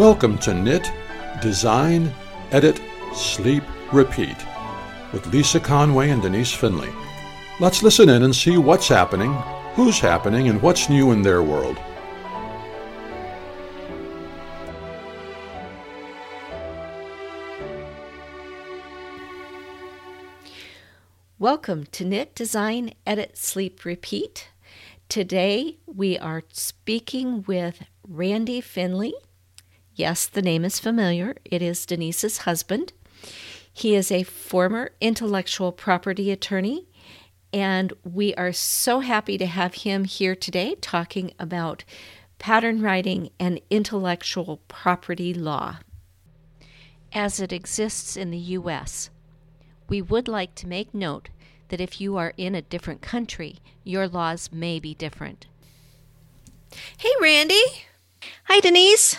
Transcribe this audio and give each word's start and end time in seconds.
Welcome 0.00 0.38
to 0.38 0.54
Knit, 0.54 0.90
Design, 1.42 2.10
Edit, 2.52 2.80
Sleep, 3.12 3.62
Repeat 3.92 4.34
with 5.12 5.26
Lisa 5.26 5.60
Conway 5.60 6.08
and 6.08 6.22
Denise 6.22 6.54
Finley. 6.54 6.88
Let's 7.60 7.82
listen 7.82 8.08
in 8.08 8.22
and 8.22 8.34
see 8.34 8.56
what's 8.56 8.88
happening, 8.88 9.34
who's 9.74 9.98
happening, 9.98 10.48
and 10.48 10.62
what's 10.62 10.88
new 10.88 11.12
in 11.12 11.20
their 11.20 11.42
world. 11.42 11.76
Welcome 21.38 21.84
to 21.92 22.06
Knit, 22.06 22.34
Design, 22.34 22.94
Edit, 23.06 23.36
Sleep, 23.36 23.84
Repeat. 23.84 24.48
Today 25.10 25.76
we 25.84 26.18
are 26.18 26.44
speaking 26.48 27.44
with 27.46 27.82
Randy 28.08 28.62
Finley. 28.62 29.12
Yes, 30.00 30.24
the 30.24 30.40
name 30.40 30.64
is 30.64 30.80
familiar. 30.80 31.36
It 31.44 31.60
is 31.60 31.84
Denise's 31.84 32.38
husband. 32.48 32.94
He 33.70 33.94
is 33.94 34.10
a 34.10 34.22
former 34.22 34.92
intellectual 34.98 35.72
property 35.72 36.30
attorney, 36.30 36.88
and 37.52 37.92
we 38.02 38.34
are 38.36 38.50
so 38.50 39.00
happy 39.00 39.36
to 39.36 39.44
have 39.44 39.74
him 39.74 40.04
here 40.04 40.34
today 40.34 40.74
talking 40.80 41.34
about 41.38 41.84
pattern 42.38 42.80
writing 42.80 43.28
and 43.38 43.60
intellectual 43.68 44.62
property 44.68 45.34
law 45.34 45.80
as 47.12 47.38
it 47.38 47.52
exists 47.52 48.16
in 48.16 48.30
the 48.30 48.54
U.S. 48.56 49.10
We 49.86 50.00
would 50.00 50.28
like 50.28 50.54
to 50.54 50.66
make 50.66 50.94
note 50.94 51.28
that 51.68 51.82
if 51.82 52.00
you 52.00 52.16
are 52.16 52.32
in 52.38 52.54
a 52.54 52.62
different 52.62 53.02
country, 53.02 53.58
your 53.84 54.08
laws 54.08 54.48
may 54.50 54.80
be 54.80 54.94
different. 54.94 55.46
Hey, 56.96 57.12
Randy. 57.20 57.84
Hi, 58.44 58.60
Denise. 58.60 59.18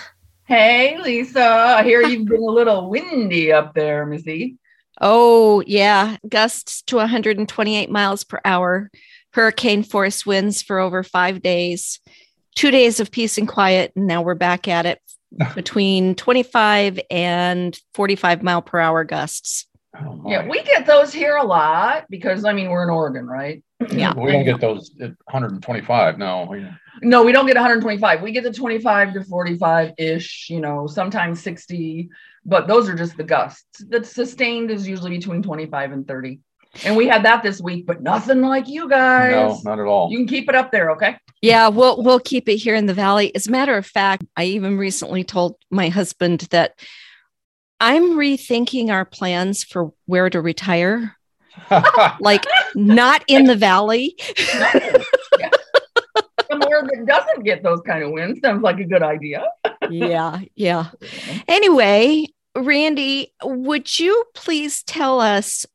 Hey, 0.52 0.97
Lisa. 0.97 1.41
I 1.41 1.83
hear 1.83 2.02
you've 2.02 2.27
been 2.27 2.41
a 2.41 2.45
little 2.45 2.89
windy 2.89 3.53
up 3.53 3.73
there, 3.73 4.05
Missy. 4.05 4.57
Oh, 4.99 5.63
yeah. 5.66 6.17
Gusts 6.27 6.81
to 6.88 6.97
128 6.97 7.89
miles 7.89 8.25
per 8.25 8.41
hour, 8.44 8.91
hurricane 9.31 9.81
force 9.81 10.25
winds 10.25 10.61
for 10.61 10.79
over 10.79 11.03
five 11.03 11.41
days, 11.41 12.02
two 12.53 12.69
days 12.69 12.99
of 12.99 13.11
peace 13.11 13.38
and 13.38 13.47
quiet. 13.47 13.94
And 13.95 14.07
now 14.07 14.23
we're 14.23 14.35
back 14.35 14.67
at 14.67 14.85
it 14.85 14.99
between 15.55 16.16
25 16.16 16.99
and 17.09 17.79
45 17.94 18.44
mile 18.44 18.61
per 18.61 18.77
hour 18.77 19.05
gusts. 19.05 19.67
Oh, 19.97 20.22
yeah, 20.27 20.45
we 20.45 20.63
get 20.63 20.85
those 20.85 21.13
here 21.13 21.38
a 21.38 21.45
lot 21.45 22.07
because 22.09 22.44
I 22.44 22.52
mean 22.52 22.69
we're 22.69 22.83
in 22.83 22.89
Oregon, 22.89 23.25
right? 23.25 23.63
Yeah. 23.90 24.14
We 24.14 24.32
don't 24.32 24.46
get 24.46 24.62
those 24.62 24.92
at 25.02 25.10
125 25.26 26.18
no. 26.18 26.56
No, 27.02 27.24
we 27.24 27.32
don't 27.32 27.48
get 27.48 27.56
125. 27.56 28.22
We 28.22 28.32
get 28.32 28.44
the 28.44 28.54
25 28.54 29.14
to 29.14 29.24
45 29.24 29.94
ish, 29.98 30.48
you 30.50 30.60
know, 30.60 30.88
sometimes 30.88 31.42
60, 31.42 32.09
but 32.46 32.68
those 32.68 32.90
are 32.90 32.96
just 32.96 33.18
the 33.18 33.24
gusts. 33.24 33.84
The 33.88 34.04
sustained 34.04 34.72
is 34.72 34.88
usually 34.88 35.12
between 35.12 35.42
25 35.42 35.92
and 35.94 36.08
30. 36.08 36.40
And 36.86 36.96
we 36.96 37.08
had 37.08 37.26
that 37.26 37.44
this 37.44 37.59
week, 37.62 37.86
but 37.86 38.02
nothing 38.02 38.42
like 38.42 38.68
you 38.68 38.88
guys. 38.88 39.32
No, 39.32 39.72
not 39.72 39.80
at 39.80 39.86
all. 39.86 40.09
You 40.09 40.20
can 40.20 40.28
keep 40.28 40.48
it 40.48 40.56
up 40.56 40.72
there, 40.72 40.92
okay? 40.92 41.18
Yeah, 41.42 41.68
we'll 41.68 42.02
we'll 42.02 42.20
keep 42.20 42.48
it 42.48 42.58
here 42.58 42.76
in 42.76 42.86
the 42.86 42.94
valley. 42.94 43.36
As 43.36 43.48
a 43.48 43.52
matter 43.52 43.76
of 43.76 43.86
fact, 43.86 44.24
I 44.38 44.46
even 44.46 44.78
recently 44.78 45.24
told 45.24 45.58
my 45.70 45.90
husband 45.90 46.42
that 46.52 46.80
I'm 47.80 48.12
rethinking 48.12 48.90
our 48.90 49.06
plans 49.06 49.64
for 49.64 49.92
where 50.06 50.30
to 50.30 50.40
retire. 50.40 51.18
like 52.19 52.45
not 52.75 53.23
in 53.28 53.45
the 53.45 53.56
valley. 53.56 54.16
Somewhere 56.50 56.84
that 56.84 57.06
doesn't 57.06 57.44
get 57.44 57.63
those 57.63 57.81
kind 57.81 58.03
of 58.03 58.12
winds 58.12 58.39
sounds 58.41 58.62
like 58.62 58.79
a 58.79 58.85
good 58.85 59.03
idea. 59.03 59.45
yeah, 59.90 60.40
yeah. 60.56 60.90
Anyway, 61.47 62.28
Randy, 62.56 63.34
would 63.44 64.00
you 64.00 64.25
please 64.34 64.84
tell 64.84 65.19
us 65.19 65.66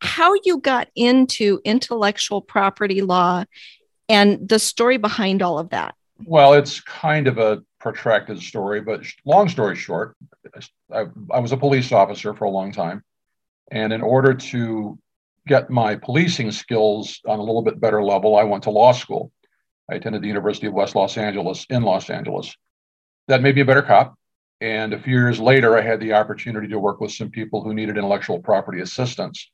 how 0.00 0.34
you 0.44 0.58
got 0.58 0.88
into 0.94 1.60
intellectual 1.64 2.40
property 2.40 3.02
law 3.02 3.44
and 4.08 4.48
the 4.48 4.58
story 4.58 4.96
behind 4.96 5.42
all 5.42 5.58
of 5.58 5.70
that? 5.70 5.94
Well, 6.24 6.54
it's 6.54 6.80
kind 6.80 7.28
of 7.28 7.38
a 7.38 7.62
protracted 7.78 8.40
story, 8.40 8.80
but 8.80 9.02
long 9.24 9.48
story 9.48 9.76
short, 9.76 10.16
I, 10.92 11.06
I, 11.30 11.38
was 11.38 11.52
a 11.52 11.56
police 11.56 11.92
officer 11.92 12.34
for 12.34 12.44
a 12.44 12.50
long 12.50 12.72
time. 12.72 13.04
And 13.70 13.92
in 13.92 14.02
order 14.02 14.34
to 14.34 14.98
get 15.46 15.70
my 15.70 15.96
policing 15.96 16.50
skills 16.52 17.20
on 17.26 17.38
a 17.38 17.42
little 17.42 17.62
bit 17.62 17.80
better 17.80 18.02
level, 18.02 18.36
I 18.36 18.44
went 18.44 18.64
to 18.64 18.70
law 18.70 18.92
school. 18.92 19.32
I 19.90 19.94
attended 19.94 20.22
the 20.22 20.28
University 20.28 20.66
of 20.66 20.74
West 20.74 20.94
Los 20.94 21.16
Angeles 21.16 21.66
in 21.70 21.82
Los 21.82 22.10
Angeles. 22.10 22.54
That 23.28 23.42
made 23.42 23.54
me 23.54 23.62
a 23.62 23.66
better 23.66 23.82
cop. 23.82 24.14
And 24.60 24.92
a 24.92 24.98
few 24.98 25.14
years 25.14 25.38
later, 25.38 25.76
I 25.76 25.82
had 25.82 26.00
the 26.00 26.14
opportunity 26.14 26.68
to 26.68 26.78
work 26.78 27.00
with 27.00 27.12
some 27.12 27.30
people 27.30 27.62
who 27.62 27.74
needed 27.74 27.96
intellectual 27.96 28.40
property 28.40 28.80
assistance. 28.80 29.50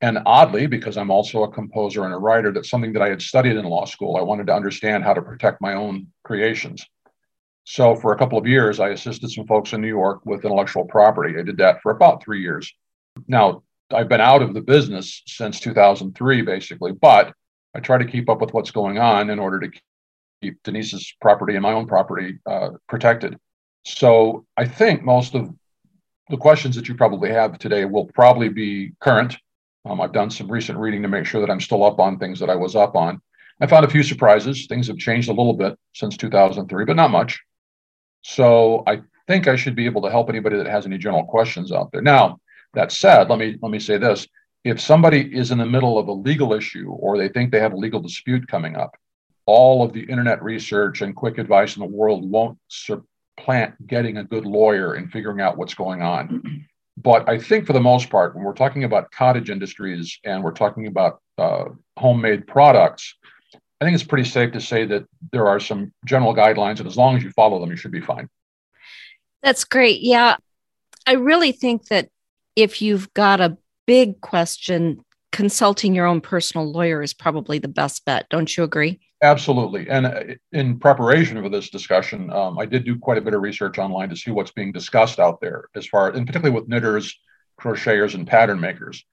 And 0.00 0.18
oddly, 0.26 0.66
because 0.66 0.96
I'm 0.96 1.10
also 1.10 1.42
a 1.42 1.52
composer 1.52 2.04
and 2.04 2.14
a 2.14 2.18
writer, 2.18 2.52
that's 2.52 2.70
something 2.70 2.92
that 2.94 3.02
I 3.02 3.10
had 3.10 3.22
studied 3.22 3.56
in 3.56 3.64
law 3.64 3.84
school. 3.84 4.16
I 4.16 4.22
wanted 4.22 4.46
to 4.46 4.54
understand 4.54 5.04
how 5.04 5.12
to 5.12 5.22
protect 5.22 5.60
my 5.60 5.74
own 5.74 6.08
creations. 6.24 6.84
So, 7.64 7.94
for 7.94 8.12
a 8.12 8.18
couple 8.18 8.38
of 8.38 8.46
years, 8.46 8.80
I 8.80 8.88
assisted 8.88 9.30
some 9.30 9.46
folks 9.46 9.72
in 9.72 9.80
New 9.80 9.88
York 9.88 10.24
with 10.24 10.44
intellectual 10.44 10.86
property. 10.86 11.38
I 11.38 11.42
did 11.42 11.58
that 11.58 11.82
for 11.82 11.92
about 11.92 12.24
three 12.24 12.40
years. 12.40 12.72
Now, 13.26 13.62
I've 13.92 14.08
been 14.08 14.20
out 14.20 14.42
of 14.42 14.54
the 14.54 14.60
business 14.60 15.22
since 15.26 15.60
2003, 15.60 16.42
basically, 16.42 16.92
but 16.92 17.32
I 17.74 17.80
try 17.80 17.98
to 17.98 18.04
keep 18.04 18.28
up 18.28 18.40
with 18.40 18.52
what's 18.52 18.70
going 18.70 18.98
on 18.98 19.30
in 19.30 19.38
order 19.38 19.60
to 19.60 19.80
keep 20.42 20.62
Denise's 20.62 21.14
property 21.20 21.54
and 21.54 21.62
my 21.62 21.72
own 21.72 21.86
property 21.86 22.38
uh, 22.46 22.70
protected. 22.88 23.38
So 23.84 24.46
I 24.56 24.66
think 24.66 25.02
most 25.02 25.34
of 25.34 25.50
the 26.28 26.36
questions 26.36 26.76
that 26.76 26.88
you 26.88 26.94
probably 26.94 27.30
have 27.30 27.58
today 27.58 27.84
will 27.84 28.06
probably 28.06 28.48
be 28.48 28.92
current. 29.00 29.36
Um, 29.84 30.00
I've 30.00 30.12
done 30.12 30.30
some 30.30 30.50
recent 30.50 30.78
reading 30.78 31.02
to 31.02 31.08
make 31.08 31.26
sure 31.26 31.40
that 31.40 31.50
I'm 31.50 31.60
still 31.60 31.84
up 31.84 31.98
on 31.98 32.18
things 32.18 32.38
that 32.40 32.50
I 32.50 32.56
was 32.56 32.76
up 32.76 32.94
on. 32.94 33.20
I 33.60 33.66
found 33.66 33.84
a 33.84 33.90
few 33.90 34.02
surprises. 34.02 34.66
Things 34.66 34.86
have 34.86 34.96
changed 34.96 35.28
a 35.28 35.32
little 35.32 35.52
bit 35.52 35.78
since 35.94 36.16
2003, 36.16 36.84
but 36.84 36.96
not 36.96 37.10
much. 37.10 37.40
So 38.22 38.82
I 38.86 39.00
think 39.26 39.48
I 39.48 39.56
should 39.56 39.74
be 39.74 39.86
able 39.86 40.02
to 40.02 40.10
help 40.10 40.28
anybody 40.28 40.56
that 40.56 40.66
has 40.66 40.86
any 40.86 40.98
general 40.98 41.24
questions 41.24 41.72
out 41.72 41.90
there. 41.92 42.02
Now, 42.02 42.38
that 42.74 42.92
said, 42.92 43.28
let 43.28 43.38
me 43.38 43.56
let 43.60 43.70
me 43.70 43.78
say 43.78 43.98
this: 43.98 44.26
if 44.64 44.80
somebody 44.80 45.36
is 45.36 45.50
in 45.50 45.58
the 45.58 45.66
middle 45.66 45.98
of 45.98 46.08
a 46.08 46.12
legal 46.12 46.52
issue 46.52 46.90
or 46.90 47.16
they 47.16 47.28
think 47.28 47.50
they 47.50 47.60
have 47.60 47.72
a 47.72 47.76
legal 47.76 48.00
dispute 48.00 48.46
coming 48.48 48.76
up, 48.76 48.96
all 49.46 49.82
of 49.82 49.92
the 49.92 50.02
internet 50.02 50.42
research 50.42 51.02
and 51.02 51.16
quick 51.16 51.38
advice 51.38 51.76
in 51.76 51.80
the 51.80 51.86
world 51.86 52.28
won't 52.30 52.58
supplant 52.68 53.86
getting 53.86 54.18
a 54.18 54.24
good 54.24 54.44
lawyer 54.44 54.94
and 54.94 55.10
figuring 55.10 55.40
out 55.40 55.56
what's 55.56 55.74
going 55.74 56.02
on. 56.02 56.66
But 57.02 57.30
I 57.30 57.38
think 57.38 57.66
for 57.66 57.72
the 57.72 57.80
most 57.80 58.10
part, 58.10 58.34
when 58.34 58.44
we're 58.44 58.52
talking 58.52 58.84
about 58.84 59.10
cottage 59.10 59.48
industries 59.48 60.18
and 60.24 60.44
we're 60.44 60.52
talking 60.52 60.86
about 60.86 61.22
uh, 61.38 61.66
homemade 61.96 62.46
products, 62.46 63.14
I 63.80 63.86
think 63.86 63.94
it's 63.94 64.04
pretty 64.04 64.28
safe 64.28 64.52
to 64.52 64.60
say 64.60 64.84
that 64.84 65.06
there 65.32 65.46
are 65.46 65.60
some 65.60 65.94
general 66.04 66.34
guidelines, 66.34 66.78
and 66.78 66.86
as 66.86 66.98
long 66.98 67.16
as 67.16 67.22
you 67.22 67.30
follow 67.30 67.58
them, 67.58 67.70
you 67.70 67.76
should 67.76 67.92
be 67.92 68.02
fine. 68.02 68.28
That's 69.42 69.64
great. 69.64 70.02
Yeah. 70.02 70.36
I 71.06 71.12
really 71.12 71.52
think 71.52 71.86
that 71.86 72.10
if 72.56 72.82
you've 72.82 73.12
got 73.14 73.40
a 73.40 73.56
big 73.86 74.20
question, 74.20 75.04
consulting 75.32 75.94
your 75.94 76.06
own 76.06 76.20
personal 76.20 76.70
lawyer 76.70 77.02
is 77.02 77.14
probably 77.14 77.58
the 77.58 77.68
best 77.68 78.04
bet. 78.04 78.26
Don't 78.30 78.56
you 78.56 78.64
agree? 78.64 79.00
Absolutely. 79.22 79.88
And 79.88 80.06
uh, 80.06 80.22
in 80.52 80.78
preparation 80.78 81.42
for 81.42 81.48
this 81.48 81.68
discussion, 81.68 82.32
um, 82.32 82.58
I 82.58 82.66
did 82.66 82.84
do 82.84 82.98
quite 82.98 83.18
a 83.18 83.20
bit 83.20 83.34
of 83.34 83.42
research 83.42 83.78
online 83.78 84.08
to 84.08 84.16
see 84.16 84.30
what's 84.30 84.52
being 84.52 84.72
discussed 84.72 85.18
out 85.18 85.40
there, 85.40 85.68
as 85.74 85.86
far, 85.86 86.08
and 86.08 86.26
particularly 86.26 86.58
with 86.58 86.68
knitters, 86.68 87.18
crocheters, 87.60 88.14
and 88.14 88.26
pattern 88.26 88.58
makers. 88.60 89.04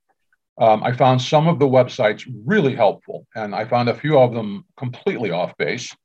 Um, 0.59 0.81
I 0.81 0.93
found 0.93 1.21
some 1.21 1.47
of 1.47 1.59
the 1.59 1.67
websites 1.67 2.25
really 2.45 2.73
helpful, 2.73 3.27
and 3.35 3.53
I 3.53 3.65
found 3.65 3.89
a 3.89 3.93
few 3.93 4.17
of 4.17 4.33
them 4.33 4.65
completely 4.77 5.29
off 5.29 5.55
base. 5.57 5.95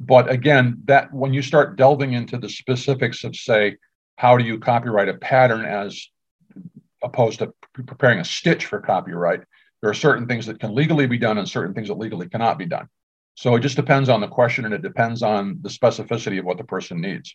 But 0.00 0.28
again, 0.30 0.78
that 0.86 1.12
when 1.12 1.32
you 1.32 1.42
start 1.42 1.76
delving 1.76 2.14
into 2.14 2.38
the 2.38 2.48
specifics 2.48 3.22
of, 3.22 3.36
say, 3.36 3.76
how 4.16 4.36
do 4.36 4.44
you 4.44 4.58
copyright 4.58 5.08
a 5.08 5.14
pattern 5.14 5.64
as 5.64 6.08
opposed 7.02 7.40
to 7.40 7.52
preparing 7.72 8.20
a 8.20 8.24
stitch 8.24 8.66
for 8.66 8.80
copyright, 8.80 9.40
there 9.80 9.90
are 9.90 9.94
certain 9.94 10.26
things 10.26 10.46
that 10.46 10.60
can 10.60 10.74
legally 10.74 11.06
be 11.06 11.18
done 11.18 11.38
and 11.38 11.48
certain 11.48 11.74
things 11.74 11.88
that 11.88 11.98
legally 11.98 12.28
cannot 12.28 12.58
be 12.58 12.66
done. 12.66 12.88
So 13.34 13.54
it 13.56 13.60
just 13.60 13.76
depends 13.76 14.08
on 14.08 14.20
the 14.20 14.28
question 14.28 14.64
and 14.64 14.74
it 14.74 14.82
depends 14.82 15.22
on 15.22 15.58
the 15.62 15.68
specificity 15.68 16.38
of 16.38 16.44
what 16.44 16.58
the 16.58 16.64
person 16.64 17.00
needs. 17.00 17.34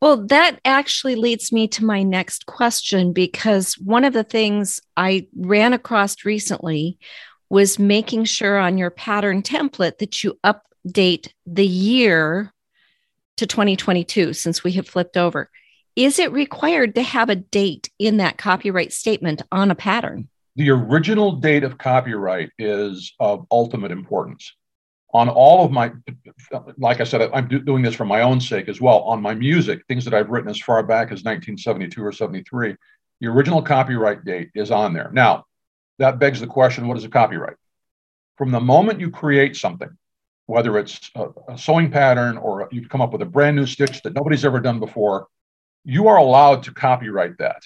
Well, 0.00 0.26
that 0.28 0.58
actually 0.64 1.14
leads 1.14 1.52
me 1.52 1.68
to 1.68 1.84
my 1.84 2.02
next 2.02 2.46
question 2.46 3.12
because 3.12 3.74
one 3.74 4.04
of 4.04 4.14
the 4.14 4.24
things 4.24 4.80
I 4.96 5.28
ran 5.36 5.72
across 5.72 6.24
recently 6.24 6.98
was 7.50 7.78
making 7.78 8.24
sure 8.24 8.58
on 8.58 8.78
your 8.78 8.90
pattern 8.90 9.42
template 9.42 9.98
that 9.98 10.24
you 10.24 10.38
update 10.44 11.28
the 11.46 11.66
year 11.66 12.52
to 13.36 13.46
2022 13.46 14.32
since 14.32 14.64
we 14.64 14.72
have 14.72 14.88
flipped 14.88 15.16
over. 15.16 15.50
Is 15.96 16.18
it 16.18 16.32
required 16.32 16.94
to 16.94 17.02
have 17.02 17.28
a 17.30 17.36
date 17.36 17.90
in 17.98 18.18
that 18.18 18.38
copyright 18.38 18.92
statement 18.92 19.42
on 19.50 19.70
a 19.70 19.74
pattern? 19.74 20.28
The 20.56 20.70
original 20.70 21.32
date 21.32 21.64
of 21.64 21.78
copyright 21.78 22.50
is 22.58 23.12
of 23.18 23.46
ultimate 23.50 23.90
importance. 23.90 24.54
on 25.12 25.28
all 25.28 25.64
of 25.64 25.72
my, 25.72 25.90
like 26.78 27.00
I 27.00 27.04
said, 27.04 27.28
I'm 27.34 27.48
doing 27.48 27.82
this 27.82 27.96
for 27.96 28.04
my 28.04 28.20
own 28.20 28.40
sake 28.40 28.68
as 28.68 28.80
well. 28.80 29.00
On 29.00 29.20
my 29.20 29.34
music, 29.34 29.82
things 29.88 30.04
that 30.04 30.14
I've 30.14 30.30
written 30.30 30.48
as 30.48 30.60
far 30.60 30.80
back 30.84 31.06
as 31.06 31.24
1972 31.24 32.04
or 32.04 32.12
73, 32.12 32.76
the 33.20 33.26
original 33.26 33.60
copyright 33.60 34.24
date 34.24 34.50
is 34.54 34.70
on 34.70 34.92
there. 34.92 35.10
Now, 35.12 35.46
that 35.98 36.20
begs 36.20 36.40
the 36.40 36.46
question 36.46 36.86
what 36.86 36.96
is 36.96 37.04
a 37.04 37.08
copyright? 37.08 37.56
From 38.38 38.52
the 38.52 38.60
moment 38.60 39.00
you 39.00 39.10
create 39.10 39.56
something, 39.56 39.90
whether 40.46 40.78
it's 40.78 41.10
a, 41.16 41.26
a 41.48 41.58
sewing 41.58 41.90
pattern 41.90 42.36
or 42.36 42.68
you've 42.70 42.88
come 42.88 43.00
up 43.00 43.12
with 43.12 43.22
a 43.22 43.26
brand 43.26 43.56
new 43.56 43.66
stitch 43.66 44.02
that 44.02 44.14
nobody's 44.14 44.44
ever 44.44 44.60
done 44.60 44.78
before, 44.78 45.26
you 45.84 46.08
are 46.08 46.18
allowed 46.18 46.64
to 46.64 46.74
copyright 46.74 47.38
that. 47.38 47.62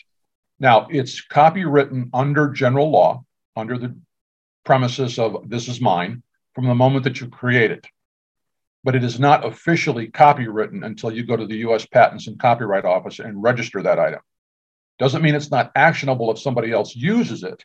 Now, 0.60 0.86
it's 0.90 1.24
copywritten 1.26 2.10
under 2.12 2.50
general 2.50 2.90
law, 2.90 3.24
under 3.56 3.76
the 3.78 3.96
premises 4.64 5.18
of 5.18 5.48
this 5.48 5.68
is 5.68 5.80
mine 5.80 6.22
from 6.54 6.66
the 6.66 6.74
moment 6.74 7.04
that 7.04 7.20
you 7.20 7.28
create 7.28 7.70
it. 7.70 7.86
But 8.82 8.94
it 8.94 9.02
is 9.02 9.18
not 9.18 9.44
officially 9.44 10.08
copywritten 10.08 10.84
until 10.84 11.12
you 11.12 11.24
go 11.24 11.36
to 11.36 11.46
the 11.46 11.58
US 11.68 11.86
Patents 11.86 12.26
and 12.28 12.38
Copyright 12.38 12.84
Office 12.84 13.18
and 13.18 13.42
register 13.42 13.82
that 13.82 13.98
item. 13.98 14.20
Doesn't 14.98 15.22
mean 15.22 15.34
it's 15.34 15.50
not 15.50 15.72
actionable 15.74 16.30
if 16.30 16.38
somebody 16.38 16.70
else 16.70 16.94
uses 16.94 17.42
it, 17.42 17.64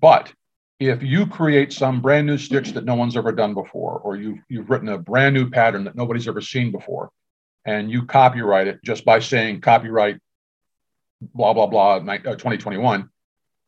but 0.00 0.32
if 0.78 1.02
you 1.02 1.26
create 1.26 1.72
some 1.72 2.00
brand 2.00 2.26
new 2.26 2.38
stitch 2.38 2.72
that 2.72 2.84
no 2.84 2.94
one's 2.94 3.16
ever 3.16 3.32
done 3.32 3.52
before, 3.52 3.98
or 3.98 4.16
you've, 4.16 4.38
you've 4.48 4.70
written 4.70 4.88
a 4.90 4.98
brand 4.98 5.34
new 5.34 5.50
pattern 5.50 5.84
that 5.84 5.96
nobody's 5.96 6.28
ever 6.28 6.40
seen 6.40 6.70
before, 6.70 7.10
and 7.68 7.90
you 7.90 8.06
copyright 8.06 8.66
it 8.66 8.80
just 8.82 9.04
by 9.04 9.18
saying 9.18 9.60
copyright 9.60 10.18
blah, 11.34 11.52
blah, 11.52 11.66
blah, 11.66 11.98
2021, 11.98 13.00
uh, 13.00 13.04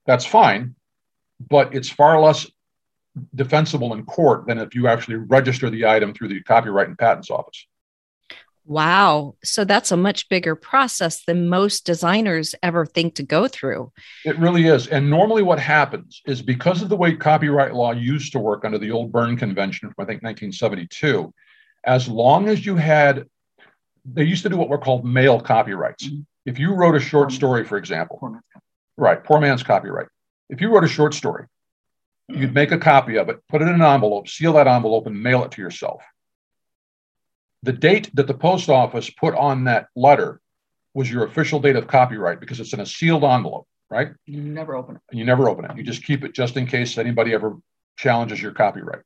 that's 0.07 0.25
fine. 0.25 0.75
But 1.39 1.75
it's 1.75 1.91
far 1.91 2.19
less 2.19 2.51
defensible 3.35 3.93
in 3.93 4.05
court 4.07 4.47
than 4.47 4.57
if 4.57 4.75
you 4.75 4.89
actually 4.89 5.17
register 5.17 5.69
the 5.69 5.87
item 5.87 6.15
through 6.15 6.29
the 6.29 6.43
Copyright 6.43 6.89
and 6.89 6.99
Patents 6.99 7.31
Office. 7.31 7.67
Wow. 8.65 9.37
So 9.43 9.65
that's 9.65 9.91
a 9.91 9.97
much 9.97 10.29
bigger 10.29 10.55
process 10.55 11.25
than 11.25 11.49
most 11.49 11.85
designers 11.85 12.55
ever 12.63 12.87
think 12.87 13.17
to 13.17 13.23
go 13.23 13.49
through. 13.49 13.93
It 14.25 14.39
really 14.39 14.67
is. 14.67 14.87
And 14.87 15.11
normally, 15.11 15.43
what 15.43 15.59
happens 15.59 16.23
is 16.27 16.41
because 16.41 16.81
of 16.81 16.89
the 16.89 16.97
way 16.97 17.17
copyright 17.17 17.75
law 17.75 17.93
used 17.93 18.33
to 18.33 18.39
work 18.39 18.65
under 18.65 18.79
the 18.79 18.93
old 18.93 19.13
Berne 19.13 19.37
Convention 19.37 19.89
from, 19.89 20.05
I 20.05 20.07
think, 20.07 20.23
1972, 20.23 21.35
as 21.85 22.07
long 22.07 22.49
as 22.49 22.65
you 22.65 22.77
had, 22.77 23.25
they 24.15 24.25
used 24.25 24.43
to 24.43 24.49
do 24.49 24.57
what 24.57 24.69
were 24.69 24.79
called 24.79 25.05
mail 25.05 25.41
copyrights. 25.41 26.07
Mm-hmm. 26.07 26.21
If 26.47 26.59
you 26.59 26.75
wrote 26.75 26.95
a 26.95 27.01
short 27.01 27.33
story, 27.33 27.65
for 27.65 27.77
example, 27.77 28.41
right, 28.97 29.23
poor 29.23 29.41
man's 29.41 29.63
copyright. 29.63 30.09
If 30.49 30.61
you 30.61 30.73
wrote 30.73 30.85
a 30.85 30.89
short 30.89 31.15
story 31.15 31.47
You'd 32.33 32.55
make 32.55 32.73
a 32.73 32.79
copy 32.79 33.17
of 33.17 33.29
it, 33.29 33.41
put 33.49 33.63
it 33.63 33.69
in 33.69 33.75
an 33.75 33.83
envelope, 33.83 34.29
seal 34.29 34.53
that 34.55 34.67
envelope, 34.67 35.07
and 35.07 35.21
mail 35.21 35.45
it 35.45 35.53
to 35.53 35.63
yourself. 35.63 36.03
The 37.63 37.73
date 37.73 38.11
that 38.15 38.27
the 38.27 38.35
post 38.35 38.69
office 38.69 39.11
put 39.11 39.35
on 39.35 39.65
that 39.65 39.89
letter 39.97 40.41
was 40.95 41.11
your 41.11 41.25
official 41.25 41.61
date 41.61 41.77
of 41.77 41.87
copyright 41.87 42.41
because 42.41 42.61
it's 42.61 42.73
in 42.73 42.81
a 42.81 42.87
sealed 42.87 43.25
envelope, 43.25 43.67
right? 43.91 44.13
You 44.27 44.41
never 44.41 44.75
open 44.75 44.97
it. 44.97 45.03
You 45.13 45.25
never 45.25 45.49
open 45.49 45.65
it. 45.65 45.77
You 45.77 45.83
just 45.83 46.05
keep 46.05 46.25
it 46.25 46.33
just 46.33 46.57
in 46.57 46.67
case 46.67 46.97
anybody 46.99 47.35
ever 47.35 47.57
challenges 47.97 48.41
your 48.41 48.53
copyright. 48.53 49.03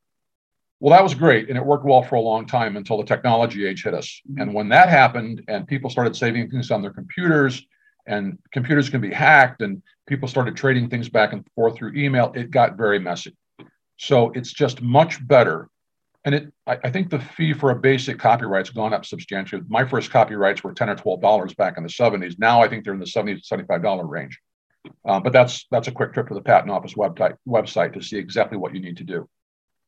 Well, 0.80 0.92
that 0.92 1.02
was 1.02 1.14
great. 1.14 1.48
And 1.48 1.56
it 1.56 1.64
worked 1.64 1.84
well 1.84 2.02
for 2.02 2.16
a 2.16 2.20
long 2.20 2.46
time 2.46 2.76
until 2.76 2.98
the 2.98 3.04
technology 3.04 3.66
age 3.66 3.84
hit 3.84 3.94
us. 3.94 4.20
Mm-hmm. 4.28 4.40
And 4.40 4.54
when 4.54 4.68
that 4.70 4.88
happened 4.88 5.42
and 5.48 5.66
people 5.66 5.88
started 5.88 6.14
saving 6.14 6.50
things 6.50 6.70
on 6.70 6.82
their 6.82 6.92
computers 6.92 7.64
and 8.06 8.38
computers 8.52 8.88
can 8.88 9.00
be 9.00 9.12
hacked 9.12 9.62
and 9.62 9.82
people 10.06 10.28
started 10.28 10.56
trading 10.56 10.88
things 10.88 11.08
back 11.08 11.32
and 11.32 11.46
forth 11.54 11.76
through 11.76 11.94
email 11.94 12.32
it 12.34 12.50
got 12.50 12.76
very 12.76 12.98
messy 12.98 13.36
so 13.96 14.30
it's 14.30 14.52
just 14.52 14.82
much 14.82 15.26
better 15.26 15.68
and 16.24 16.34
it 16.34 16.52
I, 16.66 16.78
I, 16.84 16.90
think 16.90 17.10
the 17.10 17.18
fee 17.18 17.52
for 17.52 17.70
a 17.70 17.76
basic 17.76 18.18
copyright's 18.18 18.70
gone 18.70 18.92
up 18.92 19.04
substantially 19.04 19.62
my 19.68 19.84
first 19.84 20.10
copyrights 20.10 20.62
were 20.62 20.74
10 20.74 20.90
or 20.90 20.96
12 20.96 21.20
dollars 21.20 21.54
back 21.54 21.76
in 21.76 21.82
the 21.82 21.88
70s 21.88 22.38
now 22.38 22.62
i 22.62 22.68
think 22.68 22.84
they're 22.84 22.94
in 22.94 23.00
the 23.00 23.06
70 23.06 23.36
to 23.36 23.46
75 23.46 23.82
dollar 23.82 24.06
range 24.06 24.38
uh, 25.06 25.18
but 25.18 25.32
that's 25.32 25.66
that's 25.70 25.88
a 25.88 25.92
quick 25.92 26.12
trip 26.12 26.28
to 26.28 26.34
the 26.34 26.42
patent 26.42 26.70
office 26.70 26.94
website 26.94 27.36
website 27.48 27.94
to 27.94 28.02
see 28.02 28.18
exactly 28.18 28.58
what 28.58 28.74
you 28.74 28.80
need 28.80 28.98
to 28.98 29.04
do 29.04 29.28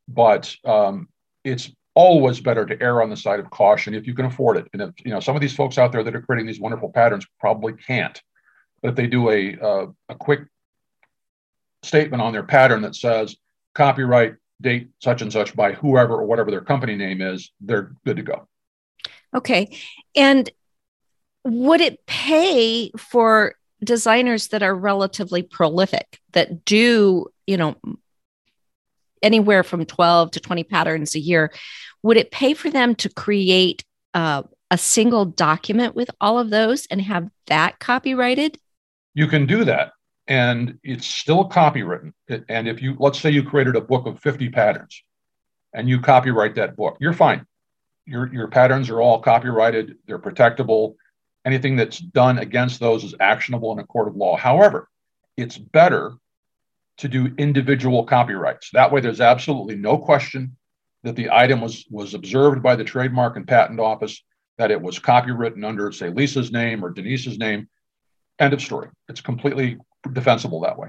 but 0.09 0.55
um, 0.65 1.09
it's 1.45 1.71
always 1.95 2.41
better 2.41 2.67
to 2.67 2.81
err 2.83 3.03
on 3.03 3.09
the 3.11 3.17
side 3.17 3.41
of 3.41 3.51
caution 3.51 3.95
if 3.95 4.07
you 4.07 4.15
can 4.15 4.27
afford 4.27 4.59
it. 4.59 4.69
And 4.73 4.83
if 4.83 4.91
you 5.05 5.11
know 5.11 5.21
some 5.21 5.35
of 5.35 5.41
these 5.41 5.55
folks 5.55 5.79
out 5.79 5.93
there 5.93 6.05
that 6.05 6.15
are 6.15 6.21
creating 6.21 6.47
these 6.47 6.61
wonderful 6.61 6.91
patterns 6.91 7.27
probably 7.41 7.73
can't, 7.73 8.21
but 8.83 8.91
if 8.91 8.95
they 8.95 9.07
do 9.07 9.31
a 9.31 9.57
uh, 9.57 9.87
a 10.09 10.15
quick 10.15 10.41
statement 11.83 12.23
on 12.23 12.33
their 12.33 12.43
pattern 12.43 12.83
that 12.83 12.95
says 12.95 13.37
copyright 13.75 14.35
date 14.61 14.89
such 15.03 15.23
and 15.23 15.33
such 15.33 15.55
by 15.55 15.73
whoever 15.73 16.15
or 16.15 16.25
whatever 16.25 16.51
their 16.51 16.63
company 16.63 16.97
name 16.97 17.21
is, 17.21 17.51
they're 17.61 17.93
good 18.05 18.17
to 18.17 18.23
go. 18.23 18.49
Okay, 19.35 19.77
and 20.15 20.51
would 21.45 21.81
it 21.81 22.05
pay 22.07 22.91
for 22.99 23.55
designers 23.85 24.49
that 24.49 24.63
are 24.63 24.75
relatively 24.75 25.43
prolific 25.43 26.21
that 26.33 26.65
do 26.65 27.27
you 27.47 27.57
know 27.57 27.77
anywhere 29.23 29.63
from 29.63 29.85
12 29.85 30.33
to 30.33 30.41
20 30.41 30.65
patterns 30.65 31.15
a 31.15 31.21
year 31.21 31.53
would 32.07 32.17
it 32.17 32.31
pay 32.31 32.55
for 32.55 32.71
them 32.71 32.95
to 32.95 33.09
create 33.09 33.85
uh, 34.15 34.45
a 34.71 34.79
single 34.79 35.25
document 35.25 35.97
with 35.97 36.09
all 36.21 36.39
of 36.39 36.51
those 36.51 36.87
and 36.87 37.03
have 37.03 37.29
that 37.49 37.81
copyrighted? 37.81 38.59
You 39.15 39.27
can 39.27 39.45
do 39.45 39.65
that. 39.65 39.93
And 40.29 40.79
it's 40.85 41.07
still 41.07 41.49
copywritten. 41.49 42.13
And 42.49 42.69
if 42.69 42.81
you, 42.81 42.95
let's 43.01 43.21
say 43.21 43.31
you 43.31 43.43
created 43.43 43.75
a 43.75 43.81
book 43.81 44.07
of 44.07 44.21
50 44.21 44.51
patterns 44.51 45.03
and 45.73 45.89
you 45.89 46.01
copyright 46.01 46.55
that 46.55 46.77
book, 46.77 46.97
you're 47.01 47.13
fine. 47.13 47.45
Your, 48.07 48.33
your 48.33 48.47
patterns 48.47 48.89
are 48.89 49.01
all 49.01 49.21
copyrighted, 49.21 49.97
they're 50.07 50.21
protectable. 50.21 50.95
Anything 51.45 51.75
that's 51.75 51.99
done 51.99 52.39
against 52.39 52.79
those 52.79 53.03
is 53.03 53.17
actionable 53.19 53.73
in 53.73 53.81
a 53.81 53.85
court 53.85 54.07
of 54.07 54.15
law. 54.15 54.37
However, 54.37 54.89
it's 55.37 55.59
better 55.59 56.13
to 56.99 57.09
do 57.09 57.35
individual 57.39 58.05
copyrights. 58.05 58.71
That 58.73 58.91
way, 58.91 59.01
there's 59.01 59.21
absolutely 59.21 59.77
no 59.77 59.99
question 59.99 60.57
that 61.03 61.17
the 61.17 61.31
item 61.31 61.61
was 61.61 61.87
was 61.91 62.15
observed 62.15 62.63
by 62.63 62.77
the 62.77 62.85
trademark 62.85 63.37
and 63.37 63.47
patent 63.47 63.81
office 63.81 64.23
that 64.59 64.71
it 64.71 64.81
was 64.81 64.99
copywritten 64.99 65.65
under 65.65 65.93
say 65.93 66.09
lisa's 66.09 66.51
name 66.51 66.85
or 66.85 66.91
denise's 66.91 67.39
name. 67.39 67.69
End 68.39 68.53
of 68.53 68.61
story. 68.61 68.89
It's 69.09 69.21
completely 69.21 69.79
defensible 70.13 70.61
that 70.61 70.79
way. 70.79 70.89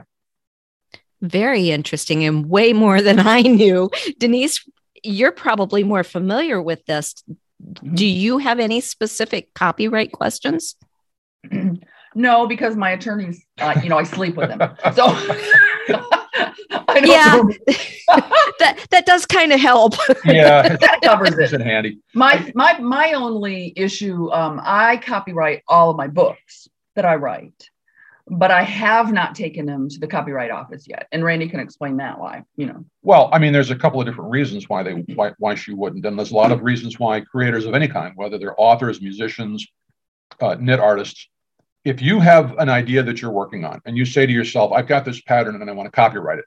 Very 1.21 1.71
interesting 1.71 2.23
and 2.25 2.49
way 2.49 2.73
more 2.73 3.01
than 3.01 3.19
i 3.19 3.41
knew. 3.41 3.89
Denise 4.17 4.67
you're 5.03 5.31
probably 5.31 5.83
more 5.83 6.03
familiar 6.03 6.61
with 6.61 6.85
this. 6.85 7.23
Mm-hmm. 7.61 7.95
do 7.95 8.05
you 8.05 8.37
have 8.37 8.59
any 8.59 8.81
specific 8.81 9.51
copyright 9.55 10.11
questions 10.11 10.75
no 12.17 12.47
because 12.47 12.75
my 12.75 12.91
attorneys 12.91 13.45
uh, 13.59 13.79
you 13.83 13.89
know 13.89 13.97
i 13.97 14.03
sleep 14.03 14.36
with 14.36 14.50
them 14.50 14.75
so 14.93 15.05
yeah, 17.05 17.41
that 18.59 18.88
that 18.91 19.05
does 19.05 19.25
kind 19.25 19.51
of 19.51 19.59
help. 19.59 19.93
yeah, 20.25 20.75
that 20.81 21.00
covers 21.03 21.38
it. 21.38 21.53
it 21.53 21.62
handy. 21.62 22.00
My 22.13 22.51
my 22.55 22.77
my 22.79 23.13
only 23.13 23.74
issue, 23.75 24.31
um, 24.31 24.62
I 24.63 24.97
copyright 24.97 25.63
all 25.67 25.89
of 25.89 25.97
my 25.97 26.07
books 26.07 26.67
that 26.95 27.05
I 27.05 27.15
write, 27.15 27.69
but 28.27 28.51
I 28.51 28.63
have 28.63 29.12
not 29.12 29.36
taken 29.36 29.65
them 29.65 29.89
to 29.89 30.00
the 30.00 30.07
copyright 30.07 30.51
office 30.51 30.88
yet. 30.88 31.07
And 31.12 31.24
Randy 31.24 31.47
can 31.47 31.59
explain 31.59 31.97
that 31.97 32.19
why. 32.19 32.43
You 32.55 32.67
know. 32.67 32.86
Well, 33.03 33.29
I 33.31 33.39
mean, 33.39 33.53
there's 33.53 33.71
a 33.71 33.75
couple 33.75 34.00
of 34.00 34.07
different 34.07 34.31
reasons 34.31 34.69
why 34.69 34.83
they 34.83 34.93
why 35.13 35.33
why 35.39 35.55
she 35.55 35.74
wouldn't, 35.74 36.05
and 36.05 36.17
there's 36.17 36.31
a 36.31 36.36
lot 36.36 36.51
of 36.51 36.63
reasons 36.63 37.00
why 37.00 37.21
creators 37.21 37.65
of 37.65 37.74
any 37.74 37.88
kind, 37.88 38.13
whether 38.15 38.38
they're 38.38 38.59
authors, 38.59 39.01
musicians, 39.01 39.67
uh, 40.41 40.55
knit 40.59 40.79
artists, 40.79 41.27
if 41.88 42.01
you 42.01 42.20
have 42.20 42.58
an 42.58 42.67
idea 42.67 43.01
that 43.01 43.22
you're 43.22 43.32
working 43.32 43.63
on 43.63 43.82
and 43.86 43.96
you 43.96 44.03
say 44.03 44.25
to 44.25 44.34
yourself, 44.34 44.74
I've 44.74 44.89
got 44.89 45.06
this 45.06 45.22
pattern 45.22 45.56
and 45.62 45.70
I 45.70 45.74
want 45.74 45.88
to 45.88 45.91
copyright 45.91 46.38
it, 46.38 46.44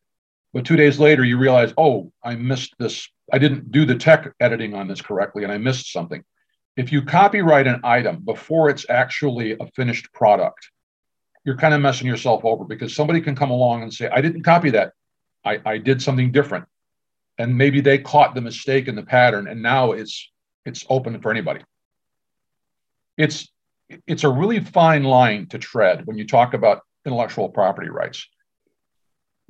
but 0.52 0.66
two 0.66 0.76
days 0.76 0.98
later, 0.98 1.24
you 1.24 1.38
realize, 1.38 1.72
oh, 1.78 2.12
I 2.22 2.34
missed 2.34 2.74
this. 2.78 3.08
I 3.32 3.38
didn't 3.38 3.72
do 3.72 3.86
the 3.86 3.94
tech 3.94 4.34
editing 4.38 4.74
on 4.74 4.86
this 4.86 5.00
correctly 5.00 5.42
and 5.42 5.50
I 5.50 5.56
missed 5.56 5.92
something. 5.92 6.22
If 6.76 6.92
you 6.92 7.00
copyright 7.00 7.66
an 7.66 7.80
item 7.84 8.20
before 8.22 8.68
it's 8.68 8.84
actually 8.90 9.52
a 9.58 9.66
finished 9.74 10.12
product, 10.12 10.70
you're 11.46 11.56
kind 11.56 11.72
of 11.72 11.80
messing 11.80 12.06
yourself 12.06 12.44
over 12.44 12.64
because 12.64 12.94
somebody 12.94 13.22
can 13.22 13.34
come 13.34 13.50
along 13.50 13.82
and 13.82 13.94
say, 13.94 14.10
I 14.10 14.20
didn't 14.20 14.42
copy 14.42 14.68
that. 14.72 14.92
I, 15.42 15.58
I 15.64 15.78
did 15.78 16.02
something 16.02 16.32
different. 16.32 16.66
And 17.38 17.56
maybe 17.56 17.80
they 17.80 17.96
caught 17.96 18.34
the 18.34 18.42
mistake 18.42 18.88
in 18.88 18.94
the 18.94 19.04
pattern 19.04 19.48
and 19.48 19.62
now 19.62 19.92
it's 19.92 20.30
it's 20.66 20.84
open 20.90 21.18
for 21.22 21.30
anybody. 21.30 21.62
It's 23.16 23.48
it's 24.06 24.24
a 24.24 24.28
really 24.28 24.60
fine 24.60 25.04
line 25.04 25.46
to 25.48 25.58
tread 25.58 26.06
when 26.06 26.18
you 26.18 26.26
talk 26.26 26.54
about 26.54 26.82
intellectual 27.04 27.48
property 27.48 27.88
rights 27.88 28.26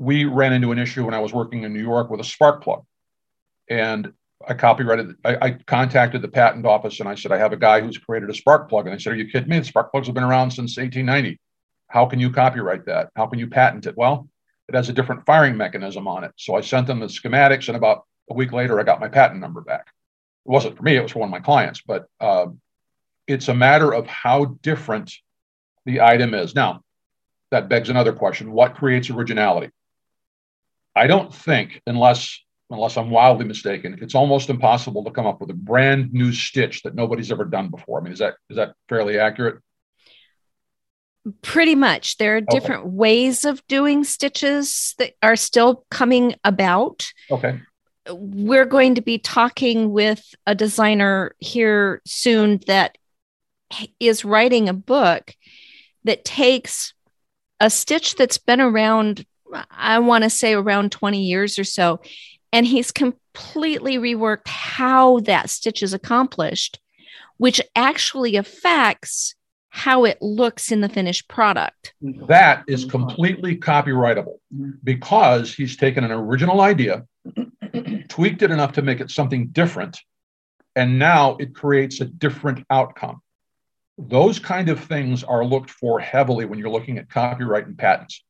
we 0.01 0.25
ran 0.25 0.55
into 0.55 0.73
an 0.73 0.79
issue 0.79 1.05
when 1.05 1.13
I 1.13 1.21
was 1.21 1.35
working 1.35 1.65
in 1.65 1.75
New 1.75 1.83
York 1.83 2.09
with 2.09 2.21
a 2.21 2.25
spark 2.25 2.65
plug. 2.65 2.85
And 3.69 4.15
I 4.49 4.55
copyrighted, 4.55 5.15
I, 5.27 5.37
I, 5.43 5.51
contacted 5.51 6.23
the 6.23 6.29
patent 6.29 6.65
office 6.65 7.01
and 7.01 7.09
I 7.09 7.15
said, 7.15 7.33
I 7.33 7.37
have 7.37 7.53
a 7.53 7.59
guy 7.59 7.83
who's 7.83 7.99
created 7.99 8.31
a 8.31 8.35
spark 8.35 8.71
plug. 8.71 8.87
And 8.87 8.95
they 8.95 8.99
said, 9.01 9.13
Are 9.13 9.17
you 9.17 9.29
kidding 9.29 9.51
me? 9.51 9.59
The 9.59 9.67
spark 9.67 9.91
plugs 9.91 10.07
have 10.07 10.15
been 10.15 10.25
around 10.25 10.53
since 10.53 10.79
1890. 10.79 11.39
How 11.89 12.07
can 12.07 12.19
you 12.19 12.31
copyright 12.31 12.87
that? 12.87 13.11
How 13.15 13.27
can 13.27 13.39
you 13.39 13.47
patent 13.47 13.87
it? 13.87 13.95
Well, 13.95 14.27
it 14.71 14.75
has 14.75 14.89
a 14.89 14.95
different 14.95 15.27
firing 15.27 15.59
mechanism 15.59 16.09
on 16.09 16.25
it. 16.25 16.33
So 16.37 16.55
I 16.55 16.63
sent 16.63 16.87
them 16.87 17.01
the 17.01 17.07
schematics, 17.07 17.69
and 17.69 17.77
about 17.77 18.07
a 18.31 18.35
week 18.35 18.53
later, 18.53 18.81
I 18.81 18.85
got 18.85 19.01
my 19.01 19.09
patent 19.09 19.41
number 19.41 19.61
back. 19.61 19.89
It 20.47 20.51
wasn't 20.51 20.79
for 20.79 20.83
me, 20.83 20.97
it 20.97 21.03
was 21.03 21.13
for 21.13 21.19
one 21.19 21.29
of 21.29 21.33
my 21.33 21.41
clients, 21.41 21.83
but 21.87 22.07
uh, 22.21 22.47
it's 23.31 23.49
a 23.49 23.55
matter 23.55 23.93
of 23.93 24.07
how 24.07 24.57
different 24.63 25.13
the 25.87 26.01
item 26.01 26.35
is. 26.35 26.55
Now, 26.55 26.83
that 27.51 27.69
begs 27.69 27.89
another 27.89 28.13
question 28.13 28.53
what 28.53 28.75
creates 28.75 29.11
originality? 29.11 29.71
I 30.95 31.07
don't 31.07 31.33
think, 31.33 31.81
unless 31.87 32.39
unless 32.71 32.97
I'm 32.97 33.11
wildly 33.11 33.45
mistaken, 33.45 33.99
it's 34.01 34.15
almost 34.15 34.49
impossible 34.49 35.05
to 35.05 35.11
come 35.11 35.27
up 35.27 35.41
with 35.41 35.51
a 35.51 35.55
brand 35.55 36.13
new 36.13 36.33
stitch 36.33 36.83
that 36.83 36.95
nobody's 36.95 37.33
ever 37.33 37.45
done 37.45 37.69
before. 37.69 38.01
I 38.01 38.05
mean, 38.05 38.13
is 38.13 38.19
that 38.21 38.35
is 38.49 38.57
that 38.57 38.75
fairly 38.89 39.19
accurate? 39.19 39.63
Pretty 41.43 41.75
much. 41.75 42.17
There 42.17 42.37
are 42.37 42.41
different 42.41 42.83
okay. 42.83 42.91
ways 42.91 43.45
of 43.45 43.67
doing 43.67 44.05
stitches 44.05 44.95
that 44.99 45.13
are 45.23 45.37
still 45.37 45.85
coming 45.91 46.35
about. 46.45 47.13
Okay. 47.31 47.61
We're 48.09 48.65
going 48.65 48.95
to 48.95 49.03
be 49.03 49.19
talking 49.19 49.93
with 49.93 50.35
a 50.47 50.55
designer 50.55 51.37
here 51.39 52.01
soon 52.07 52.61
that 52.67 52.97
is 53.99 54.25
writing 54.25 54.69
a 54.69 54.75
book 54.75 55.35
that 56.05 56.25
takes 56.25 56.95
a 57.61 57.71
stitch 57.71 58.17
that's 58.17 58.39
been 58.39 58.61
around, 58.61 59.27
I 59.71 59.99
want 59.99 60.25
to 60.25 60.31
say 60.31 60.55
around 60.55 60.93
20 60.93 61.23
years 61.23 61.59
or 61.59 61.65
so, 61.65 62.01
and 62.53 62.67
he's 62.67 62.91
completely 62.91 63.99
reworked 63.99 64.49
how 64.49 65.21
that 65.21 65.51
stitch 65.51 65.83
is 65.83 65.93
accomplished, 65.93 66.81
which 67.37 67.61
actually 67.77 68.37
affects 68.37 69.35
how 69.71 70.05
it 70.05 70.21
looks 70.21 70.73
in 70.73 70.81
the 70.81 70.89
finished 70.89 71.29
product. 71.29 71.95
That 72.03 72.65
is 72.67 72.85
completely 72.85 73.57
copyrightable 73.57 74.39
because 74.83 75.55
he's 75.55 75.77
taken 75.77 76.03
an 76.03 76.11
original 76.11 76.61
idea, 76.61 77.07
tweaked 78.09 78.43
it 78.43 78.51
enough 78.51 78.73
to 78.73 78.83
make 78.83 79.01
it 79.01 79.11
something 79.11 79.49
different, 79.49 80.01
and 80.75 80.99
now 80.99 81.37
it 81.39 81.55
creates 81.55 82.01
a 82.01 82.05
different 82.05 82.67
outcome. 82.69 83.23
Those 84.09 84.39
kind 84.39 84.69
of 84.69 84.81
things 84.81 85.23
are 85.25 85.45
looked 85.45 85.71
for 85.71 86.01
heavily 86.01 86.45
when 86.45 86.59
you're 86.59 86.71
looking 86.71 86.99
at 86.99 87.11
copyright 87.11 87.67
and 87.67 87.77
patents. 87.77 88.23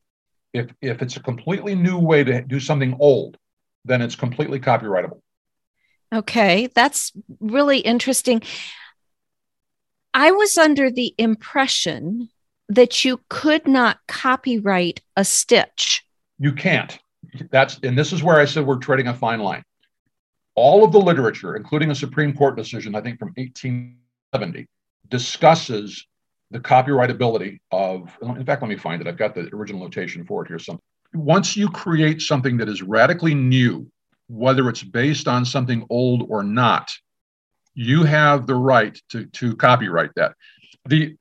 If, 0.53 0.73
if 0.83 1.01
it's 1.01 1.17
a 1.17 1.21
completely 1.21 1.75
new 1.75 1.99
way 1.99 2.25
to 2.25 2.43
do 2.43 2.59
something 2.59 2.97
old, 2.99 3.37
then 3.85 4.03
it's 4.03 4.17
completely 4.17 4.59
copyrightable. 4.61 5.21
Okay, 6.13 6.69
that's 6.75 7.13
really 7.39 7.79
interesting. 7.79 8.43
I 10.13 10.33
was 10.33 10.59
under 10.59 10.91
the 10.91 11.15
impression 11.19 12.31
that 12.69 13.05
you 13.05 13.21
could 13.29 13.67
not 13.67 13.99
copyright 14.09 15.03
a 15.17 15.25
stitch. 15.25 16.05
You 16.39 16.53
can't. 16.53 16.99
That's 17.51 17.79
and 17.83 17.97
this 17.97 18.13
is 18.13 18.23
where 18.23 18.41
I 18.41 18.45
said 18.45 18.67
we're 18.67 18.79
treading 18.79 19.09
a 19.09 19.15
fine 19.15 19.41
line. 19.41 19.63
All 20.57 20.85
of 20.85 20.93
the 20.93 20.99
literature, 20.99 21.55
including 21.55 21.91
a 21.91 21.95
Supreme 21.95 22.35
Court 22.35 22.57
decision, 22.57 22.95
I 22.95 23.01
think 23.01 23.19
from 23.19 23.29
1870, 23.37 24.67
discusses 25.11 26.07
the 26.51 26.61
copyrightability 26.61 27.61
of. 27.71 28.17
In 28.23 28.45
fact, 28.45 28.63
let 28.63 28.69
me 28.69 28.77
find 28.77 29.01
it. 29.01 29.09
I've 29.09 29.17
got 29.17 29.35
the 29.35 29.55
original 29.55 29.83
notation 29.83 30.25
for 30.25 30.43
it 30.45 30.49
here. 30.49 30.59
Some 30.59 30.81
once 31.15 31.57
you 31.57 31.69
create 31.69 32.23
something 32.23 32.57
that 32.59 32.69
is 32.69 32.83
radically 32.83 33.35
new, 33.35 33.91
whether 34.29 34.69
it's 34.69 34.83
based 34.83 35.27
on 35.27 35.45
something 35.45 35.85
old 35.91 36.27
or 36.29 36.43
not, 36.43 36.93
you 37.75 38.05
have 38.05 38.47
the 38.47 38.55
right 38.55 39.01
to, 39.11 39.27
to 39.27 39.57
copyright 39.57 40.11
that. 40.17 40.35
The 40.89 41.17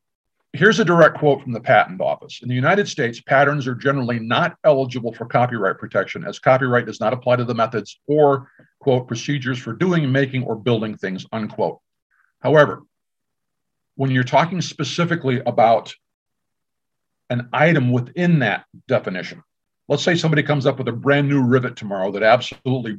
here's 0.54 0.80
a 0.80 0.86
direct 0.86 1.18
quote 1.18 1.42
from 1.44 1.52
the 1.52 1.60
patent 1.60 2.02
office. 2.02 2.40
In 2.42 2.50
the 2.50 2.56
United 2.56 2.88
States, 2.88 3.22
patterns 3.22 3.68
are 3.68 3.76
generally 3.76 4.20
not 4.20 4.58
eligible 4.64 5.14
for 5.14 5.26
copyright 5.26 5.78
protection 5.78 6.26
as 6.26 6.40
copyright 6.40 6.86
does 6.86 7.00
not 7.00 7.14
apply 7.14 7.36
to 7.36 7.46
the 7.46 7.54
methods 7.54 8.00
or 8.08 8.50
quote 8.80 9.08
procedures 9.08 9.60
for 9.60 9.74
doing, 9.74 10.12
making, 10.12 10.44
or 10.44 10.56
building 10.56 10.98
things, 10.98 11.26
unquote. 11.32 11.80
However, 12.42 12.84
when 14.00 14.12
you're 14.12 14.24
talking 14.24 14.62
specifically 14.62 15.42
about 15.46 15.94
an 17.30 17.50
item 17.52 17.92
within 17.92 18.40
that 18.40 18.64
definition, 18.88 19.44
let's 19.90 20.04
say 20.04 20.16
somebody 20.16 20.42
comes 20.42 20.66
up 20.66 20.78
with 20.78 20.88
a 20.88 20.94
brand 20.94 21.28
new 21.28 21.44
rivet 21.44 21.76
tomorrow 21.76 22.10
that 22.10 22.24
absolutely 22.24 22.98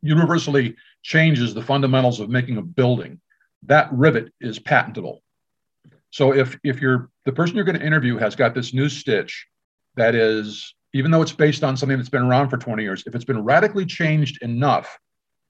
universally 0.00 0.74
changes 1.02 1.52
the 1.52 1.60
fundamentals 1.60 2.18
of 2.18 2.30
making 2.30 2.56
a 2.56 2.62
building 2.62 3.20
that 3.66 3.92
rivet 3.92 4.32
is 4.40 4.58
patentable. 4.58 5.22
So 6.08 6.32
if 6.32 6.58
if 6.64 6.80
you're 6.80 7.10
the 7.26 7.32
person 7.32 7.54
you're 7.54 7.66
going 7.66 7.78
to 7.78 7.84
interview 7.84 8.16
has 8.16 8.34
got 8.34 8.54
this 8.54 8.72
new 8.72 8.88
stitch 8.88 9.46
that 9.96 10.14
is 10.14 10.74
even 10.94 11.10
though 11.10 11.20
it's 11.20 11.32
based 11.32 11.62
on 11.62 11.76
something 11.76 11.98
that's 11.98 12.08
been 12.08 12.22
around 12.22 12.48
for 12.48 12.56
20 12.56 12.82
years 12.82 13.04
if 13.06 13.14
it's 13.14 13.26
been 13.26 13.44
radically 13.44 13.84
changed 13.84 14.42
enough 14.42 14.98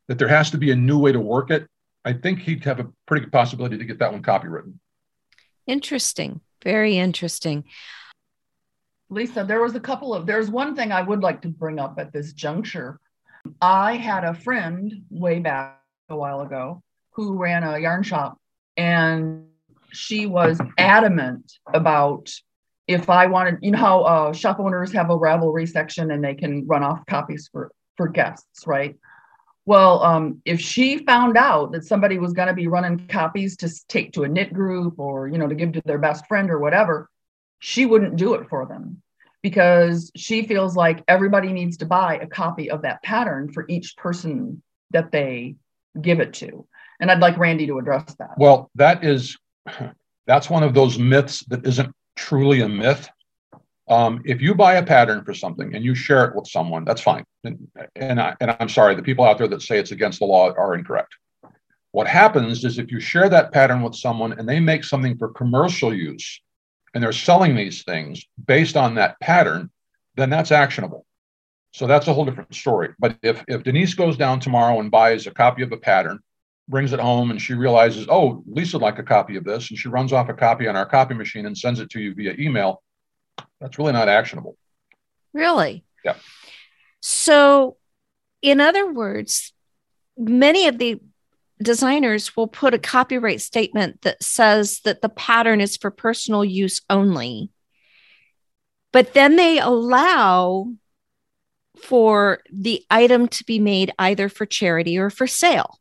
that 0.08 0.18
there 0.18 0.26
has 0.26 0.50
to 0.50 0.58
be 0.58 0.72
a 0.72 0.76
new 0.76 0.98
way 0.98 1.12
to 1.12 1.20
work 1.20 1.52
it 1.52 1.68
i 2.04 2.12
think 2.12 2.40
he'd 2.40 2.64
have 2.64 2.80
a 2.80 2.88
pretty 3.06 3.24
good 3.24 3.32
possibility 3.32 3.78
to 3.78 3.84
get 3.84 3.98
that 3.98 4.12
one 4.12 4.22
copywritten 4.22 4.74
interesting 5.66 6.40
very 6.62 6.96
interesting 6.96 7.64
Lisa, 9.10 9.44
there 9.44 9.62
was 9.62 9.74
a 9.74 9.80
couple 9.80 10.12
of, 10.12 10.26
there's 10.26 10.50
one 10.50 10.76
thing 10.76 10.92
I 10.92 11.02
would 11.02 11.20
like 11.20 11.40
to 11.42 11.48
bring 11.48 11.78
up 11.78 11.98
at 11.98 12.12
this 12.12 12.32
juncture. 12.32 13.00
I 13.60 13.96
had 13.96 14.24
a 14.24 14.34
friend 14.34 14.92
way 15.10 15.38
back 15.38 15.80
a 16.10 16.16
while 16.16 16.42
ago 16.42 16.82
who 17.12 17.36
ran 17.36 17.64
a 17.64 17.78
yarn 17.78 18.02
shop, 18.02 18.38
and 18.76 19.46
she 19.92 20.26
was 20.26 20.60
adamant 20.76 21.52
about 21.72 22.30
if 22.86 23.10
I 23.10 23.26
wanted, 23.26 23.58
you 23.60 23.70
know 23.70 23.78
how 23.78 24.00
uh, 24.02 24.32
shop 24.32 24.60
owners 24.60 24.92
have 24.92 25.10
a 25.10 25.18
Ravelry 25.18 25.68
section 25.68 26.10
and 26.10 26.22
they 26.22 26.34
can 26.34 26.66
run 26.66 26.82
off 26.82 27.04
copies 27.06 27.48
for, 27.50 27.70
for 27.96 28.08
guests, 28.08 28.66
right? 28.66 28.96
Well, 29.68 30.02
um, 30.02 30.40
if 30.46 30.62
she 30.62 31.04
found 31.04 31.36
out 31.36 31.72
that 31.72 31.84
somebody 31.84 32.18
was 32.18 32.32
going 32.32 32.48
to 32.48 32.54
be 32.54 32.68
running 32.68 33.06
copies 33.06 33.54
to 33.58 33.70
take 33.86 34.14
to 34.14 34.24
a 34.24 34.28
knit 34.28 34.50
group 34.50 34.98
or, 34.98 35.28
you 35.28 35.36
know, 35.36 35.46
to 35.46 35.54
give 35.54 35.72
to 35.72 35.82
their 35.84 35.98
best 35.98 36.26
friend 36.26 36.50
or 36.50 36.58
whatever, 36.58 37.10
she 37.58 37.84
wouldn't 37.84 38.16
do 38.16 38.32
it 38.32 38.48
for 38.48 38.64
them 38.64 39.02
because 39.42 40.10
she 40.16 40.46
feels 40.46 40.74
like 40.74 41.04
everybody 41.06 41.52
needs 41.52 41.76
to 41.76 41.84
buy 41.84 42.16
a 42.16 42.26
copy 42.26 42.70
of 42.70 42.80
that 42.80 43.02
pattern 43.02 43.52
for 43.52 43.66
each 43.68 43.94
person 43.98 44.62
that 44.92 45.12
they 45.12 45.56
give 46.00 46.20
it 46.20 46.32
to. 46.32 46.66
And 46.98 47.10
I'd 47.10 47.20
like 47.20 47.36
Randy 47.36 47.66
to 47.66 47.78
address 47.78 48.14
that. 48.18 48.38
Well, 48.38 48.70
that 48.76 49.04
is 49.04 49.36
that's 50.26 50.48
one 50.48 50.62
of 50.62 50.72
those 50.72 50.98
myths 50.98 51.44
that 51.48 51.66
isn't 51.66 51.94
truly 52.16 52.62
a 52.62 52.70
myth. 52.70 53.06
Um, 53.88 54.22
if 54.24 54.42
you 54.42 54.54
buy 54.54 54.74
a 54.74 54.84
pattern 54.84 55.24
for 55.24 55.34
something 55.34 55.74
and 55.74 55.84
you 55.84 55.94
share 55.94 56.24
it 56.26 56.34
with 56.34 56.46
someone, 56.46 56.84
that's 56.84 57.00
fine. 57.00 57.24
And, 57.44 57.68
and, 57.96 58.20
I, 58.20 58.36
and 58.40 58.54
I'm 58.60 58.68
sorry, 58.68 58.94
the 58.94 59.02
people 59.02 59.24
out 59.24 59.38
there 59.38 59.48
that 59.48 59.62
say 59.62 59.78
it's 59.78 59.92
against 59.92 60.18
the 60.18 60.26
law 60.26 60.52
are 60.52 60.74
incorrect. 60.74 61.14
What 61.92 62.06
happens 62.06 62.64
is 62.64 62.78
if 62.78 62.92
you 62.92 63.00
share 63.00 63.28
that 63.30 63.52
pattern 63.52 63.82
with 63.82 63.94
someone 63.94 64.32
and 64.32 64.46
they 64.46 64.60
make 64.60 64.84
something 64.84 65.16
for 65.16 65.30
commercial 65.30 65.94
use, 65.94 66.40
and 66.94 67.02
they're 67.04 67.12
selling 67.12 67.54
these 67.54 67.82
things 67.82 68.24
based 68.46 68.76
on 68.76 68.94
that 68.94 69.20
pattern, 69.20 69.70
then 70.16 70.30
that's 70.30 70.50
actionable. 70.50 71.04
So 71.72 71.86
that's 71.86 72.08
a 72.08 72.14
whole 72.14 72.24
different 72.24 72.54
story. 72.54 72.94
But 72.98 73.16
if, 73.22 73.44
if 73.46 73.62
Denise 73.62 73.94
goes 73.94 74.16
down 74.16 74.40
tomorrow 74.40 74.80
and 74.80 74.90
buys 74.90 75.26
a 75.26 75.30
copy 75.30 75.62
of 75.62 75.70
a 75.70 75.76
pattern, 75.76 76.18
brings 76.66 76.92
it 76.92 77.00
home, 77.00 77.30
and 77.30 77.40
she 77.40 77.54
realizes, 77.54 78.06
oh, 78.08 78.42
Lisa 78.46 78.78
would 78.78 78.82
like 78.82 78.98
a 78.98 79.02
copy 79.02 79.36
of 79.36 79.44
this, 79.44 79.68
and 79.68 79.78
she 79.78 79.88
runs 79.88 80.12
off 80.12 80.28
a 80.30 80.34
copy 80.34 80.66
on 80.66 80.76
our 80.76 80.86
copy 80.86 81.14
machine 81.14 81.46
and 81.46 81.56
sends 81.56 81.78
it 81.78 81.90
to 81.90 82.00
you 82.00 82.14
via 82.14 82.34
email, 82.38 82.82
that's 83.60 83.78
really 83.78 83.92
not 83.92 84.08
actionable. 84.08 84.56
Really? 85.32 85.84
Yeah. 86.04 86.16
So, 87.00 87.76
in 88.42 88.60
other 88.60 88.90
words, 88.92 89.52
many 90.16 90.66
of 90.68 90.78
the 90.78 91.00
designers 91.62 92.36
will 92.36 92.46
put 92.46 92.74
a 92.74 92.78
copyright 92.78 93.40
statement 93.40 94.02
that 94.02 94.22
says 94.22 94.80
that 94.84 95.02
the 95.02 95.08
pattern 95.08 95.60
is 95.60 95.76
for 95.76 95.90
personal 95.90 96.44
use 96.44 96.80
only. 96.88 97.50
But 98.92 99.14
then 99.14 99.36
they 99.36 99.58
allow 99.58 100.72
for 101.82 102.40
the 102.52 102.84
item 102.90 103.28
to 103.28 103.44
be 103.44 103.58
made 103.58 103.92
either 103.98 104.28
for 104.28 104.46
charity 104.46 104.98
or 104.98 105.10
for 105.10 105.26
sale. 105.26 105.78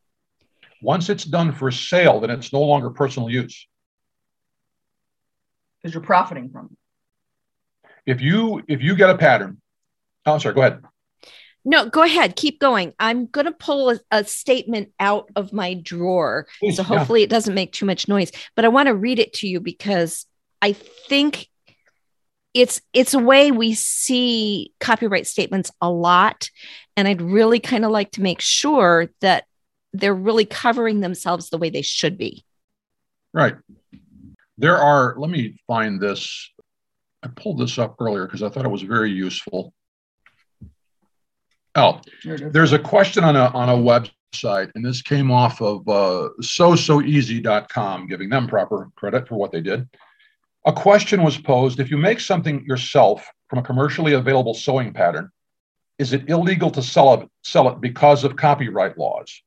Once 0.81 1.09
it's 1.09 1.23
done 1.23 1.51
for 1.51 1.71
sale, 1.71 2.19
then 2.19 2.29
it's 2.29 2.53
no 2.53 2.61
longer 2.61 2.89
personal 2.89 3.29
use. 3.29 3.67
Because 5.81 5.93
you're 5.93 6.03
profiting 6.03 6.49
from 6.49 6.69
it. 6.71 6.77
If 8.07 8.21
you 8.21 8.63
if 8.67 8.81
you 8.81 8.95
get 8.95 9.11
a 9.11 9.17
pattern, 9.17 9.61
oh, 10.25 10.33
I'm 10.33 10.39
sorry, 10.39 10.55
go 10.55 10.61
ahead. 10.61 10.81
No, 11.63 11.89
go 11.89 12.01
ahead. 12.01 12.37
Keep 12.37 12.61
going. 12.61 12.93
I'm 12.97 13.25
going 13.25 13.45
to 13.45 13.51
pull 13.51 13.89
a, 13.89 13.99
a, 14.09 14.23
statement 14.23 14.93
out 15.01 15.29
of 15.35 15.51
my 15.51 15.73
drawer. 15.73 16.47
Please, 16.61 16.77
so 16.77 16.83
hopefully 16.83 17.19
yeah. 17.19 17.25
it 17.25 17.29
doesn't 17.29 17.53
make 17.53 17.73
too 17.73 17.85
much 17.85 18.07
noise, 18.07 18.31
but 18.55 18.63
I 18.63 18.69
want 18.69 18.87
to 18.87 18.95
read 18.95 19.19
it 19.19 19.33
to 19.33 19.49
you 19.49 19.59
because 19.59 20.25
I 20.61 20.71
think 20.71 21.49
it's 22.53 22.79
it's 22.93 23.13
a 23.13 23.19
way 23.19 23.51
we 23.51 23.73
see 23.73 24.73
copyright 24.79 25.27
statements 25.27 25.69
a 25.81 25.91
lot 25.91 26.49
and 26.95 27.07
I'd 27.07 27.21
really 27.21 27.59
kind 27.59 27.83
of 27.83 27.91
like 27.91 28.11
to 28.11 28.21
make 28.21 28.39
sure 28.39 29.09
that 29.19 29.43
they're 29.93 30.15
really 30.15 30.45
covering 30.45 31.01
themselves 31.01 31.49
the 31.49 31.57
way 31.57 31.69
they 31.69 31.81
should 31.81 32.17
be. 32.17 32.45
Right. 33.33 33.55
There 34.57 34.77
are 34.77 35.15
let 35.17 35.29
me 35.29 35.59
find 35.67 35.99
this 35.99 36.49
I 37.27 37.41
pulled 37.41 37.59
this 37.59 37.77
up 37.77 37.95
earlier 37.99 38.25
because 38.25 38.41
I 38.41 38.49
thought 38.49 38.65
it 38.65 38.71
was 38.71 38.83
very 38.83 39.11
useful. 39.11 39.73
Oh, 41.75 41.99
Here 42.23 42.35
it 42.35 42.41
is. 42.41 42.53
there's 42.53 42.73
a 42.73 42.79
question 42.79 43.23
on 43.23 43.35
a 43.35 43.45
on 43.49 43.69
a 43.69 43.73
website, 43.73 44.71
and 44.75 44.83
this 44.83 45.01
came 45.01 45.29
off 45.29 45.61
of 45.61 45.87
uh, 45.87 46.29
sosewEasy.com, 46.41 48.07
giving 48.07 48.29
them 48.29 48.47
proper 48.47 48.89
credit 48.95 49.27
for 49.27 49.35
what 49.35 49.51
they 49.51 49.61
did. 49.61 49.87
A 50.65 50.73
question 50.73 51.21
was 51.21 51.37
posed: 51.37 51.79
If 51.79 51.91
you 51.91 51.97
make 51.97 52.19
something 52.19 52.65
yourself 52.65 53.29
from 53.49 53.59
a 53.59 53.63
commercially 53.63 54.13
available 54.13 54.53
sewing 54.53 54.93
pattern, 54.93 55.29
is 55.99 56.13
it 56.13 56.29
illegal 56.29 56.71
to 56.71 56.81
sell 56.81 57.13
it 57.15 57.29
sell 57.43 57.67
it 57.69 57.81
because 57.81 58.23
of 58.23 58.37
copyright 58.37 58.97
laws? 58.97 59.41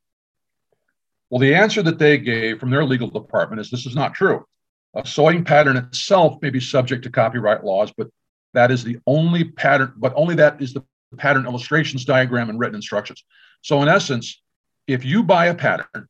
Well, 1.31 1.41
the 1.41 1.55
answer 1.55 1.83
that 1.83 1.99
they 1.99 2.19
gave 2.19 2.61
from 2.61 2.71
their 2.71 2.85
legal 2.85 3.09
department 3.09 3.61
is 3.61 3.71
this 3.71 3.87
is 3.87 3.95
not 3.97 4.15
true. 4.15 4.45
A 4.95 5.07
sewing 5.07 5.45
pattern 5.45 5.77
itself 5.77 6.41
may 6.43 6.51
be 6.51 6.61
subject 6.61 7.05
to 7.05 7.11
copyright 7.11 7.65
laws, 7.65 7.93
but 7.97 8.09
that 8.55 8.71
is 8.71 8.83
the 8.83 8.99
only 9.07 9.45
pattern, 9.45 9.93
but 9.97 10.13
only 10.17 10.35
that 10.37 10.61
is 10.61 10.75
the 10.75 10.85
pattern 11.17 11.47
illustrations, 11.47 12.05
diagram, 12.05 12.51
and 12.51 12.59
written 12.59 12.75
instructions. 12.75 13.25
So, 13.63 13.83
in 13.83 13.89
essence, 13.89 14.41
if 14.87 15.05
you 15.05 15.23
buy 15.23 15.47
a 15.47 15.55
pattern 15.55 16.09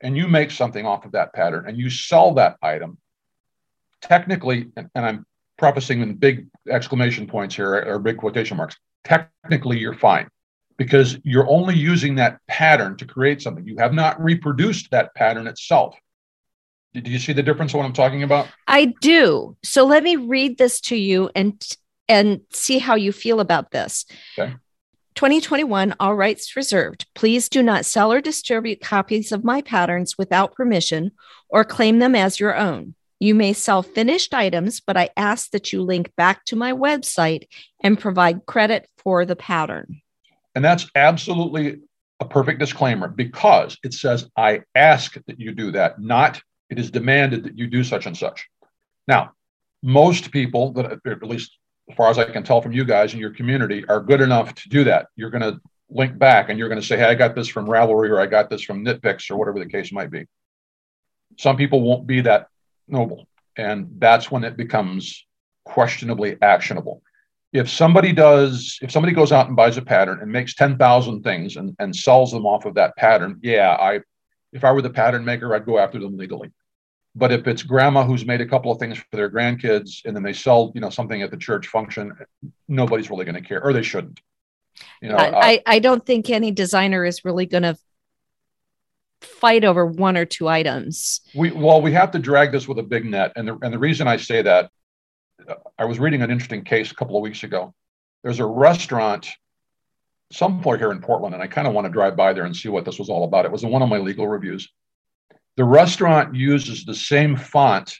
and 0.00 0.16
you 0.16 0.28
make 0.28 0.50
something 0.50 0.86
off 0.86 1.04
of 1.04 1.12
that 1.12 1.32
pattern 1.32 1.64
and 1.66 1.76
you 1.76 1.90
sell 1.90 2.34
that 2.34 2.56
item, 2.62 2.98
technically, 4.00 4.68
and, 4.76 4.88
and 4.94 5.04
I'm 5.04 5.26
prefacing 5.58 6.00
in 6.00 6.14
big 6.14 6.46
exclamation 6.68 7.26
points 7.26 7.56
here 7.56 7.74
or 7.74 7.98
big 7.98 8.18
quotation 8.18 8.56
marks, 8.56 8.76
technically 9.04 9.78
you're 9.78 9.94
fine 9.94 10.28
because 10.76 11.18
you're 11.22 11.48
only 11.48 11.76
using 11.76 12.16
that 12.16 12.38
pattern 12.48 12.96
to 12.96 13.04
create 13.04 13.42
something. 13.42 13.66
You 13.66 13.76
have 13.78 13.92
not 13.92 14.22
reproduced 14.22 14.90
that 14.90 15.14
pattern 15.14 15.46
itself. 15.46 15.96
Did 16.94 17.08
you 17.08 17.18
see 17.18 17.32
the 17.32 17.42
difference 17.42 17.72
of 17.72 17.78
what 17.78 17.86
I'm 17.86 17.92
talking 17.92 18.22
about? 18.22 18.48
I 18.66 18.94
do. 19.00 19.56
So 19.62 19.84
let 19.84 20.02
me 20.02 20.16
read 20.16 20.58
this 20.58 20.80
to 20.82 20.96
you 20.96 21.30
and 21.34 21.62
and 22.08 22.40
see 22.52 22.78
how 22.78 22.94
you 22.94 23.12
feel 23.12 23.40
about 23.40 23.70
this. 23.70 24.04
Okay. 24.38 24.54
2021 25.14 25.94
all 26.00 26.14
rights 26.14 26.56
reserved. 26.56 27.06
Please 27.14 27.48
do 27.48 27.62
not 27.62 27.84
sell 27.84 28.12
or 28.12 28.20
distribute 28.20 28.80
copies 28.80 29.32
of 29.32 29.44
my 29.44 29.62
patterns 29.62 30.16
without 30.16 30.54
permission 30.54 31.12
or 31.48 31.64
claim 31.64 31.98
them 31.98 32.14
as 32.14 32.40
your 32.40 32.56
own. 32.56 32.94
You 33.20 33.34
may 33.34 33.52
sell 33.52 33.82
finished 33.82 34.34
items, 34.34 34.80
but 34.80 34.96
I 34.96 35.10
ask 35.16 35.50
that 35.50 35.72
you 35.72 35.82
link 35.82 36.10
back 36.16 36.44
to 36.46 36.56
my 36.56 36.72
website 36.72 37.44
and 37.82 37.98
provide 37.98 38.46
credit 38.46 38.88
for 38.96 39.24
the 39.24 39.36
pattern. 39.36 40.00
And 40.54 40.64
that's 40.64 40.90
absolutely 40.94 41.82
a 42.18 42.24
perfect 42.24 42.58
disclaimer 42.58 43.08
because 43.08 43.78
it 43.84 43.94
says, 43.94 44.28
I 44.36 44.62
ask 44.74 45.14
that 45.26 45.38
you 45.38 45.52
do 45.52 45.70
that, 45.72 46.00
not 46.00 46.42
it 46.72 46.78
is 46.78 46.90
demanded 46.90 47.44
that 47.44 47.58
you 47.58 47.66
do 47.66 47.84
such 47.84 48.06
and 48.06 48.16
such. 48.16 48.48
Now, 49.06 49.32
most 49.82 50.30
people 50.30 50.72
that, 50.72 51.00
at 51.04 51.22
least 51.22 51.58
as 51.90 51.96
far 51.96 52.08
as 52.08 52.18
I 52.18 52.24
can 52.24 52.42
tell 52.42 52.62
from 52.62 52.72
you 52.72 52.86
guys 52.86 53.12
in 53.12 53.20
your 53.20 53.34
community, 53.34 53.84
are 53.90 54.00
good 54.00 54.22
enough 54.22 54.54
to 54.54 54.68
do 54.70 54.84
that. 54.84 55.08
You're 55.14 55.28
going 55.28 55.42
to 55.42 55.60
link 55.90 56.18
back 56.18 56.48
and 56.48 56.58
you're 56.58 56.70
going 56.70 56.80
to 56.80 56.86
say, 56.86 56.96
Hey, 56.96 57.04
I 57.04 57.14
got 57.14 57.34
this 57.34 57.48
from 57.48 57.66
Ravelry 57.66 58.08
or 58.08 58.18
I 58.18 58.24
got 58.24 58.48
this 58.48 58.62
from 58.62 58.82
Knitpicks 58.82 59.30
or 59.30 59.36
whatever 59.36 59.58
the 59.58 59.68
case 59.68 59.92
might 59.92 60.10
be. 60.10 60.24
Some 61.38 61.58
people 61.58 61.82
won't 61.82 62.06
be 62.06 62.22
that 62.22 62.48
noble. 62.88 63.28
And 63.56 63.88
that's 63.98 64.30
when 64.30 64.42
it 64.42 64.56
becomes 64.56 65.26
questionably 65.66 66.38
actionable. 66.40 67.02
If 67.52 67.68
somebody 67.68 68.14
does, 68.14 68.78
if 68.80 68.90
somebody 68.90 69.12
goes 69.12 69.30
out 69.30 69.48
and 69.48 69.56
buys 69.56 69.76
a 69.76 69.82
pattern 69.82 70.20
and 70.22 70.32
makes 70.32 70.54
10,000 70.54 71.22
things 71.22 71.56
and, 71.56 71.76
and 71.78 71.94
sells 71.94 72.32
them 72.32 72.46
off 72.46 72.64
of 72.64 72.76
that 72.76 72.96
pattern, 72.96 73.40
yeah, 73.42 73.76
I, 73.78 74.00
if 74.54 74.64
I 74.64 74.72
were 74.72 74.80
the 74.80 74.88
pattern 74.88 75.22
maker, 75.22 75.54
I'd 75.54 75.66
go 75.66 75.78
after 75.78 75.98
them 75.98 76.16
legally. 76.16 76.50
But 77.14 77.30
if 77.30 77.46
it's 77.46 77.62
grandma 77.62 78.04
who's 78.04 78.24
made 78.24 78.40
a 78.40 78.46
couple 78.46 78.72
of 78.72 78.78
things 78.78 78.98
for 78.98 79.16
their 79.16 79.30
grandkids 79.30 80.04
and 80.04 80.16
then 80.16 80.22
they 80.22 80.32
sell, 80.32 80.72
you 80.74 80.80
know, 80.80 80.88
something 80.88 81.20
at 81.20 81.30
the 81.30 81.36
church 81.36 81.68
function, 81.68 82.12
nobody's 82.68 83.10
really 83.10 83.26
going 83.26 83.34
to 83.34 83.46
care, 83.46 83.62
or 83.62 83.72
they 83.72 83.82
shouldn't. 83.82 84.20
You 85.02 85.10
know, 85.10 85.16
uh, 85.16 85.40
I, 85.42 85.62
I 85.66 85.78
don't 85.78 86.04
think 86.04 86.30
any 86.30 86.50
designer 86.50 87.04
is 87.04 87.24
really 87.24 87.44
going 87.44 87.64
to 87.64 87.76
fight 89.20 89.64
over 89.64 89.86
one 89.86 90.16
or 90.16 90.24
two 90.24 90.48
items. 90.48 91.20
We 91.34 91.50
well, 91.50 91.82
we 91.82 91.92
have 91.92 92.10
to 92.12 92.18
drag 92.18 92.52
this 92.52 92.66
with 92.66 92.78
a 92.78 92.82
big 92.82 93.04
net, 93.04 93.32
and 93.36 93.46
the 93.46 93.58
and 93.62 93.72
the 93.72 93.78
reason 93.78 94.08
I 94.08 94.16
say 94.16 94.42
that, 94.42 94.70
I 95.78 95.84
was 95.84 95.98
reading 95.98 96.22
an 96.22 96.30
interesting 96.30 96.64
case 96.64 96.90
a 96.90 96.94
couple 96.94 97.16
of 97.16 97.22
weeks 97.22 97.42
ago. 97.42 97.74
There's 98.22 98.40
a 98.40 98.46
restaurant 98.46 99.28
somewhere 100.32 100.78
here 100.78 100.92
in 100.92 101.00
Portland, 101.00 101.34
and 101.34 101.42
I 101.42 101.46
kind 101.46 101.66
of 101.66 101.74
want 101.74 101.86
to 101.86 101.92
drive 101.92 102.16
by 102.16 102.32
there 102.32 102.44
and 102.44 102.56
see 102.56 102.68
what 102.68 102.84
this 102.84 102.98
was 102.98 103.10
all 103.10 103.24
about. 103.24 103.44
It 103.44 103.52
was 103.52 103.64
in 103.64 103.70
one 103.70 103.82
of 103.82 103.88
my 103.88 103.98
legal 103.98 104.26
reviews. 104.26 104.68
The 105.56 105.64
restaurant 105.64 106.34
uses 106.34 106.84
the 106.84 106.94
same 106.94 107.36
font 107.36 107.98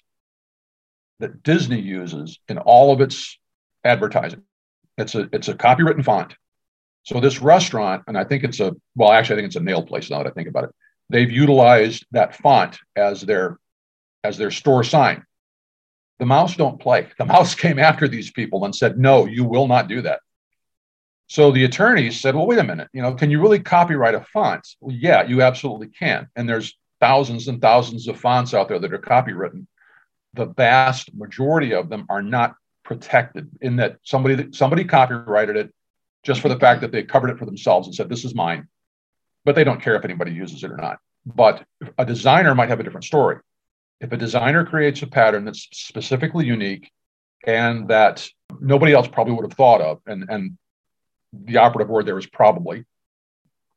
that 1.21 1.43
Disney 1.43 1.81
uses 1.81 2.39
in 2.49 2.59
all 2.59 2.93
of 2.93 3.01
its 3.01 3.39
advertising. 3.85 4.43
It's 4.99 5.15
a 5.15 5.29
it's 5.33 5.49
a 5.49 5.55
copywritten 5.55 6.05
font. 6.05 6.35
So 7.05 7.21
this 7.21 7.43
restaurant, 7.43 8.05
and 8.07 8.17
I 8.17 8.25
think 8.25 8.45
it's 8.45 8.61
a 8.61 8.75
well, 8.97 9.13
actually, 9.13 9.35
I 9.35 9.39
think 9.39 9.47
it's 9.47 9.57
a 9.57 9.61
nail 9.61 9.83
place 9.83 10.11
now 10.11 10.19
that 10.19 10.27
I 10.27 10.31
think 10.31 10.49
about 10.49 10.65
it. 10.65 10.71
They've 11.11 11.31
utilized 11.31 12.07
that 12.13 12.37
font 12.37 12.79
as 12.97 13.23
their 13.23 13.59
as 14.25 14.39
their 14.39 14.51
store 14.51 14.85
sign. 14.85 15.25
The 16.19 16.27
mouse 16.27 16.57
don't 16.57 16.81
play. 16.81 17.09
The 17.19 17.25
mouse 17.35 17.55
came 17.55 17.79
after 17.79 18.09
these 18.09 18.31
people 18.31 18.65
and 18.65 18.75
said, 18.75 18.99
"No, 18.99 19.27
you 19.27 19.45
will 19.45 19.69
not 19.69 19.89
do 19.89 20.03
that." 20.03 20.21
So 21.27 21.51
the 21.51 21.65
attorneys 21.65 22.21
said, 22.21 22.35
"Well, 22.35 22.47
wait 22.47 22.59
a 22.59 22.65
minute. 22.65 22.89
You 22.93 23.03
know, 23.03 23.15
can 23.15 23.31
you 23.31 23.41
really 23.41 23.61
copyright 23.61 24.15
a 24.15 24.21
font?" 24.21 24.67
Well, 24.81 24.95
yeah, 24.95 25.23
you 25.23 25.43
absolutely 25.43 25.89
can. 25.89 26.29
And 26.37 26.49
there's 26.49 26.77
thousands 27.03 27.49
and 27.49 27.61
thousands 27.61 28.07
of 28.07 28.19
fonts 28.19 28.55
out 28.55 28.69
there 28.69 28.79
that 28.79 28.93
are 28.95 28.99
copywritten. 28.99 29.67
The 30.35 30.47
vast 30.47 31.13
majority 31.13 31.75
of 31.75 31.89
them 31.89 32.07
are 32.09 32.23
not 32.23 32.55
protected 32.85 33.51
in 33.61 33.77
that 33.77 33.99
somebody 34.05 34.53
somebody 34.53 34.85
copyrighted 34.85 35.57
it 35.57 35.75
just 36.23 36.41
for 36.41 36.49
the 36.49 36.59
fact 36.59 36.81
that 36.81 36.93
they 36.93 37.03
covered 37.03 37.31
it 37.31 37.39
for 37.39 37.45
themselves 37.45 37.89
and 37.89 37.95
said 37.95 38.09
this 38.09 38.25
is 38.25 38.37
mine. 38.37 38.69
But 39.45 39.57
they 39.57 39.65
don't 39.65 39.83
care 39.83 39.97
if 39.97 40.05
anybody 40.05 40.31
uses 40.31 40.63
it 40.63 40.71
or 40.71 40.77
not. 40.77 40.99
But 41.27 41.65
a 41.99 42.07
designer 42.07 42.55
might 42.55 42.69
have 42.69 42.79
a 42.79 42.85
different 42.85 43.05
story. 43.05 43.39
If 44.01 44.13
a 44.13 44.17
designer 44.17 44.65
creates 44.65 45.03
a 45.03 45.09
pattern 45.09 45.45
that's 45.45 45.69
specifically 45.73 46.47
unique 46.47 46.89
and 47.45 47.89
that 47.89 48.29
nobody 48.61 48.93
else 48.93 49.09
probably 49.09 49.35
would 49.35 49.45
have 49.45 49.59
thought 49.59 49.81
of 49.81 50.01
and 50.07 50.25
and 50.29 50.57
the 51.33 51.57
operative 51.57 51.91
word 51.91 52.07
there 52.07 52.19
is 52.19 52.27
probably 52.27 52.85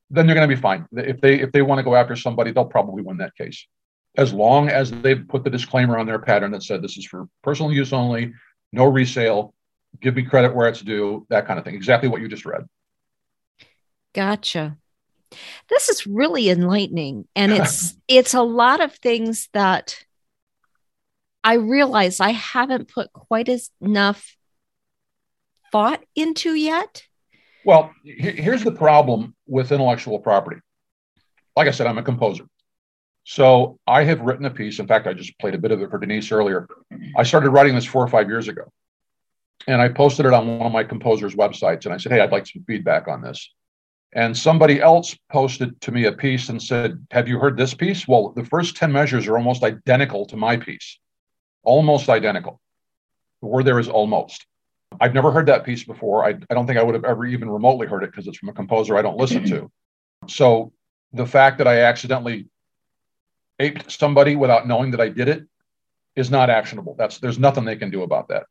then 0.10 0.28
they're 0.28 0.36
going 0.36 0.48
to 0.48 0.56
be 0.56 0.62
fine. 0.62 0.86
If 0.91 1.22
they 1.22 1.39
if 1.39 1.52
they 1.52 1.62
want 1.62 1.80
to 1.80 1.84
go 1.84 1.96
after 1.96 2.15
somebody, 2.15 2.52
they'll 2.52 2.65
probably 2.65 3.04
win 3.04 3.18
that 3.18 3.36
case, 3.36 3.65
as 4.18 4.34
long 4.34 4.70
as 4.70 4.91
they've 4.91 5.28
put 5.28 5.44
the 5.44 5.50
disclaimer 5.50 5.98
on 5.98 6.06
their 6.06 6.20
pattern 6.20 6.52
that 6.52 6.63
said 6.63 6.82
this 6.82 6.98
is 6.98 7.06
for 7.06 7.28
personal 7.44 7.72
use 7.72 7.94
only, 7.94 8.34
no 8.72 8.86
resale, 8.86 9.54
give 10.02 10.15
me 10.15 10.24
credit 10.24 10.56
where 10.56 10.68
it's 10.68 10.82
due, 10.82 11.26
that 11.30 11.48
kind 11.48 11.60
of 11.60 11.65
thing. 11.65 11.76
Exactly 11.76 12.10
what 12.10 12.22
you 12.22 12.28
just 12.28 12.46
read. 12.46 12.65
Gotcha. 14.13 14.78
This 15.70 15.89
is 15.89 16.08
really 16.08 16.50
enlightening, 16.50 17.28
and 17.36 17.52
it's 17.54 17.96
it's 18.08 18.34
a 18.34 18.41
lot 18.41 18.82
of 18.82 18.94
things 18.96 19.50
that 19.54 20.06
I 21.44 21.56
realize 21.56 22.20
I 22.20 22.32
haven't 22.32 22.88
put 22.88 23.12
quite 23.13 23.50
as 23.50 23.70
enough 23.82 24.36
thought 25.72 26.04
into 26.15 26.54
yet. 26.54 27.04
Well, 27.65 27.91
here's 28.04 28.63
the 28.63 28.71
problem 28.71 29.36
with 29.47 29.71
intellectual 29.71 30.19
property. 30.19 30.62
Like 31.56 31.67
I 31.67 31.71
said, 31.71 31.88
I'm 31.88 31.97
a 31.97 32.04
composer. 32.04 32.45
So 33.23 33.80
I 33.88 34.04
have 34.04 34.21
written 34.21 34.45
a 34.45 34.51
piece. 34.51 34.78
In 34.80 34.88
fact, 34.88 35.08
I 35.08 35.13
just 35.13 35.38
played 35.39 35.56
a 35.56 35.58
bit 35.58 35.71
of 35.71 35.82
it 35.82 35.89
for 35.89 35.97
Denise 35.97 36.32
earlier. 36.32 36.67
I 37.17 37.23
started 37.23 37.49
writing 37.49 37.73
this 37.73 37.86
four 37.86 38.04
or 38.04 38.08
five 38.08 38.30
years 38.30 38.47
ago. 38.47 38.71
And 39.67 39.82
I 39.82 39.89
posted 39.89 40.28
it 40.28 40.34
on 40.34 40.60
one 40.60 40.67
of 40.67 40.71
my 40.71 40.84
composers' 40.84 41.36
websites. 41.36 41.86
And 41.86 41.93
I 41.93 41.97
said, 41.97 42.12
Hey, 42.12 42.19
I'd 42.21 42.32
like 42.32 42.45
some 42.45 42.63
feedback 42.67 43.08
on 43.08 43.21
this. 43.21 43.49
And 44.13 44.38
somebody 44.38 44.80
else 44.80 45.17
posted 45.32 45.82
to 45.82 45.91
me 45.91 46.06
a 46.06 46.12
piece 46.12 46.49
and 46.49 46.62
said, 46.62 47.04
Have 47.10 47.28
you 47.28 47.39
heard 47.39 47.58
this 47.58 47.73
piece? 47.73 48.08
Well, 48.08 48.32
the 48.36 48.45
first 48.45 48.75
10 48.75 48.91
measures 48.91 49.28
are 49.28 49.38
almost 49.38 49.63
identical 49.63 50.28
to 50.28 50.38
my 50.38 50.56
piece, 50.56 50.99
almost 51.63 52.10
identical. 52.10 52.62
The 53.41 53.47
word 53.47 53.65
there 53.65 53.80
is 53.80 53.89
almost. 53.89 54.45
I've 55.00 55.13
never 55.13 55.32
heard 55.32 55.48
that 55.48 55.65
piece 55.65 55.84
before. 55.84 56.26
I, 56.26 56.30
I 56.50 56.54
don't 56.54 56.67
think 56.67 56.80
I 56.80 56.84
would 56.84 56.95
have 56.95 57.06
ever 57.06 57.26
even 57.26 57.50
remotely 57.50 57.88
heard 57.88 58.04
it 58.04 58.12
because 58.12 58.28
it's 58.28 58.38
from 58.38 58.50
a 58.50 58.54
composer 58.54 58.98
I 58.98 59.02
don't 59.02 59.17
listen 59.17 59.43
to. 59.50 59.71
So 60.28 60.74
the 61.13 61.28
fact 61.28 61.60
that 61.60 61.67
I 61.67 61.82
accidentally 61.82 62.48
aped 63.60 63.91
somebody 63.91 64.36
without 64.36 64.67
knowing 64.67 64.89
that 64.91 65.02
I 65.02 65.10
did 65.10 65.28
it 65.28 65.45
is 66.15 66.32
not 66.32 66.50
actionable. 66.50 66.95
That's 66.98 67.19
there's 67.19 67.38
nothing 67.38 67.63
they 67.63 67.76
can 67.76 67.91
do 67.91 68.02
about 68.02 68.30
that. 68.30 68.48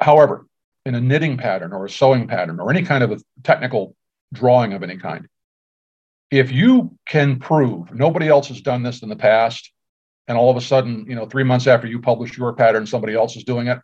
However, 0.00 0.46
in 0.86 0.94
a 0.94 1.00
knitting 1.00 1.36
pattern 1.36 1.72
or 1.72 1.84
a 1.84 1.90
sewing 1.90 2.26
pattern 2.26 2.58
or 2.58 2.70
any 2.70 2.84
kind 2.84 3.04
of 3.04 3.12
a 3.12 3.18
technical 3.42 3.96
drawing 4.32 4.72
of 4.72 4.82
any 4.82 4.96
kind, 4.96 5.28
if 6.30 6.50
you 6.50 6.96
can 7.06 7.38
prove 7.38 7.92
nobody 7.92 8.28
else 8.28 8.48
has 8.48 8.60
done 8.60 8.82
this 8.82 9.02
in 9.02 9.08
the 9.08 9.16
past, 9.16 9.70
and 10.26 10.38
all 10.38 10.50
of 10.50 10.56
a 10.56 10.60
sudden, 10.60 11.04
you 11.06 11.14
know, 11.14 11.26
three 11.26 11.44
months 11.44 11.66
after 11.66 11.86
you 11.86 12.00
publish 12.00 12.36
your 12.36 12.52
pattern, 12.54 12.86
somebody 12.86 13.14
else 13.14 13.36
is 13.36 13.44
doing 13.44 13.66
it, 13.66 13.78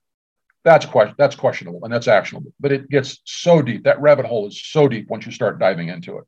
that's 0.64 0.86
question 0.86 1.14
that's 1.18 1.36
questionable 1.36 1.80
and 1.84 1.92
that's 1.92 2.08
actionable. 2.08 2.52
But 2.60 2.72
it 2.72 2.90
gets 2.90 3.20
so 3.24 3.62
deep. 3.62 3.84
That 3.84 4.00
rabbit 4.00 4.26
hole 4.26 4.46
is 4.46 4.62
so 4.62 4.88
deep 4.88 5.08
once 5.08 5.26
you 5.26 5.32
start 5.32 5.58
diving 5.58 5.88
into 5.88 6.18
it. 6.18 6.24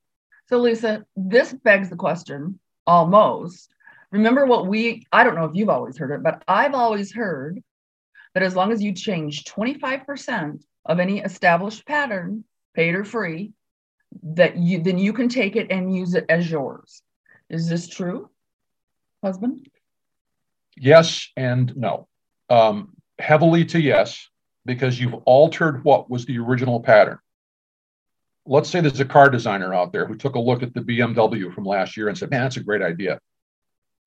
So 0.49 0.59
Lisa, 0.59 1.05
this 1.17 1.53
begs 1.53 1.91
the 1.91 1.97
question 1.97 2.59
almost. 2.87 3.75
Remember 4.11 4.47
what 4.47 4.67
we 4.67 5.07
I 5.13 5.25
don't 5.25 5.35
know 5.35 5.45
if 5.45 5.55
you've 5.55 5.69
always 5.69 5.99
heard 5.99 6.13
it, 6.13 6.23
but 6.23 6.43
I've 6.49 6.75
always 6.75 7.13
heard 7.13 7.63
that 8.35 8.43
as 8.43 8.57
long 8.57 8.73
as 8.73 8.83
you 8.83 8.95
change 8.95 9.45
25% 9.45 10.63
of 10.87 10.99
any 10.99 11.21
established 11.21 11.87
pattern, 11.87 12.45
paid 12.75 12.95
or 12.95 13.05
free, 13.05 13.53
that 14.23 14.57
you 14.57 14.83
then 14.83 14.99
you 14.99 15.13
can 15.13 15.29
take 15.29 15.57
it 15.57 15.69
and 15.71 15.95
use 15.95 16.15
it 16.15 16.25
as 16.29 16.51
yours. 16.51 17.03
Is 17.49 17.69
this 17.69 17.89
true, 17.89 18.31
husband? 19.23 19.69
Yes 20.77 21.29
and 21.37 21.75
no. 21.77 22.09
Um, 22.49 22.95
heavily 23.19 23.65
to 23.67 23.81
yes, 23.81 24.29
because 24.65 25.01
you've 25.01 25.15
altered 25.25 25.85
what 25.85 26.11
was 26.11 26.25
the 26.27 26.39
original 26.39 26.81
pattern. 26.81 27.19
Let's 28.47 28.69
say 28.69 28.81
there's 28.81 29.01
a 29.01 29.05
car 29.05 29.31
designer 29.31 29.73
out 29.73 29.93
there 29.93 30.07
who 30.07 30.17
took 30.17 30.35
a 30.35 30.41
look 30.41 30.63
at 30.63 30.75
the 30.75 30.81
BMW 30.81 31.53
from 31.55 31.65
last 31.65 31.97
year 31.97 32.09
and 32.09 32.19
said, 32.19 32.31
man, 32.31 32.43
that's 32.43 32.57
a 32.57 32.63
great 32.63 32.83
idea. 32.83 33.21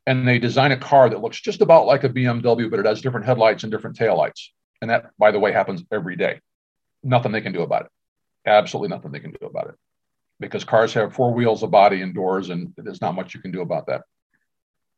And 0.08 0.28
they 0.28 0.40
design 0.40 0.72
a 0.72 0.78
car 0.78 1.10
that 1.10 1.22
looks 1.22 1.40
just 1.40 1.62
about 1.62 1.88
like 1.88 2.04
a 2.04 2.10
BMW, 2.10 2.70
but 2.70 2.80
it 2.80 2.86
has 2.86 3.02
different 3.02 3.26
headlights 3.26 3.64
and 3.64 3.72
different 3.72 3.98
taillights. 3.98 4.50
And 4.82 4.90
that, 4.90 5.12
by 5.18 5.32
the 5.32 5.40
way, 5.40 5.52
happens 5.52 5.84
every 5.92 6.16
day. 6.16 6.42
Nothing 7.02 7.32
they 7.32 7.42
can 7.42 7.54
do 7.54 7.62
about 7.62 7.86
it. 7.86 7.92
Absolutely 8.46 8.90
nothing 8.90 9.12
they 9.12 9.20
can 9.20 9.32
do 9.32 9.48
about 9.48 9.70
it. 9.70 9.76
Because 10.40 10.64
cars 10.64 10.94
have 10.94 11.16
four 11.16 11.34
wheels, 11.34 11.64
a 11.64 11.68
body, 11.68 12.02
and 12.02 12.14
doors, 12.14 12.50
and 12.50 12.74
there's 12.78 13.02
not 13.02 13.16
much 13.16 13.34
you 13.34 13.42
can 13.42 13.52
do 13.52 13.62
about 13.62 13.88
that. 13.88 14.02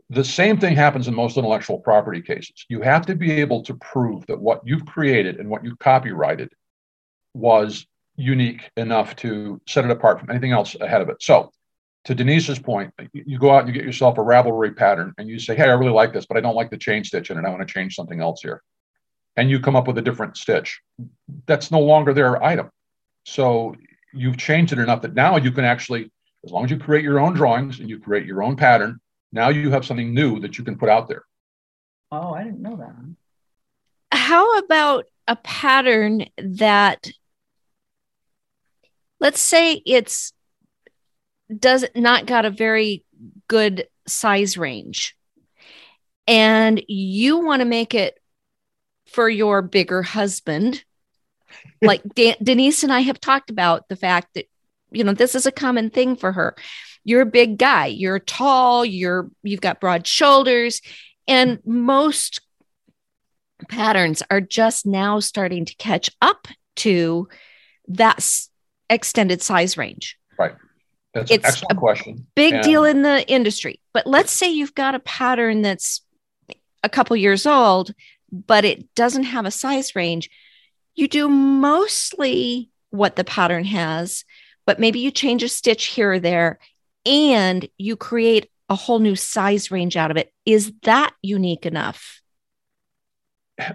The 0.09 0.23
same 0.23 0.57
thing 0.57 0.75
happens 0.75 1.07
in 1.07 1.13
most 1.13 1.37
intellectual 1.37 1.79
property 1.79 2.21
cases. 2.21 2.65
You 2.69 2.81
have 2.81 3.05
to 3.07 3.15
be 3.15 3.31
able 3.31 3.63
to 3.63 3.73
prove 3.75 4.25
that 4.27 4.39
what 4.39 4.61
you've 4.65 4.85
created 4.85 5.37
and 5.37 5.49
what 5.49 5.65
you 5.65 5.75
copyrighted 5.75 6.49
was 7.33 7.85
unique 8.15 8.71
enough 8.77 9.15
to 9.17 9.61
set 9.67 9.83
it 9.85 9.91
apart 9.91 10.19
from 10.19 10.29
anything 10.29 10.51
else 10.53 10.75
ahead 10.79 11.01
of 11.01 11.09
it. 11.09 11.21
So, 11.21 11.51
to 12.05 12.15
Denise's 12.15 12.57
point, 12.57 12.93
you 13.11 13.37
go 13.37 13.51
out 13.51 13.65
and 13.65 13.67
you 13.67 13.73
get 13.73 13.83
yourself 13.83 14.17
a 14.17 14.21
Ravelry 14.21 14.73
pattern 14.73 15.13
and 15.17 15.27
you 15.27 15.39
say, 15.39 15.55
Hey, 15.55 15.63
I 15.63 15.73
really 15.73 15.91
like 15.91 16.13
this, 16.13 16.25
but 16.25 16.37
I 16.37 16.41
don't 16.41 16.55
like 16.55 16.69
the 16.69 16.77
chain 16.77 17.03
stitch 17.03 17.29
in 17.29 17.37
it. 17.37 17.43
I 17.45 17.49
want 17.49 17.67
to 17.67 17.73
change 17.73 17.95
something 17.95 18.21
else 18.21 18.41
here. 18.41 18.63
And 19.35 19.49
you 19.49 19.59
come 19.59 19.75
up 19.75 19.87
with 19.87 19.97
a 19.97 20.01
different 20.01 20.37
stitch. 20.37 20.79
That's 21.45 21.69
no 21.69 21.81
longer 21.81 22.13
their 22.13 22.41
item. 22.41 22.69
So, 23.25 23.75
you've 24.13 24.37
changed 24.37 24.71
it 24.71 24.79
enough 24.79 25.01
that 25.01 25.15
now 25.15 25.35
you 25.35 25.51
can 25.51 25.65
actually, 25.65 26.09
as 26.45 26.51
long 26.51 26.63
as 26.63 26.71
you 26.71 26.77
create 26.77 27.03
your 27.03 27.19
own 27.19 27.33
drawings 27.33 27.81
and 27.81 27.89
you 27.89 27.99
create 27.99 28.25
your 28.25 28.41
own 28.41 28.55
pattern, 28.55 29.01
now 29.31 29.49
you 29.49 29.71
have 29.71 29.85
something 29.85 30.13
new 30.13 30.39
that 30.39 30.57
you 30.57 30.63
can 30.63 30.77
put 30.77 30.89
out 30.89 31.07
there. 31.07 31.23
Oh, 32.11 32.33
I 32.33 32.43
didn't 32.43 32.61
know 32.61 32.77
that. 32.77 32.95
How 34.11 34.57
about 34.59 35.05
a 35.27 35.35
pattern 35.35 36.25
that, 36.37 37.09
let's 39.19 39.41
say 39.41 39.81
it's 39.85 40.33
does 41.55 41.85
not 41.95 42.25
got 42.25 42.45
a 42.45 42.49
very 42.49 43.05
good 43.47 43.87
size 44.05 44.57
range 44.57 45.15
and 46.27 46.81
you 46.87 47.37
want 47.37 47.61
to 47.61 47.65
make 47.65 47.93
it 47.93 48.19
for 49.07 49.29
your 49.29 49.61
bigger 49.61 50.01
husband 50.01 50.83
like 51.81 52.01
De- 52.15 52.35
denise 52.41 52.83
and 52.83 52.91
i 52.91 52.99
have 52.99 53.19
talked 53.19 53.49
about 53.49 53.87
the 53.87 53.95
fact 53.95 54.27
that 54.35 54.45
you 54.91 55.03
know 55.03 55.13
this 55.13 55.35
is 55.35 55.45
a 55.45 55.51
common 55.51 55.89
thing 55.89 56.15
for 56.15 56.31
her 56.31 56.55
you're 57.07 57.21
a 57.21 57.25
big 57.25 57.57
guy. 57.57 57.85
You're 57.85 58.19
tall. 58.19 58.83
You're 58.83 59.31
you've 59.41 59.61
got 59.61 59.79
broad 59.79 60.05
shoulders. 60.05 60.81
And 61.25 61.59
most 61.65 62.41
patterns 63.69 64.21
are 64.29 64.41
just 64.41 64.85
now 64.85 65.21
starting 65.21 65.63
to 65.63 65.75
catch 65.75 66.09
up 66.21 66.49
to 66.77 67.29
that 67.87 68.29
extended 68.89 69.41
size 69.41 69.77
range. 69.77 70.17
Right. 70.37 70.53
That's 71.13 71.31
an 71.31 71.39
excellent 71.45 71.79
question. 71.79 72.27
big 72.35 72.55
And- 72.55 72.63
deal 72.63 72.83
in 72.83 73.03
the 73.03 73.25
industry. 73.31 73.79
But 73.93 74.05
let's 74.05 74.33
say 74.33 74.51
you've 74.51 74.75
got 74.75 74.93
a 74.93 74.99
pattern 74.99 75.61
that's 75.61 76.01
a 76.83 76.89
couple 76.89 77.15
years 77.15 77.47
old 77.47 77.93
but 78.29 78.65
it 78.65 78.93
doesn't 78.93 79.23
have 79.23 79.45
a 79.45 79.51
size 79.51 79.95
range. 79.95 80.29
You 80.95 81.07
do 81.07 81.29
mostly 81.29 82.69
what 82.89 83.15
the 83.15 83.23
pattern 83.23 83.63
has 83.63 84.25
but 84.65 84.79
maybe 84.81 84.99
you 84.99 85.09
change 85.09 85.41
a 85.41 85.47
stitch 85.47 85.85
here 85.85 86.11
or 86.11 86.19
there 86.19 86.59
and 87.07 87.67
you 87.77 87.95
create 87.95 88.51
a 88.69 88.75
whole 88.75 88.99
new 88.99 89.15
size 89.15 89.71
range 89.71 89.95
out 89.95 90.11
of 90.11 90.17
it. 90.17 90.31
Is 90.45 90.73
that 90.83 91.13
unique 91.23 91.65
enough? 91.65 92.21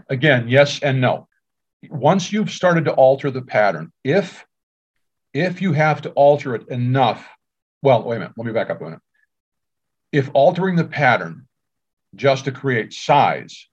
Again 0.08 0.48
yes 0.48 0.80
and 0.80 1.00
no. 1.00 1.26
Once 1.90 2.32
you've 2.32 2.50
started 2.50 2.84
to 2.84 2.92
alter 2.92 3.30
the 3.30 3.42
pattern 3.42 3.92
if 4.04 4.46
if 5.34 5.62
you 5.62 5.72
have 5.72 6.02
to 6.02 6.10
alter 6.10 6.54
it 6.54 6.68
enough 6.68 7.26
well 7.80 8.04
wait 8.04 8.16
a 8.16 8.18
minute 8.20 8.34
let 8.36 8.46
me 8.46 8.52
back 8.52 8.70
up 8.70 8.80
a 8.80 8.84
minute. 8.84 9.00
If 10.12 10.30
altering 10.34 10.76
the 10.76 10.84
pattern 10.84 11.48
just 12.14 12.44
to 12.44 12.52
create 12.52 12.92
size 12.92 13.66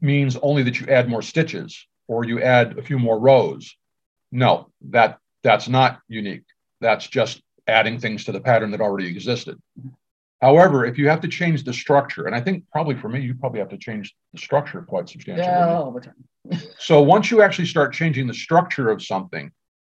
means 0.00 0.36
only 0.36 0.62
that 0.62 0.80
you 0.80 0.86
add 0.86 1.08
more 1.08 1.22
stitches 1.22 1.86
or 2.06 2.24
you 2.24 2.40
add 2.40 2.78
a 2.78 2.82
few 2.82 2.98
more 2.98 3.18
rows 3.18 3.76
no 4.32 4.70
that 4.80 5.18
that's 5.42 5.68
not 5.68 6.00
unique. 6.08 6.44
That's 6.80 7.06
just 7.06 7.42
adding 7.70 7.98
things 7.98 8.24
to 8.24 8.32
the 8.32 8.40
pattern 8.40 8.70
that 8.70 8.80
already 8.80 9.06
existed 9.06 9.56
however 10.42 10.84
if 10.84 10.98
you 10.98 11.08
have 11.08 11.20
to 11.20 11.28
change 11.28 11.64
the 11.64 11.72
structure 11.72 12.26
and 12.26 12.34
i 12.34 12.40
think 12.40 12.64
probably 12.70 12.94
for 12.94 13.08
me 13.08 13.20
you 13.20 13.34
probably 13.34 13.60
have 13.60 13.68
to 13.68 13.78
change 13.78 14.14
the 14.32 14.38
structure 14.38 14.82
quite 14.82 15.08
substantially 15.08 15.46
Yeah, 15.46 15.78
all 15.78 15.92
the 15.92 16.00
time. 16.00 16.24
so 16.78 17.00
once 17.02 17.30
you 17.30 17.42
actually 17.42 17.66
start 17.66 17.92
changing 17.92 18.26
the 18.26 18.34
structure 18.34 18.90
of 18.90 19.02
something, 19.02 19.50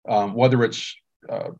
um, 0.08 0.34
whether 0.34 0.64
it's 0.64 0.94
uh, 1.28 1.50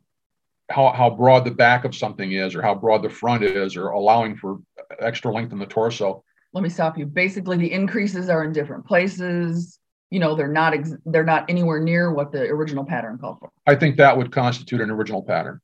how, 0.71 0.91
how 0.93 1.11
broad 1.11 1.45
the 1.45 1.51
back 1.51 1.85
of 1.85 1.95
something 1.95 2.33
is, 2.33 2.55
or 2.55 2.63
how 2.63 2.75
broad 2.75 3.03
the 3.03 3.11
front 3.11 3.43
is, 3.45 3.77
or 3.77 3.89
allowing 3.89 4.37
for 4.37 4.59
extra 5.01 5.33
length 5.33 5.53
in 5.53 5.59
the 5.59 5.67
torso, 5.67 6.25
Let 6.53 6.63
me 6.63 6.71
stop 6.71 6.99
you. 6.99 7.07
Basically, 7.07 7.57
the 7.57 7.71
increases 7.71 8.29
are 8.29 8.45
in 8.45 8.53
different 8.53 8.87
places. 8.87 9.79
You 10.11 10.21
know, 10.21 10.35
they're 10.35 10.49
not 10.49 10.73
ex- 10.73 10.97
they're 11.05 11.25
not 11.25 11.49
anywhere 11.51 11.81
near 11.81 12.13
what 12.13 12.33
the 12.33 12.43
original 12.45 12.85
pattern 12.85 13.19
called 13.19 13.39
for. 13.41 13.51
I 13.67 13.75
think 13.75 13.97
that 13.99 14.17
would 14.17 14.33
constitute 14.33 14.81
an 14.81 14.91
original 14.91 15.23
pattern. 15.23 15.61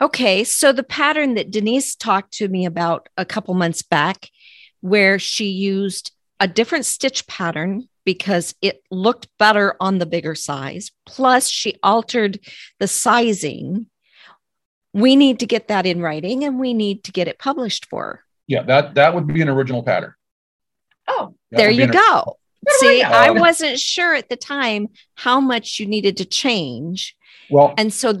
Okay, 0.00 0.42
so 0.44 0.72
the 0.72 0.82
pattern 0.82 1.34
that 1.34 1.50
Denise 1.50 1.94
talked 1.94 2.32
to 2.34 2.48
me 2.48 2.66
about 2.66 3.08
a 3.16 3.24
couple 3.24 3.54
months 3.54 3.82
back, 3.82 4.28
where 4.80 5.18
she 5.18 5.46
used 5.46 6.10
a 6.40 6.48
different 6.48 6.84
stitch 6.84 7.26
pattern 7.26 7.88
because 8.04 8.54
it 8.60 8.82
looked 8.90 9.28
better 9.38 9.76
on 9.80 9.98
the 9.98 10.06
bigger 10.06 10.34
size, 10.34 10.90
plus 11.06 11.48
she 11.48 11.76
altered 11.82 12.38
the 12.80 12.88
sizing. 12.88 13.86
We 14.92 15.16
need 15.16 15.38
to 15.40 15.46
get 15.46 15.68
that 15.68 15.86
in 15.86 16.02
writing 16.02 16.44
and 16.44 16.58
we 16.58 16.74
need 16.74 17.04
to 17.04 17.12
get 17.12 17.28
it 17.28 17.38
published 17.38 17.86
for. 17.86 18.02
her. 18.04 18.24
Yeah, 18.46 18.62
that 18.64 18.94
that 18.94 19.14
would 19.14 19.26
be 19.26 19.40
an 19.40 19.48
original 19.48 19.82
pattern. 19.82 20.12
Oh, 21.08 21.34
That 21.50 21.56
there 21.58 21.70
you 21.70 21.84
an- 21.84 21.90
go. 21.92 22.36
See, 22.68 23.02
I? 23.02 23.26
I 23.26 23.30
wasn't 23.30 23.78
sure 23.78 24.14
at 24.14 24.28
the 24.28 24.36
time 24.36 24.88
how 25.14 25.40
much 25.40 25.78
you 25.80 25.86
needed 25.86 26.16
to 26.18 26.24
change. 26.24 27.14
Well, 27.50 27.74
And 27.78 27.92
so 27.92 28.18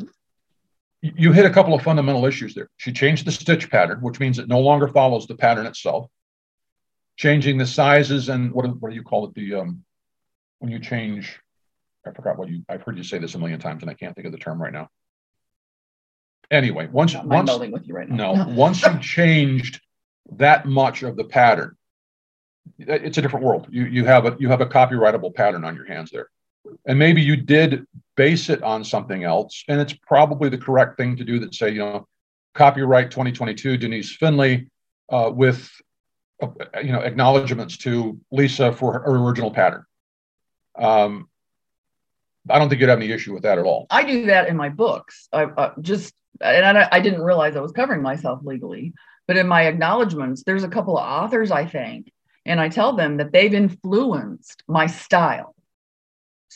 you 1.04 1.32
hit 1.32 1.44
a 1.44 1.50
couple 1.50 1.74
of 1.74 1.82
fundamental 1.82 2.24
issues 2.24 2.54
there. 2.54 2.70
She 2.78 2.90
changed 2.90 3.26
the 3.26 3.32
stitch 3.32 3.70
pattern, 3.70 4.00
which 4.00 4.20
means 4.20 4.38
it 4.38 4.48
no 4.48 4.60
longer 4.60 4.88
follows 4.88 5.26
the 5.26 5.34
pattern 5.34 5.66
itself. 5.66 6.10
Changing 7.16 7.58
the 7.58 7.66
sizes 7.66 8.30
and 8.30 8.52
what 8.52 8.64
do, 8.64 8.70
what 8.72 8.88
do 8.88 8.96
you 8.96 9.02
call 9.02 9.26
it? 9.26 9.34
The 9.34 9.54
um, 9.54 9.84
when 10.58 10.72
you 10.72 10.80
change, 10.80 11.38
I 12.06 12.10
forgot 12.10 12.38
what 12.38 12.48
you. 12.48 12.64
I've 12.68 12.82
heard 12.82 12.96
you 12.96 13.04
say 13.04 13.18
this 13.18 13.34
a 13.34 13.38
million 13.38 13.60
times, 13.60 13.82
and 13.82 13.90
I 13.90 13.94
can't 13.94 14.16
think 14.16 14.26
of 14.26 14.32
the 14.32 14.38
term 14.38 14.60
right 14.60 14.72
now. 14.72 14.88
Anyway, 16.50 16.88
once 16.90 17.14
I'm 17.14 17.28
once 17.28 17.50
melding 17.50 17.70
with 17.70 17.86
you 17.86 17.94
right 17.94 18.08
now. 18.08 18.32
no, 18.32 18.48
once 18.54 18.82
you 18.82 18.98
changed 18.98 19.80
that 20.32 20.66
much 20.66 21.02
of 21.02 21.16
the 21.16 21.24
pattern, 21.24 21.76
it's 22.78 23.18
a 23.18 23.22
different 23.22 23.44
world. 23.44 23.68
You 23.70 23.84
you 23.84 24.04
have 24.06 24.26
a 24.26 24.36
you 24.40 24.48
have 24.48 24.60
a 24.60 24.66
copyrightable 24.66 25.34
pattern 25.34 25.64
on 25.64 25.76
your 25.76 25.86
hands 25.86 26.10
there, 26.10 26.30
and 26.86 26.98
maybe 26.98 27.22
you 27.22 27.36
did 27.36 27.86
base 28.16 28.48
it 28.48 28.62
on 28.62 28.84
something 28.84 29.24
else, 29.24 29.64
and 29.68 29.80
it's 29.80 29.92
probably 29.92 30.48
the 30.48 30.58
correct 30.58 30.96
thing 30.96 31.16
to 31.16 31.24
do. 31.24 31.38
That 31.38 31.54
say 31.54 31.70
you 31.70 31.80
know, 31.80 32.08
copyright 32.54 33.10
2022 33.10 33.76
Denise 33.76 34.16
Finley, 34.16 34.68
uh, 35.10 35.30
with 35.34 35.70
uh, 36.42 36.48
you 36.82 36.92
know 36.92 37.00
acknowledgments 37.00 37.76
to 37.78 38.18
Lisa 38.30 38.72
for 38.72 38.92
her 38.92 39.04
original 39.06 39.50
pattern. 39.50 39.84
Um, 40.76 41.28
I 42.48 42.58
don't 42.58 42.68
think 42.68 42.80
you'd 42.80 42.90
have 42.90 42.98
any 42.98 43.10
issue 43.10 43.32
with 43.32 43.44
that 43.44 43.58
at 43.58 43.64
all. 43.64 43.86
I 43.90 44.04
do 44.04 44.26
that 44.26 44.48
in 44.48 44.56
my 44.56 44.68
books. 44.68 45.28
I 45.32 45.44
uh, 45.44 45.72
just 45.80 46.14
and 46.40 46.78
I, 46.78 46.88
I 46.90 47.00
didn't 47.00 47.22
realize 47.22 47.56
I 47.56 47.60
was 47.60 47.72
covering 47.72 48.02
myself 48.02 48.40
legally, 48.42 48.92
but 49.26 49.36
in 49.36 49.46
my 49.48 49.62
acknowledgments, 49.62 50.42
there's 50.44 50.64
a 50.64 50.68
couple 50.68 50.98
of 50.98 51.04
authors 51.04 51.50
I 51.50 51.66
thank, 51.66 52.12
and 52.44 52.60
I 52.60 52.68
tell 52.68 52.94
them 52.94 53.18
that 53.18 53.32
they've 53.32 53.54
influenced 53.54 54.62
my 54.68 54.86
style, 54.86 55.53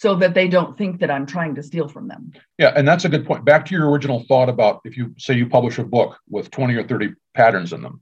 so 0.01 0.15
that 0.15 0.33
they 0.33 0.47
don't 0.47 0.79
think 0.79 1.01
that 1.01 1.11
I'm 1.11 1.27
trying 1.27 1.57
to 1.57 1.63
steal 1.63 1.89
from 1.89 2.07
them. 2.07 2.31
Yeah, 2.57 2.73
and 2.77 2.87
that's 2.87 3.05
a 3.05 3.09
good 3.09 3.27
point. 3.27 3.45
Back 3.45 3.67
to 3.67 3.75
your 3.75 3.91
original 3.91 4.25
thought 4.29 4.49
about 4.49 4.81
if 4.85 4.97
you 4.97 5.13
say 5.19 5.35
you 5.35 5.49
publish 5.49 5.79
a 5.79 5.83
book 5.83 6.17
with 6.31 6.53
20 6.53 6.77
or 6.77 6.85
30 6.85 7.15
patterns 7.35 7.73
in 7.73 7.83
them, 7.83 8.01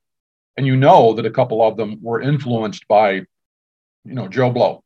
and 0.58 0.66
you 0.66 0.76
know 0.76 1.14
that 1.14 1.24
a 1.24 1.30
couple 1.30 1.62
of 1.62 1.78
them 1.78 1.96
were 2.02 2.20
influenced 2.20 2.86
by, 2.86 3.12
you 3.12 3.24
know, 4.04 4.28
Joe 4.28 4.50
Blow. 4.50 4.84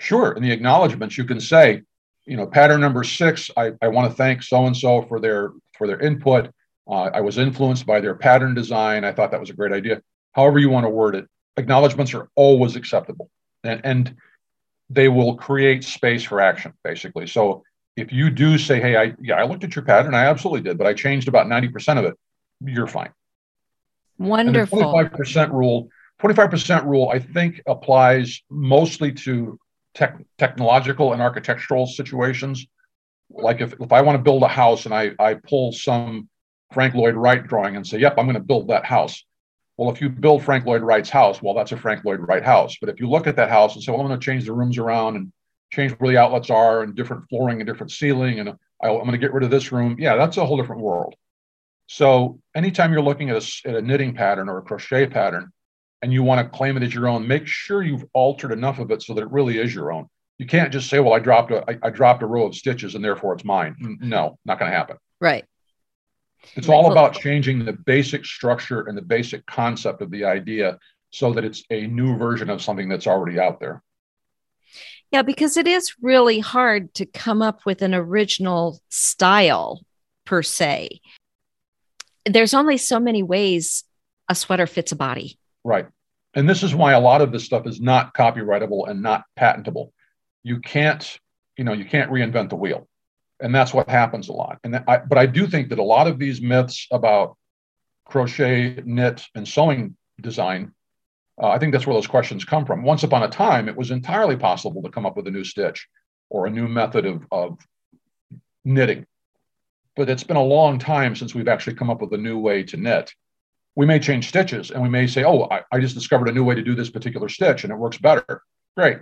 Sure, 0.00 0.32
in 0.32 0.42
the 0.42 0.50
acknowledgments, 0.50 1.18
you 1.18 1.26
can 1.26 1.38
say, 1.38 1.82
you 2.24 2.38
know, 2.38 2.46
pattern 2.46 2.80
number 2.80 3.04
six, 3.04 3.50
I, 3.54 3.72
I 3.82 3.88
want 3.88 4.10
to 4.10 4.16
thank 4.16 4.42
so 4.42 4.64
and 4.64 4.74
so 4.76 5.02
for 5.02 5.20
their 5.20 5.52
for 5.76 5.86
their 5.86 6.00
input. 6.00 6.50
Uh, 6.88 7.10
I 7.12 7.20
was 7.20 7.36
influenced 7.36 7.84
by 7.84 8.00
their 8.00 8.14
pattern 8.14 8.54
design. 8.54 9.04
I 9.04 9.12
thought 9.12 9.32
that 9.32 9.40
was 9.40 9.50
a 9.50 9.54
great 9.54 9.72
idea. 9.72 10.00
However, 10.32 10.58
you 10.58 10.70
want 10.70 10.84
to 10.84 10.90
word 10.90 11.14
it, 11.14 11.28
acknowledgments 11.58 12.14
are 12.14 12.30
always 12.36 12.74
acceptable, 12.74 13.28
and 13.64 13.82
and 13.84 14.16
they 14.92 15.08
will 15.08 15.36
create 15.36 15.84
space 15.84 16.22
for 16.22 16.40
action, 16.40 16.72
basically. 16.84 17.26
So 17.26 17.64
if 17.96 18.12
you 18.12 18.30
do 18.30 18.58
say, 18.58 18.80
hey, 18.80 18.96
I 18.96 19.14
yeah, 19.20 19.36
I 19.36 19.44
looked 19.44 19.64
at 19.64 19.74
your 19.74 19.84
pattern, 19.84 20.14
I 20.14 20.26
absolutely 20.26 20.62
did, 20.62 20.78
but 20.78 20.86
I 20.86 20.94
changed 20.94 21.28
about 21.28 21.46
90% 21.46 21.98
of 21.98 22.04
it, 22.04 22.14
you're 22.60 22.86
fine. 22.86 23.10
Wonderful. 24.18 24.94
And 24.94 25.06
the 25.06 25.16
25% 25.16 25.52
rule, 25.52 25.88
25% 26.20 26.84
rule, 26.86 27.10
I 27.12 27.18
think 27.18 27.60
applies 27.66 28.42
mostly 28.50 29.12
to 29.12 29.58
tech, 29.94 30.18
technological 30.38 31.12
and 31.12 31.20
architectural 31.20 31.86
situations. 31.86 32.66
Like 33.30 33.60
if, 33.60 33.74
if 33.80 33.92
I 33.92 34.02
want 34.02 34.18
to 34.18 34.22
build 34.22 34.42
a 34.42 34.48
house 34.48 34.84
and 34.84 34.94
I, 34.94 35.12
I 35.18 35.34
pull 35.34 35.72
some 35.72 36.28
Frank 36.72 36.94
Lloyd 36.94 37.14
Wright 37.14 37.46
drawing 37.46 37.76
and 37.76 37.86
say, 37.86 37.98
yep, 37.98 38.14
I'm 38.18 38.26
going 38.26 38.34
to 38.34 38.40
build 38.40 38.68
that 38.68 38.84
house. 38.84 39.24
Well, 39.82 39.92
if 39.92 40.00
you 40.00 40.08
build 40.08 40.44
Frank 40.44 40.64
Lloyd 40.64 40.82
Wright's 40.82 41.10
house, 41.10 41.42
well, 41.42 41.54
that's 41.54 41.72
a 41.72 41.76
Frank 41.76 42.04
Lloyd 42.04 42.20
Wright 42.20 42.44
house. 42.44 42.76
But 42.80 42.88
if 42.88 43.00
you 43.00 43.10
look 43.10 43.26
at 43.26 43.34
that 43.34 43.50
house 43.50 43.74
and 43.74 43.82
say, 43.82 43.90
well, 43.90 44.00
I'm 44.00 44.06
going 44.06 44.18
to 44.18 44.24
change 44.24 44.44
the 44.44 44.52
rooms 44.52 44.78
around 44.78 45.16
and 45.16 45.32
change 45.72 45.90
where 45.92 46.12
the 46.12 46.18
outlets 46.18 46.50
are 46.50 46.84
and 46.84 46.94
different 46.94 47.28
flooring 47.28 47.60
and 47.60 47.66
different 47.66 47.90
ceiling, 47.90 48.38
and 48.38 48.50
I, 48.80 48.88
am 48.88 48.98
going 48.98 49.10
to 49.10 49.18
get 49.18 49.32
rid 49.32 49.42
of 49.42 49.50
this 49.50 49.72
room, 49.72 49.96
yeah, 49.98 50.14
that's 50.14 50.36
a 50.36 50.46
whole 50.46 50.56
different 50.56 50.82
world. 50.82 51.16
So 51.88 52.38
anytime 52.54 52.92
you're 52.92 53.02
looking 53.02 53.30
at 53.30 53.42
a, 53.42 53.68
at 53.68 53.74
a 53.74 53.82
knitting 53.82 54.14
pattern 54.14 54.48
or 54.48 54.58
a 54.58 54.62
crochet 54.62 55.08
pattern, 55.08 55.50
and 56.00 56.12
you 56.12 56.22
want 56.22 56.46
to 56.46 56.56
claim 56.56 56.76
it 56.76 56.84
as 56.84 56.94
your 56.94 57.08
own, 57.08 57.26
make 57.26 57.48
sure 57.48 57.82
you've 57.82 58.04
altered 58.12 58.52
enough 58.52 58.78
of 58.78 58.92
it 58.92 59.02
so 59.02 59.14
that 59.14 59.22
it 59.22 59.32
really 59.32 59.58
is 59.58 59.74
your 59.74 59.90
own. 59.90 60.06
You 60.38 60.46
can't 60.46 60.72
just 60.72 60.90
say, 60.90 61.00
"Well, 61.00 61.12
I 61.12 61.18
dropped 61.18 61.50
a 61.50 61.68
I, 61.68 61.78
I 61.82 61.90
dropped 61.90 62.22
a 62.22 62.26
row 62.26 62.46
of 62.46 62.54
stitches 62.54 62.94
and 62.94 63.04
therefore 63.04 63.34
it's 63.34 63.44
mine." 63.44 63.76
No, 64.00 64.38
not 64.44 64.58
going 64.60 64.70
to 64.70 64.76
happen. 64.76 64.96
Right. 65.20 65.44
It's 66.54 66.68
all 66.68 66.90
about 66.90 67.14
changing 67.14 67.64
the 67.64 67.72
basic 67.72 68.24
structure 68.24 68.82
and 68.82 68.96
the 68.96 69.02
basic 69.02 69.46
concept 69.46 70.02
of 70.02 70.10
the 70.10 70.24
idea 70.24 70.78
so 71.10 71.32
that 71.32 71.44
it's 71.44 71.62
a 71.70 71.86
new 71.86 72.16
version 72.16 72.50
of 72.50 72.62
something 72.62 72.88
that's 72.88 73.06
already 73.06 73.38
out 73.38 73.60
there. 73.60 73.82
Yeah, 75.10 75.22
because 75.22 75.56
it 75.56 75.66
is 75.66 75.94
really 76.00 76.40
hard 76.40 76.94
to 76.94 77.06
come 77.06 77.42
up 77.42 77.66
with 77.66 77.82
an 77.82 77.94
original 77.94 78.80
style 78.88 79.82
per 80.24 80.42
se. 80.42 81.00
There's 82.24 82.54
only 82.54 82.78
so 82.78 82.98
many 82.98 83.22
ways 83.22 83.84
a 84.28 84.34
sweater 84.34 84.66
fits 84.66 84.92
a 84.92 84.96
body. 84.96 85.38
Right. 85.64 85.86
And 86.34 86.48
this 86.48 86.62
is 86.62 86.74
why 86.74 86.92
a 86.92 87.00
lot 87.00 87.20
of 87.20 87.30
this 87.30 87.44
stuff 87.44 87.66
is 87.66 87.80
not 87.80 88.14
copyrightable 88.14 88.88
and 88.88 89.02
not 89.02 89.24
patentable. 89.36 89.92
You 90.42 90.60
can't, 90.60 91.18
you 91.58 91.64
know, 91.64 91.74
you 91.74 91.84
can't 91.84 92.10
reinvent 92.10 92.48
the 92.48 92.56
wheel 92.56 92.88
and 93.42 93.54
that's 93.54 93.74
what 93.74 93.88
happens 93.88 94.28
a 94.28 94.32
lot. 94.32 94.58
And 94.64 94.76
I, 94.86 94.98
but 94.98 95.18
I 95.18 95.26
do 95.26 95.46
think 95.46 95.68
that 95.68 95.78
a 95.78 95.82
lot 95.82 96.06
of 96.06 96.18
these 96.18 96.40
myths 96.40 96.86
about 96.90 97.36
crochet, 98.06 98.80
knit, 98.84 99.24
and 99.34 99.46
sewing 99.46 99.96
design, 100.20 100.72
uh, 101.42 101.48
I 101.48 101.58
think 101.58 101.72
that's 101.72 101.86
where 101.86 101.94
those 101.94 102.06
questions 102.06 102.44
come 102.44 102.64
from. 102.64 102.84
Once 102.84 103.02
upon 103.02 103.24
a 103.24 103.28
time, 103.28 103.68
it 103.68 103.76
was 103.76 103.90
entirely 103.90 104.36
possible 104.36 104.82
to 104.82 104.90
come 104.90 105.04
up 105.04 105.16
with 105.16 105.26
a 105.26 105.30
new 105.30 105.44
stitch 105.44 105.88
or 106.30 106.46
a 106.46 106.50
new 106.50 106.68
method 106.68 107.04
of, 107.04 107.26
of 107.32 107.58
knitting. 108.64 109.06
But 109.96 110.08
it's 110.08 110.24
been 110.24 110.36
a 110.36 110.42
long 110.42 110.78
time 110.78 111.16
since 111.16 111.34
we've 111.34 111.48
actually 111.48 111.74
come 111.74 111.90
up 111.90 112.00
with 112.00 112.12
a 112.12 112.18
new 112.18 112.38
way 112.38 112.62
to 112.62 112.76
knit. 112.76 113.12
We 113.74 113.86
may 113.86 113.98
change 113.98 114.28
stitches 114.28 114.70
and 114.70 114.82
we 114.82 114.88
may 114.88 115.06
say, 115.06 115.24
oh, 115.24 115.48
I, 115.50 115.62
I 115.72 115.80
just 115.80 115.94
discovered 115.94 116.28
a 116.28 116.32
new 116.32 116.44
way 116.44 116.54
to 116.54 116.62
do 116.62 116.74
this 116.74 116.90
particular 116.90 117.28
stitch 117.28 117.64
and 117.64 117.72
it 117.72 117.76
works 117.76 117.98
better. 117.98 118.42
Great. 118.76 118.98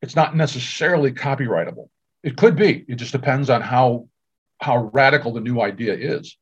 It's 0.00 0.16
not 0.16 0.34
necessarily 0.34 1.12
copyrightable 1.12 1.88
it 2.22 2.36
could 2.36 2.56
be. 2.56 2.84
It 2.88 2.96
just 2.96 3.12
depends 3.12 3.50
on 3.50 3.60
how 3.60 4.08
how 4.60 4.90
radical 4.92 5.32
the 5.32 5.40
new 5.40 5.60
idea 5.60 5.94
is. 5.94 6.36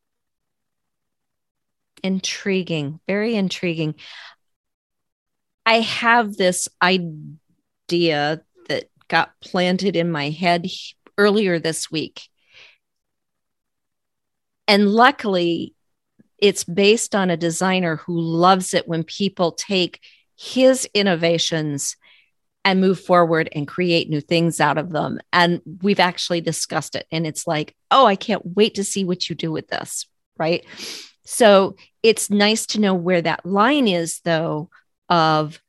Intriguing, 2.03 3.01
very 3.07 3.35
intriguing. 3.35 3.95
I 5.65 5.81
have 5.81 6.37
this 6.37 6.69
idea 6.83 8.43
that 8.69 8.91
got 9.09 9.33
planted 9.41 9.97
in 9.97 10.11
my 10.11 10.31
head 10.31 10.67
earlier 11.17 11.59
this 11.59 11.91
week. 11.91 12.29
And 14.69 14.89
luckily, 14.89 15.75
it's 16.39 16.65
based 16.65 17.15
on 17.15 17.31
a 17.31 17.37
designer 17.37 17.97
who 17.97 18.19
loves 18.19 18.73
it 18.73 18.89
when 18.89 19.05
people 19.05 19.53
take 19.53 20.01
his 20.37 20.89
innovations 20.95 21.97
and 22.65 22.81
move 22.81 23.01
forward 23.01 23.49
and 23.53 23.67
create 23.67 24.11
new 24.11 24.21
things 24.21 24.61
out 24.61 24.79
of 24.79 24.91
them. 24.91 25.19
And 25.33 25.61
we've 25.83 26.01
actually 26.01 26.41
discussed 26.41 26.95
it. 26.95 27.07
And 27.11 27.27
it's 27.27 27.47
like, 27.47 27.75
oh, 27.91 28.07
I 28.07 28.17
can't 28.17 28.43
wait 28.45 28.75
to 28.75 28.85
see 28.85 29.05
what 29.05 29.29
you 29.29 29.35
do 29.35 29.51
with 29.51 29.69
this. 29.69 30.07
Right. 30.39 30.65
So 31.25 31.77
it's 32.03 32.31
nice 32.31 32.67
to 32.67 32.81
know 32.81 32.95
where 32.95 33.23
that 33.23 33.47
line 33.47 33.89
is, 33.89 34.21
though, 34.25 34.71
of 35.09 35.61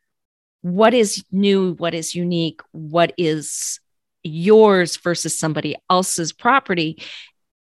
what 0.62 0.94
is 0.94 1.24
new, 1.32 1.74
what 1.74 1.94
is 1.94 2.16
unique, 2.16 2.62
what 2.72 3.14
is 3.18 3.80
yours 4.24 4.98
versus 4.98 5.38
somebody 5.38 5.76
else's 5.90 6.32
property. 6.32 7.02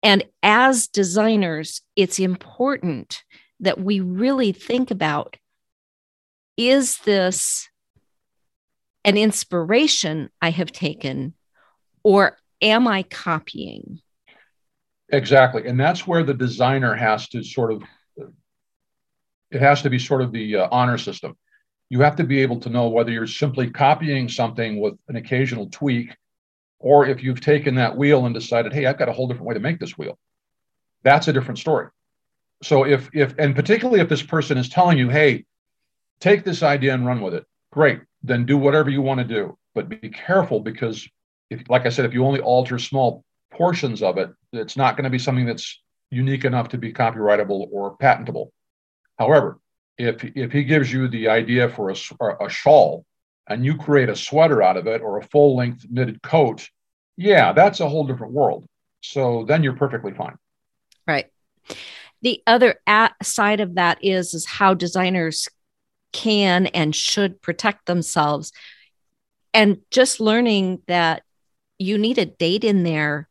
And 0.02 0.24
as 0.42 0.88
designers, 0.88 1.80
it's 1.96 2.18
important 2.18 3.22
that 3.60 3.80
we 3.80 4.00
really 4.00 4.52
think 4.52 4.90
about 4.90 5.36
is 6.56 6.98
this 6.98 7.68
an 9.04 9.16
inspiration 9.16 10.30
I 10.40 10.50
have 10.50 10.72
taken, 10.72 11.34
or 12.02 12.38
am 12.60 12.86
I 12.86 13.02
copying? 13.02 14.00
Exactly. 15.08 15.66
And 15.66 15.78
that's 15.78 16.06
where 16.06 16.22
the 16.22 16.34
designer 16.34 16.94
has 16.94 17.28
to 17.30 17.42
sort 17.42 17.72
of, 17.72 17.82
it 19.50 19.60
has 19.60 19.82
to 19.82 19.90
be 19.90 19.98
sort 19.98 20.22
of 20.22 20.32
the 20.32 20.56
uh, 20.56 20.68
honor 20.70 20.98
system. 20.98 21.36
You 21.90 22.00
have 22.00 22.16
to 22.16 22.24
be 22.24 22.40
able 22.40 22.60
to 22.60 22.70
know 22.70 22.88
whether 22.88 23.10
you're 23.10 23.26
simply 23.26 23.70
copying 23.70 24.28
something 24.28 24.80
with 24.80 24.94
an 25.08 25.16
occasional 25.16 25.68
tweak, 25.68 26.16
or 26.78 27.06
if 27.06 27.22
you've 27.22 27.40
taken 27.40 27.74
that 27.74 27.96
wheel 27.96 28.24
and 28.24 28.34
decided, 28.34 28.72
hey, 28.72 28.86
I've 28.86 28.98
got 28.98 29.08
a 29.08 29.12
whole 29.12 29.28
different 29.28 29.46
way 29.46 29.54
to 29.54 29.60
make 29.60 29.78
this 29.78 29.98
wheel. 29.98 30.18
That's 31.02 31.28
a 31.28 31.32
different 31.32 31.58
story. 31.58 31.88
So 32.62 32.84
if, 32.84 33.10
if, 33.12 33.34
and 33.38 33.54
particularly 33.54 34.00
if 34.00 34.08
this 34.08 34.22
person 34.22 34.56
is 34.56 34.68
telling 34.68 34.96
you, 34.96 35.08
hey, 35.10 35.44
take 36.20 36.44
this 36.44 36.62
idea 36.62 36.94
and 36.94 37.04
run 37.04 37.20
with 37.20 37.34
it, 37.34 37.44
great 37.72 38.00
then 38.22 38.46
do 38.46 38.56
whatever 38.58 38.90
you 38.90 39.02
want 39.02 39.18
to 39.18 39.24
do. 39.24 39.56
But 39.74 39.88
be 39.88 40.08
careful 40.08 40.60
because, 40.60 41.08
if, 41.50 41.68
like 41.68 41.86
I 41.86 41.88
said, 41.88 42.04
if 42.04 42.12
you 42.12 42.24
only 42.24 42.40
alter 42.40 42.78
small 42.78 43.24
portions 43.50 44.02
of 44.02 44.18
it, 44.18 44.30
it's 44.52 44.76
not 44.76 44.96
going 44.96 45.04
to 45.04 45.10
be 45.10 45.18
something 45.18 45.46
that's 45.46 45.80
unique 46.10 46.44
enough 46.44 46.68
to 46.70 46.78
be 46.78 46.92
copyrightable 46.92 47.68
or 47.70 47.96
patentable. 47.96 48.52
However, 49.18 49.58
if, 49.98 50.24
if 50.24 50.52
he 50.52 50.64
gives 50.64 50.92
you 50.92 51.08
the 51.08 51.28
idea 51.28 51.68
for 51.68 51.90
a, 51.90 51.96
a 52.44 52.50
shawl 52.50 53.04
and 53.48 53.64
you 53.64 53.76
create 53.76 54.08
a 54.08 54.16
sweater 54.16 54.62
out 54.62 54.76
of 54.76 54.86
it 54.86 55.00
or 55.00 55.18
a 55.18 55.22
full 55.22 55.56
length 55.56 55.86
knitted 55.90 56.22
coat, 56.22 56.68
yeah, 57.16 57.52
that's 57.52 57.80
a 57.80 57.88
whole 57.88 58.06
different 58.06 58.32
world. 58.32 58.66
So 59.00 59.44
then 59.46 59.62
you're 59.62 59.76
perfectly 59.76 60.12
fine. 60.12 60.36
Right. 61.06 61.26
The 62.22 62.42
other 62.46 62.76
side 63.22 63.60
of 63.60 63.74
that 63.74 63.98
is 64.02 64.32
is 64.32 64.46
how 64.46 64.74
designers 64.74 65.48
can 66.12 66.66
and 66.66 66.94
should 66.94 67.40
protect 67.42 67.86
themselves. 67.86 68.52
And 69.54 69.78
just 69.90 70.20
learning 70.20 70.82
that 70.86 71.22
you 71.78 71.98
need 71.98 72.18
a 72.18 72.26
date 72.26 72.64
in 72.64 72.82
there. 72.82 73.28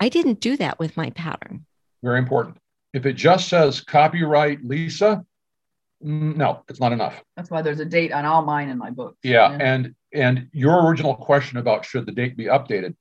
I 0.00 0.08
didn't 0.08 0.40
do 0.40 0.56
that 0.58 0.78
with 0.78 0.96
my 0.96 1.10
pattern. 1.10 1.66
Very 2.02 2.18
important. 2.18 2.58
If 2.92 3.04
it 3.04 3.14
just 3.14 3.48
says 3.48 3.80
copyright 3.80 4.64
Lisa, 4.64 5.24
no, 6.00 6.62
it's 6.68 6.78
not 6.78 6.92
enough. 6.92 7.22
That's 7.36 7.50
why 7.50 7.62
there's 7.62 7.80
a 7.80 7.84
date 7.84 8.12
on 8.12 8.24
all 8.24 8.42
mine 8.42 8.68
in 8.68 8.78
my 8.78 8.90
book. 8.90 9.16
Yeah, 9.22 9.50
yeah, 9.50 9.58
and 9.60 9.94
and 10.12 10.48
your 10.52 10.86
original 10.86 11.14
question 11.14 11.58
about 11.58 11.84
should 11.84 12.06
the 12.06 12.12
date 12.12 12.36
be 12.36 12.44
updated, 12.44 12.94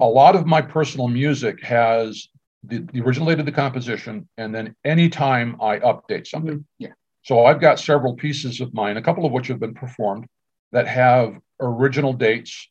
a 0.00 0.06
lot 0.06 0.34
of 0.34 0.44
my 0.46 0.60
personal 0.60 1.06
music 1.06 1.62
has 1.62 2.28
the, 2.64 2.78
the 2.92 3.00
original 3.00 3.28
date 3.28 3.38
of 3.38 3.46
the 3.46 3.52
composition, 3.52 4.28
and 4.36 4.52
then 4.52 4.74
anytime 4.84 5.56
I 5.62 5.78
update 5.78 6.26
something. 6.26 6.56
Mm-hmm. 6.58 6.84
Yeah. 6.84 6.92
So 7.28 7.44
I've 7.44 7.60
got 7.60 7.78
several 7.78 8.14
pieces 8.14 8.62
of 8.62 8.72
mine, 8.72 8.96
a 8.96 9.02
couple 9.02 9.26
of 9.26 9.32
which 9.32 9.48
have 9.48 9.60
been 9.60 9.74
performed, 9.74 10.26
that 10.72 10.88
have 10.88 11.38
original 11.60 12.14
dates, 12.14 12.70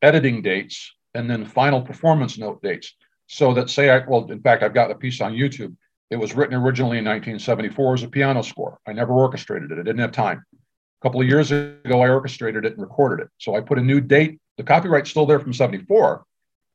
editing 0.00 0.40
dates, 0.40 0.94
and 1.12 1.28
then 1.28 1.44
final 1.44 1.82
performance 1.82 2.38
note 2.38 2.62
dates. 2.62 2.94
So 3.26 3.52
that 3.52 3.68
say 3.68 3.90
I 3.90 3.98
well, 4.08 4.24
in 4.32 4.40
fact, 4.40 4.62
I've 4.62 4.72
got 4.72 4.90
a 4.90 4.94
piece 4.94 5.20
on 5.20 5.34
YouTube. 5.34 5.76
It 6.08 6.16
was 6.16 6.34
written 6.34 6.54
originally 6.54 6.96
in 6.96 7.04
1974 7.04 7.94
as 7.94 8.02
a 8.02 8.08
piano 8.08 8.40
score. 8.40 8.78
I 8.86 8.94
never 8.94 9.12
orchestrated 9.12 9.70
it. 9.70 9.78
I 9.78 9.82
didn't 9.82 9.98
have 9.98 10.12
time. 10.12 10.46
A 10.54 11.02
couple 11.06 11.20
of 11.20 11.28
years 11.28 11.52
ago, 11.52 12.00
I 12.00 12.08
orchestrated 12.08 12.64
it 12.64 12.72
and 12.72 12.80
recorded 12.80 13.22
it. 13.22 13.30
So 13.36 13.54
I 13.54 13.60
put 13.60 13.78
a 13.78 13.82
new 13.82 14.00
date. 14.00 14.40
The 14.56 14.64
copyright's 14.64 15.10
still 15.10 15.26
there 15.26 15.40
from 15.40 15.52
74, 15.52 16.24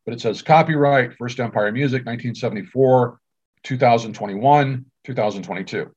but 0.05 0.13
it 0.13 0.21
says 0.21 0.43
copyright 0.43 1.15
First 1.17 1.39
Empire 1.39 1.71
Music 1.71 2.05
1974, 2.05 3.19
2021, 3.63 4.85
2022 5.03 5.91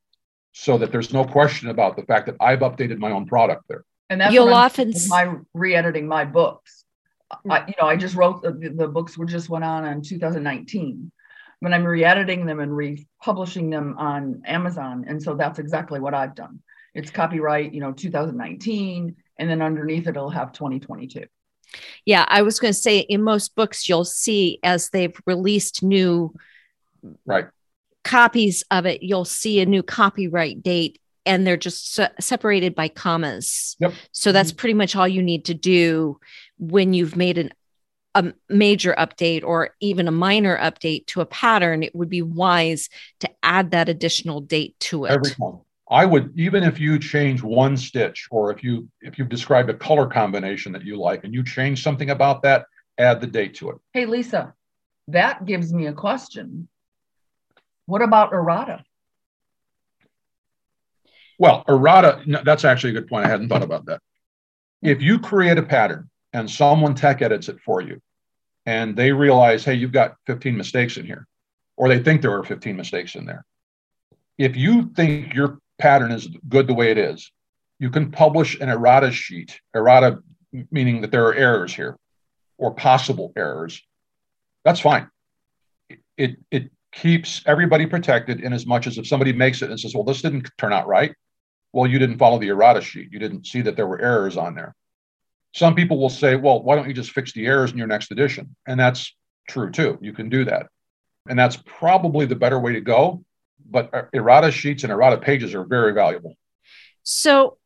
so 0.53 0.79
that 0.79 0.93
there's 0.93 1.13
no 1.13 1.25
question 1.25 1.69
about 1.69 1.97
the 1.97 2.03
fact 2.03 2.27
that 2.27 2.37
I've 2.41 2.61
updated 2.61 2.99
my 2.99 3.11
own 3.11 3.27
product 3.27 3.65
there. 3.69 3.85
And 4.11 4.21
that's 4.21 4.33
you'll 4.33 4.55
often 4.55 4.93
my 5.09 5.35
re-editing 5.55 6.09
my 6.09 6.25
books. 6.25 6.85
I, 7.49 7.61
hmm. 7.61 7.69
you 7.69 7.75
know, 7.81 7.89
I 7.89 7.97
just 7.97 8.15
wrote 8.15 8.43
the, 8.43 8.73
the 8.75 8.89
books 8.89 9.19
were 9.19 9.27
just 9.27 9.49
went 9.51 9.65
on 9.65 9.85
in 9.85 10.03
2019, 10.03 11.13
but 11.61 11.73
I'm 11.73 11.85
re-editing 11.85 12.47
them 12.47 12.61
and 12.61 12.75
republishing 12.75 13.71
them 13.71 13.97
on 13.99 14.43
Amazon, 14.47 15.05
and 15.07 15.23
so 15.23 15.35
that's 15.35 15.59
exactly 15.59 16.01
what 16.01 16.15
I've 16.15 16.35
done. 16.35 16.61
It's 16.95 17.11
copyright, 17.11 17.75
you 17.75 17.81
know, 17.81 17.93
2019, 17.93 19.17
and 19.39 19.51
then 19.51 19.61
underneath 19.61 20.07
it, 20.07 20.17
it'll 20.17 20.31
have 20.31 20.53
2022. 20.53 21.27
Yeah, 22.07 22.25
I 22.29 22.43
was 22.43 22.59
going 22.59 22.73
to 22.73 22.81
say 22.81 23.01
in 23.01 23.23
most 23.23 23.55
books 23.55 23.89
you'll 23.89 24.05
see 24.07 24.59
as 24.63 24.89
they've 24.89 25.15
released 25.27 25.83
new 25.83 26.35
right 27.27 27.47
copies 28.09 28.65
of 28.71 28.87
it, 28.87 29.03
you'll 29.03 29.27
see 29.27 29.61
a 29.61 29.67
new 29.67 29.83
copyright 29.83 30.63
date 30.63 30.99
and 31.27 31.47
they're 31.47 31.59
just 31.59 31.95
se- 31.95 32.09
separated 32.19 32.75
by 32.75 32.89
commas. 32.89 33.77
Yep. 33.81 33.93
So 34.13 34.33
that's 34.33 34.51
mm-hmm. 34.51 34.57
pretty 34.57 34.75
much 34.75 34.97
all 34.97 35.07
you 35.07 35.23
need 35.23 35.45
to 35.45 35.55
do 35.55 36.19
when 36.59 36.95
you've 36.95 37.17
made 37.17 37.37
an 37.37 37.53
a 38.15 38.33
major 38.49 38.95
update 38.99 39.45
or 39.45 39.77
even 39.81 40.09
a 40.09 40.11
minor 40.11 40.57
update 40.57 41.07
to 41.07 41.21
a 41.21 41.27
pattern, 41.27 41.83
it 41.83 41.95
would 41.95 42.09
be 42.09 42.23
wise 42.23 42.89
to 43.21 43.31
add 43.43 43.71
that 43.73 43.89
additional 43.89 44.41
date 44.41 44.75
to 44.81 45.05
it. 45.05 45.11
Every 45.11 45.31
time. 45.31 45.61
I 45.91 46.05
would 46.07 46.33
even 46.37 46.65
if 46.65 46.81
you 46.81 46.99
change 46.99 47.43
one 47.43 47.77
stitch 47.77 48.27
or 48.31 48.51
if 48.51 48.65
you 48.65 48.89
if 49.03 49.19
you've 49.19 49.29
described 49.29 49.69
a 49.69 49.75
color 49.75 50.07
combination 50.07 50.73
that 50.73 50.85
you 50.85 50.99
like 50.99 51.25
and 51.25 51.35
you 51.35 51.45
change 51.45 51.83
something 51.83 52.11
about 52.11 52.43
that, 52.43 52.65
add 52.97 53.21
the 53.21 53.27
date 53.27 53.55
to 53.57 53.71
it. 53.71 53.77
Hey 53.93 54.07
Lisa, 54.07 54.55
that 55.09 55.45
gives 55.45 55.73
me 55.73 55.87
a 55.87 55.93
question. 55.93 56.69
What 57.89 58.03
about 58.03 58.35
errata? 58.35 58.85
Well, 61.39 61.65
errata, 61.67 62.21
no, 62.27 62.43
that's 62.45 62.67
actually 62.67 62.91
a 62.91 63.01
good 63.01 63.09
point. 63.09 63.25
I 63.25 63.31
hadn't 63.31 63.49
thought 63.49 63.63
about 63.63 63.87
that. 63.87 64.03
If 64.83 65.01
you 65.01 65.19
create 65.19 65.57
a 65.57 65.63
pattern 65.63 66.11
and 66.35 66.51
someone 66.51 66.95
tech 66.95 67.23
edits 67.23 67.49
it 67.49 67.59
for 67.65 67.81
you 67.81 68.03
and 68.67 68.95
they 68.95 69.11
realize, 69.11 69.65
hey, 69.65 69.73
you've 69.73 69.93
got 69.93 70.17
15 70.27 70.55
mistakes 70.55 70.99
in 70.99 71.07
here, 71.07 71.27
or 71.79 71.89
they 71.89 71.99
think 71.99 72.21
there 72.21 72.37
are 72.37 72.45
15 72.45 72.77
mistakes 72.77 73.15
in 73.15 73.25
there. 73.25 73.47
If 74.37 74.55
you 74.55 74.91
think 74.95 75.33
your 75.33 75.59
pattern 75.79 76.13
is 76.13 76.29
good 76.47 76.67
the 76.67 76.75
way 76.75 76.91
it 76.91 76.99
is, 76.99 77.33
you 77.79 77.89
can 77.89 78.11
publish 78.11 78.61
an 78.61 78.69
errata 78.69 79.13
sheet, 79.13 79.59
errata 79.75 80.19
meaning 80.71 81.01
that 81.01 81.11
there 81.11 81.25
are 81.25 81.35
errors 81.35 81.73
here 81.75 81.97
or 82.59 82.75
possible 82.75 83.33
errors. 83.35 83.81
That's 84.63 84.81
fine. 84.81 85.09
It, 86.19 86.37
it 86.51 86.71
keeps 86.93 87.43
everybody 87.47 87.87
protected 87.87 88.41
in 88.41 88.53
as 88.53 88.67
much 88.67 88.87
as 88.87 88.99
if 88.99 89.07
somebody 89.07 89.33
makes 89.33 89.63
it 89.63 89.71
and 89.71 89.79
says, 89.79 89.95
well, 89.95 90.05
this 90.05 90.23
didn't 90.23 90.51
turn 90.59 90.73
out 90.73 90.89
right. 90.89 91.15
Well, 91.73 91.87
you 91.87 91.99
didn't 91.99 92.19
follow 92.19 92.39
the 92.39 92.49
errata 92.49 92.81
sheet. 92.81 93.13
You 93.13 93.19
didn't 93.19 93.47
see 93.47 93.61
that 93.63 93.77
there 93.77 93.87
were 93.87 94.01
errors 94.01 94.37
on 94.37 94.55
there. 94.55 94.75
Some 95.55 95.75
people 95.75 95.99
will 95.99 96.11
say, 96.11 96.37
well, 96.37 96.63
why 96.63 96.77
don't 96.77 96.89
you 96.89 96.95
just 96.95 97.13
fix 97.13 97.33
the 97.33 97.47
errors 97.47 97.73
in 97.73 97.79
your 97.79 97.87
next 97.87 98.11
edition? 98.11 98.55
And 98.67 98.81
that's 98.81 99.15
true 99.49 99.71
too. 99.71 99.99
You 100.01 100.13
can 100.13 100.29
do 100.29 100.45
that. 100.47 100.67
And 101.29 101.39
that's 101.39 101.57
probably 101.65 102.27
the 102.27 102.37
better 102.37 102.59
way 102.59 102.73
to 102.73 102.81
go. 102.81 103.25
But 103.71 103.93
uh, 103.93 104.03
errata 104.15 104.51
sheets 104.51 104.83
and 104.83 104.93
errata 104.93 105.19
pages 105.19 105.55
are 105.55 105.65
very 105.65 105.93
valuable. 105.93 106.37
So 107.03 107.59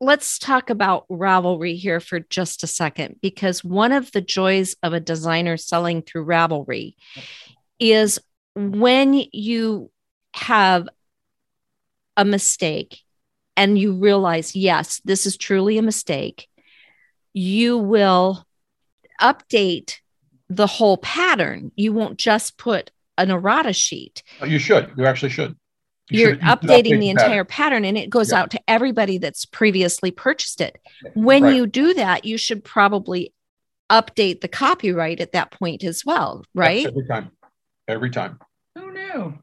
let's 0.00 0.38
talk 0.38 0.70
about 0.70 1.06
Ravelry 1.08 1.76
here 1.76 2.00
for 2.00 2.20
just 2.20 2.64
a 2.64 2.66
second, 2.66 3.16
because 3.20 3.62
one 3.62 3.92
of 3.92 4.10
the 4.12 4.20
joys 4.20 4.74
of 4.82 4.92
a 4.92 5.00
designer 5.00 5.56
selling 5.56 6.02
through 6.02 6.26
Ravelry 6.26 6.94
is 7.80 8.20
when 8.54 9.24
you 9.32 9.90
have 10.34 10.88
a 12.16 12.24
mistake 12.24 13.00
and 13.56 13.78
you 13.78 13.94
realize, 13.94 14.54
yes, 14.54 15.00
this 15.04 15.26
is 15.26 15.36
truly 15.36 15.78
a 15.78 15.82
mistake, 15.82 16.48
you 17.32 17.78
will 17.78 18.46
update 19.20 19.96
the 20.48 20.66
whole 20.66 20.96
pattern. 20.98 21.72
You 21.76 21.92
won't 21.92 22.18
just 22.18 22.58
put 22.58 22.90
an 23.18 23.30
errata 23.30 23.72
sheet. 23.72 24.22
Oh, 24.40 24.46
you 24.46 24.58
should. 24.58 24.92
You 24.96 25.06
actually 25.06 25.30
should. 25.30 25.56
You 26.10 26.30
are 26.30 26.36
updating 26.36 26.98
the 26.98 27.10
entire 27.10 27.44
pattern. 27.44 27.82
pattern. 27.82 27.84
and 27.84 27.96
it 27.96 28.10
goes 28.10 28.32
yeah. 28.32 28.40
out 28.40 28.50
to 28.50 28.60
everybody 28.66 29.18
that's 29.18 29.44
previously 29.44 30.10
purchased 30.10 30.60
it. 30.60 30.78
When 31.14 31.44
right. 31.44 31.54
you 31.54 31.66
do 31.66 31.94
that, 31.94 32.24
you 32.24 32.36
should 32.36 32.64
probably 32.64 33.32
update 33.90 34.40
the 34.40 34.48
copyright 34.48 35.20
at 35.20 35.32
that 35.32 35.52
point 35.52 35.84
as 35.84 36.04
well, 36.04 36.44
right? 36.54 36.86
every 36.86 37.06
time. 37.06 37.30
Every 37.90 38.10
time. 38.10 38.38
Who 38.76 38.92
knew? 38.92 39.38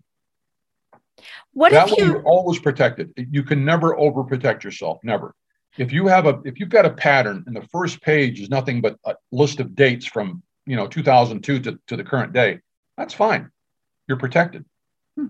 What 1.54 1.72
that 1.72 1.92
if 1.92 1.98
you 1.98 2.18
are 2.18 2.24
always 2.24 2.60
protected? 2.60 3.14
You 3.18 3.44
can 3.44 3.66
never 3.66 3.96
overprotect 3.96 4.64
yourself. 4.64 5.00
Never 5.04 5.34
if 5.78 5.92
you 5.92 6.08
have 6.08 6.26
a 6.26 6.42
if 6.44 6.60
you've 6.60 6.70
got 6.70 6.86
a 6.86 6.90
pattern 6.90 7.44
and 7.48 7.56
the 7.56 7.68
first 7.72 8.02
page 8.02 8.40
is 8.40 8.50
nothing 8.50 8.82
but 8.82 8.98
a 9.06 9.16
list 9.32 9.60
of 9.60 9.76
dates 9.76 10.06
from 10.06 10.42
you 10.66 10.76
know 10.76 10.88
2002 10.88 11.60
to, 11.60 11.80
to 11.88 11.96
the 11.96 12.04
current 12.04 12.34
day 12.34 12.60
that's 12.98 13.14
fine 13.14 13.50
you're 14.08 14.18
protected 14.18 14.66
hmm. 15.16 15.28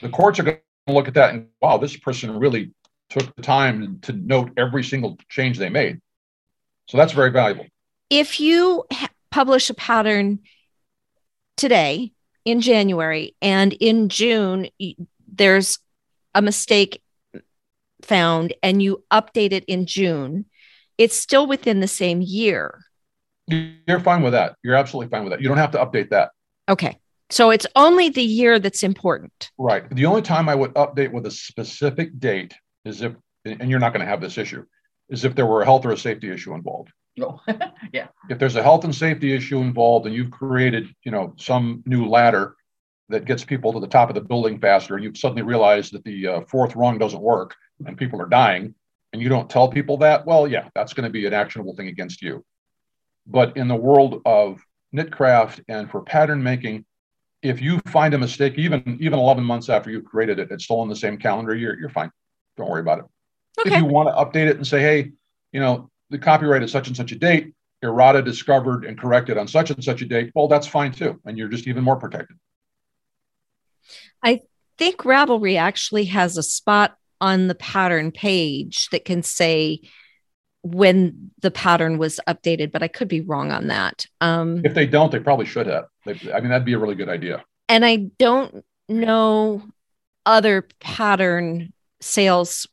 the 0.00 0.08
courts 0.08 0.38
are 0.38 0.44
going 0.44 0.58
to 0.86 0.92
look 0.92 1.08
at 1.08 1.14
that 1.14 1.34
and 1.34 1.48
wow 1.60 1.76
this 1.76 1.96
person 1.96 2.38
really 2.38 2.72
took 3.10 3.34
the 3.36 3.42
time 3.42 3.98
to 4.00 4.12
note 4.12 4.50
every 4.56 4.82
single 4.82 5.16
change 5.28 5.58
they 5.58 5.68
made 5.68 6.00
so 6.88 6.96
that's 6.96 7.12
very 7.12 7.30
valuable 7.30 7.66
if 8.10 8.40
you 8.40 8.84
ha- 8.92 9.10
publish 9.30 9.70
a 9.70 9.74
pattern 9.74 10.40
today 11.56 12.12
in 12.44 12.60
january 12.60 13.34
and 13.40 13.72
in 13.74 14.08
june 14.08 14.68
there's 15.26 15.78
a 16.34 16.42
mistake 16.42 17.00
found 18.04 18.54
and 18.62 18.82
you 18.82 19.04
update 19.10 19.52
it 19.52 19.64
in 19.64 19.86
June, 19.86 20.46
it's 20.98 21.16
still 21.16 21.46
within 21.46 21.80
the 21.80 21.88
same 21.88 22.20
year. 22.20 22.84
You're 23.46 24.00
fine 24.00 24.22
with 24.22 24.32
that. 24.32 24.56
You're 24.62 24.76
absolutely 24.76 25.10
fine 25.10 25.24
with 25.24 25.32
that. 25.32 25.40
You 25.40 25.48
don't 25.48 25.58
have 25.58 25.72
to 25.72 25.78
update 25.78 26.10
that. 26.10 26.30
Okay. 26.68 26.98
So 27.30 27.50
it's 27.50 27.66
only 27.74 28.10
the 28.10 28.22
year 28.22 28.58
that's 28.58 28.82
important. 28.82 29.50
Right. 29.58 29.88
The 29.94 30.06
only 30.06 30.22
time 30.22 30.48
I 30.48 30.54
would 30.54 30.74
update 30.74 31.12
with 31.12 31.26
a 31.26 31.30
specific 31.30 32.18
date 32.18 32.54
is 32.84 33.02
if, 33.02 33.14
and 33.44 33.70
you're 33.70 33.80
not 33.80 33.92
going 33.92 34.04
to 34.04 34.10
have 34.10 34.20
this 34.20 34.38
issue, 34.38 34.64
is 35.08 35.24
if 35.24 35.34
there 35.34 35.46
were 35.46 35.62
a 35.62 35.64
health 35.64 35.84
or 35.84 35.92
a 35.92 35.98
safety 35.98 36.30
issue 36.30 36.54
involved. 36.54 36.90
No. 37.16 37.40
yeah. 37.92 38.08
If 38.28 38.40
there's 38.40 38.56
a 38.56 38.62
health 38.62 38.82
and 38.82 38.92
safety 38.92 39.32
issue 39.32 39.58
involved 39.58 40.06
and 40.06 40.14
you've 40.14 40.32
created, 40.32 40.92
you 41.04 41.12
know, 41.12 41.32
some 41.36 41.84
new 41.86 42.08
ladder 42.08 42.56
that 43.08 43.24
gets 43.24 43.44
people 43.44 43.72
to 43.72 43.78
the 43.78 43.86
top 43.86 44.08
of 44.08 44.16
the 44.16 44.20
building 44.20 44.58
faster, 44.58 44.96
and 44.96 45.04
you 45.04 45.14
suddenly 45.14 45.42
realize 45.42 45.90
that 45.90 46.02
the 46.02 46.26
uh, 46.26 46.40
fourth 46.48 46.74
rung 46.74 46.98
doesn't 46.98 47.20
work, 47.20 47.54
and 47.86 47.96
people 47.96 48.20
are 48.20 48.28
dying 48.28 48.74
and 49.14 49.22
you 49.22 49.28
don't 49.28 49.48
tell 49.48 49.68
people 49.68 49.96
that, 49.98 50.26
well, 50.26 50.48
yeah, 50.48 50.68
that's 50.74 50.92
going 50.92 51.04
to 51.04 51.10
be 51.10 51.24
an 51.24 51.32
actionable 51.32 51.76
thing 51.76 51.86
against 51.86 52.20
you. 52.20 52.44
But 53.28 53.56
in 53.56 53.68
the 53.68 53.76
world 53.76 54.20
of 54.26 54.60
knitcraft 54.92 55.62
and 55.68 55.88
for 55.88 56.02
pattern 56.02 56.42
making, 56.42 56.84
if 57.40 57.62
you 57.62 57.78
find 57.86 58.12
a 58.14 58.18
mistake, 58.18 58.54
even 58.56 58.98
even 59.00 59.20
11 59.20 59.44
months 59.44 59.68
after 59.68 59.88
you've 59.88 60.04
created 60.04 60.40
it, 60.40 60.50
it's 60.50 60.64
still 60.64 60.82
in 60.82 60.88
the 60.88 60.96
same 60.96 61.16
calendar 61.16 61.54
year, 61.54 61.78
you're 61.78 61.90
fine. 61.90 62.10
Don't 62.56 62.68
worry 62.68 62.80
about 62.80 62.98
it. 62.98 63.04
Okay. 63.60 63.76
If 63.76 63.82
you 63.82 63.84
want 63.84 64.08
to 64.08 64.14
update 64.14 64.48
it 64.48 64.56
and 64.56 64.66
say, 64.66 64.80
hey, 64.80 65.12
you 65.52 65.60
know, 65.60 65.90
the 66.10 66.18
copyright 66.18 66.62
is 66.62 66.72
such 66.72 66.88
and 66.88 66.96
such 66.96 67.12
a 67.12 67.16
date, 67.16 67.54
errata 67.82 68.22
discovered 68.22 68.84
and 68.84 68.98
corrected 68.98 69.36
on 69.36 69.46
such 69.46 69.70
and 69.70 69.82
such 69.82 70.02
a 70.02 70.06
date, 70.06 70.32
well, 70.34 70.48
that's 70.48 70.66
fine 70.66 70.92
too. 70.92 71.20
And 71.24 71.36
you're 71.36 71.48
just 71.48 71.66
even 71.66 71.84
more 71.84 71.96
protected. 71.96 72.36
I 74.22 74.40
think 74.78 74.98
Ravelry 74.98 75.58
actually 75.58 76.06
has 76.06 76.36
a 76.36 76.42
spot 76.42 76.96
on 77.20 77.46
the 77.46 77.54
pattern 77.54 78.10
page 78.10 78.88
that 78.90 79.04
can 79.04 79.22
say 79.22 79.80
when 80.62 81.30
the 81.40 81.50
pattern 81.50 81.98
was 81.98 82.18
updated, 82.26 82.72
but 82.72 82.82
I 82.82 82.88
could 82.88 83.08
be 83.08 83.20
wrong 83.20 83.52
on 83.52 83.66
that. 83.68 84.06
Um, 84.20 84.64
if 84.64 84.72
they 84.72 84.86
don't, 84.86 85.12
they 85.12 85.20
probably 85.20 85.46
should 85.46 85.66
have. 85.66 85.84
They, 86.06 86.18
I 86.32 86.40
mean, 86.40 86.48
that'd 86.48 86.64
be 86.64 86.72
a 86.72 86.78
really 86.78 86.94
good 86.94 87.10
idea. 87.10 87.44
And 87.68 87.84
I 87.84 87.96
don't 88.18 88.64
know 88.88 89.62
other 90.24 90.66
pattern 90.80 91.72
sales 92.00 92.66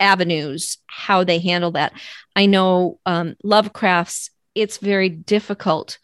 avenues 0.00 0.78
how 0.86 1.24
they 1.24 1.38
handle 1.38 1.72
that. 1.72 1.92
I 2.36 2.46
know 2.46 2.98
um, 3.06 3.36
Lovecrafts. 3.44 4.30
It's 4.54 4.78
very 4.78 5.08
difficult 5.08 5.98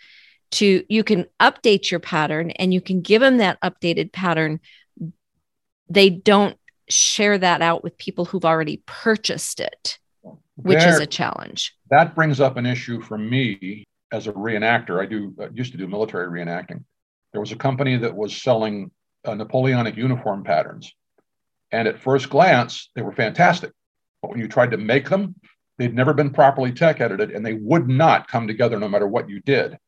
to 0.51 0.85
you 0.89 1.05
can 1.05 1.27
update 1.41 1.91
your 1.91 2.01
pattern 2.01 2.51
and 2.53 2.73
you 2.73 2.81
can 2.81 3.01
give 3.01 3.21
them 3.21 3.39
that 3.39 3.61
updated 3.61 4.13
pattern. 4.13 4.61
They 5.89 6.11
don't 6.11 6.57
share 6.89 7.39
that 7.39 7.63
out 7.63 7.85
with 7.85 7.99
people 7.99 8.25
who've 8.25 8.45
already 8.45 8.83
purchased 8.87 9.61
it, 9.61 9.99
which 10.57 10.79
there, 10.79 10.89
is 10.89 11.01
a 11.01 11.07
challenge. 11.07 11.75
That 11.91 12.15
brings 12.15 12.41
up 12.41 12.57
an 12.57 12.67
issue 12.67 13.01
for 13.01 13.19
me 13.19 13.85
as 14.11 14.27
a 14.27 14.33
reenactor. 14.33 15.01
I 15.01 15.07
do 15.07 15.35
uh, 15.41 15.49
used 15.53 15.73
to 15.73 15.79
do 15.79 15.87
military 15.87 16.27
reenacting. 16.29 16.85
There 17.33 17.41
was 17.41 17.53
a 17.53 17.57
company 17.57 17.99
that 17.99 18.15
was 18.15 18.35
selling 18.35 18.91
uh, 19.25 19.35
Napoleonic 19.35 19.97
uniform 19.97 20.45
patterns, 20.45 20.93
and 21.71 21.87
at 21.87 22.01
first 22.01 22.31
glance, 22.31 22.91
they 22.95 23.03
were 23.03 23.13
fantastic. 23.13 23.73
But 24.23 24.31
when 24.31 24.41
you 24.41 24.49
tried 24.49 24.73
to 24.73 24.77
make 24.77 25.09
them, 25.09 25.37
they'd 25.79 25.95
never 25.95 26.13
been 26.13 26.31
properly 26.31 26.73
tech 26.73 27.01
edited, 27.01 27.31
and 27.31 27.45
they 27.45 27.55
would 27.55 27.89
not 27.89 28.29
come 28.29 28.47
together 28.47 28.79
no 28.79 28.89
matter 28.89 29.07
what 29.07 29.29
you 29.29 29.41
did 29.41 29.79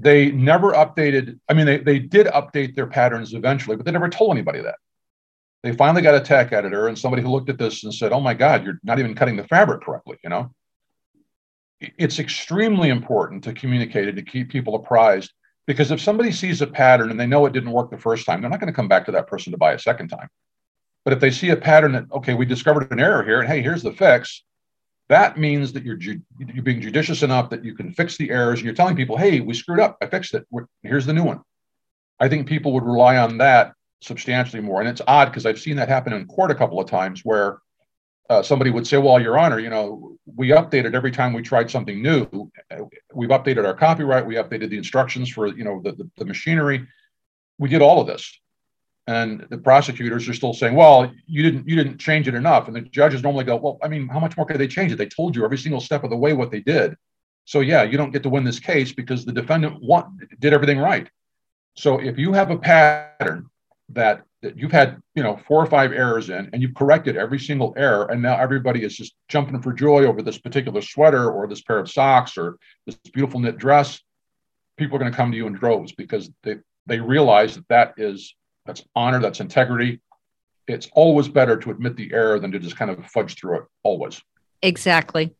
they 0.00 0.30
never 0.30 0.74
updated 0.74 1.40
i 1.48 1.52
mean 1.52 1.66
they, 1.66 1.78
they 1.78 1.98
did 1.98 2.28
update 2.28 2.76
their 2.76 2.86
patterns 2.86 3.34
eventually 3.34 3.76
but 3.76 3.84
they 3.84 3.90
never 3.90 4.08
told 4.08 4.30
anybody 4.30 4.60
that 4.60 4.76
they 5.62 5.72
finally 5.72 6.02
got 6.02 6.14
a 6.14 6.20
tech 6.20 6.52
editor 6.52 6.88
and 6.88 6.98
somebody 6.98 7.22
who 7.22 7.30
looked 7.30 7.50
at 7.50 7.58
this 7.58 7.82
and 7.82 7.92
said, 7.92 8.12
"Oh 8.12 8.20
my 8.20 8.34
God, 8.34 8.64
you're 8.64 8.78
not 8.84 8.98
even 8.98 9.14
cutting 9.14 9.36
the 9.36 9.44
fabric 9.44 9.82
correctly." 9.82 10.16
You 10.22 10.30
know, 10.30 10.54
it's 11.80 12.18
extremely 12.18 12.90
important 12.90 13.44
to 13.44 13.52
communicate 13.52 14.08
and 14.08 14.16
to 14.16 14.22
keep 14.22 14.50
people 14.50 14.76
apprised 14.76 15.32
because 15.66 15.90
if 15.90 16.00
somebody 16.00 16.32
sees 16.32 16.62
a 16.62 16.66
pattern 16.66 17.10
and 17.10 17.18
they 17.18 17.26
know 17.26 17.44
it 17.46 17.52
didn't 17.52 17.72
work 17.72 17.90
the 17.90 17.98
first 17.98 18.24
time, 18.24 18.40
they're 18.40 18.50
not 18.50 18.60
going 18.60 18.72
to 18.72 18.76
come 18.76 18.88
back 18.88 19.04
to 19.06 19.12
that 19.12 19.26
person 19.26 19.50
to 19.52 19.58
buy 19.58 19.72
a 19.72 19.78
second 19.78 20.08
time. 20.08 20.28
But 21.08 21.14
if 21.14 21.20
they 21.20 21.30
see 21.30 21.48
a 21.48 21.56
pattern 21.56 21.92
that, 21.92 22.04
okay, 22.12 22.34
we 22.34 22.44
discovered 22.44 22.92
an 22.92 23.00
error 23.00 23.24
here, 23.24 23.40
and 23.40 23.48
hey, 23.48 23.62
here's 23.62 23.82
the 23.82 23.94
fix, 23.94 24.44
that 25.08 25.38
means 25.38 25.72
that 25.72 25.82
you're 25.82 25.96
ju- 25.96 26.20
you're 26.38 26.62
being 26.62 26.82
judicious 26.82 27.22
enough 27.22 27.48
that 27.48 27.64
you 27.64 27.74
can 27.74 27.94
fix 27.94 28.18
the 28.18 28.28
errors. 28.28 28.58
And 28.58 28.66
you're 28.66 28.74
telling 28.74 28.94
people, 28.94 29.16
"Hey, 29.16 29.40
we 29.40 29.54
screwed 29.54 29.80
up. 29.80 29.96
I 30.02 30.06
fixed 30.06 30.34
it. 30.34 30.46
Here's 30.82 31.06
the 31.06 31.14
new 31.14 31.24
one." 31.24 31.40
I 32.20 32.28
think 32.28 32.46
people 32.46 32.74
would 32.74 32.84
rely 32.84 33.16
on 33.16 33.38
that 33.38 33.72
substantially 34.02 34.60
more, 34.60 34.80
and 34.80 34.88
it's 34.90 35.00
odd 35.08 35.30
because 35.30 35.46
I've 35.46 35.58
seen 35.58 35.76
that 35.76 35.88
happen 35.88 36.12
in 36.12 36.26
court 36.26 36.50
a 36.50 36.54
couple 36.54 36.78
of 36.78 36.90
times 36.90 37.24
where 37.24 37.60
uh, 38.28 38.42
somebody 38.42 38.70
would 38.70 38.86
say, 38.86 38.98
"Well, 38.98 39.18
Your 39.18 39.38
Honor, 39.38 39.58
you 39.58 39.70
know, 39.70 40.18
we 40.36 40.50
updated 40.50 40.92
every 40.94 41.10
time 41.10 41.32
we 41.32 41.40
tried 41.40 41.70
something 41.70 42.02
new. 42.02 42.50
We've 43.14 43.30
updated 43.30 43.64
our 43.64 43.72
copyright. 43.72 44.26
We 44.26 44.34
updated 44.34 44.68
the 44.68 44.76
instructions 44.76 45.30
for 45.30 45.46
you 45.46 45.64
know 45.64 45.80
the, 45.82 45.92
the, 45.92 46.10
the 46.18 46.26
machinery. 46.26 46.86
We 47.56 47.70
did 47.70 47.80
all 47.80 47.98
of 47.98 48.06
this." 48.06 48.38
And 49.08 49.46
the 49.48 49.56
prosecutors 49.56 50.28
are 50.28 50.34
still 50.34 50.52
saying, 50.52 50.74
"Well, 50.74 51.10
you 51.26 51.42
didn't 51.42 51.66
you 51.66 51.74
didn't 51.74 51.96
change 51.98 52.28
it 52.28 52.34
enough." 52.34 52.68
And 52.68 52.76
the 52.76 52.82
judges 52.82 53.22
normally 53.22 53.44
go, 53.44 53.56
"Well, 53.56 53.78
I 53.82 53.88
mean, 53.88 54.06
how 54.06 54.20
much 54.20 54.36
more 54.36 54.44
could 54.44 54.58
they 54.58 54.68
change 54.68 54.92
it? 54.92 54.96
They 54.96 55.06
told 55.06 55.34
you 55.34 55.44
every 55.46 55.56
single 55.56 55.80
step 55.80 56.04
of 56.04 56.10
the 56.10 56.16
way 56.16 56.34
what 56.34 56.50
they 56.50 56.60
did. 56.60 56.94
So 57.46 57.60
yeah, 57.60 57.84
you 57.84 57.96
don't 57.96 58.12
get 58.12 58.22
to 58.24 58.28
win 58.28 58.44
this 58.44 58.60
case 58.60 58.92
because 58.92 59.24
the 59.24 59.32
defendant 59.32 59.82
did 60.38 60.52
everything 60.52 60.78
right." 60.78 61.08
So 61.74 61.98
if 61.98 62.18
you 62.18 62.32
have 62.34 62.50
a 62.50 62.58
pattern 62.58 63.48
that, 63.90 64.24
that 64.42 64.58
you've 64.58 64.72
had, 64.72 65.00
you 65.14 65.22
know, 65.22 65.40
four 65.46 65.62
or 65.62 65.66
five 65.66 65.92
errors 65.92 66.28
in, 66.28 66.50
and 66.52 66.60
you've 66.60 66.74
corrected 66.74 67.16
every 67.16 67.38
single 67.38 67.72
error, 67.76 68.10
and 68.10 68.20
now 68.20 68.36
everybody 68.36 68.84
is 68.84 68.94
just 68.94 69.14
jumping 69.28 69.62
for 69.62 69.72
joy 69.72 70.04
over 70.04 70.20
this 70.20 70.38
particular 70.38 70.82
sweater 70.82 71.30
or 71.30 71.46
this 71.46 71.62
pair 71.62 71.78
of 71.78 71.90
socks 71.90 72.36
or 72.36 72.58
this 72.84 72.96
beautiful 73.14 73.40
knit 73.40 73.56
dress, 73.56 74.02
people 74.76 74.96
are 74.96 74.98
going 75.00 75.10
to 75.10 75.16
come 75.16 75.30
to 75.30 75.36
you 75.36 75.46
in 75.46 75.54
droves 75.54 75.92
because 75.92 76.30
they 76.42 76.56
they 76.86 76.98
realize 76.98 77.54
that 77.54 77.68
that 77.68 77.94
is 77.96 78.34
that's 78.68 78.84
honor, 78.94 79.18
that's 79.18 79.40
integrity. 79.40 79.98
It's 80.66 80.90
always 80.92 81.26
better 81.26 81.56
to 81.56 81.70
admit 81.70 81.96
the 81.96 82.12
error 82.12 82.38
than 82.38 82.52
to 82.52 82.58
just 82.58 82.76
kind 82.76 82.90
of 82.90 83.02
fudge 83.06 83.34
through 83.34 83.60
it, 83.60 83.64
always. 83.82 84.20
Exactly. 84.62 85.34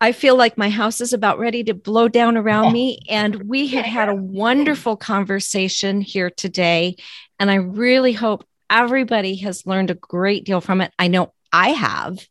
I 0.00 0.12
feel 0.12 0.36
like 0.36 0.56
my 0.56 0.70
house 0.70 1.00
is 1.00 1.12
about 1.12 1.40
ready 1.40 1.64
to 1.64 1.74
blow 1.74 2.06
down 2.06 2.36
around 2.36 2.66
oh. 2.66 2.70
me. 2.70 3.00
And 3.08 3.48
we 3.48 3.66
had 3.66 3.84
had 3.84 4.08
a 4.08 4.14
wonderful 4.14 4.96
conversation 4.96 6.00
here 6.00 6.30
today. 6.30 6.98
And 7.40 7.50
I 7.50 7.56
really 7.56 8.12
hope 8.12 8.46
everybody 8.70 9.34
has 9.38 9.66
learned 9.66 9.90
a 9.90 9.94
great 9.94 10.44
deal 10.44 10.60
from 10.60 10.80
it. 10.80 10.92
I 11.00 11.08
know 11.08 11.32
I 11.52 11.70
have. 11.70 12.24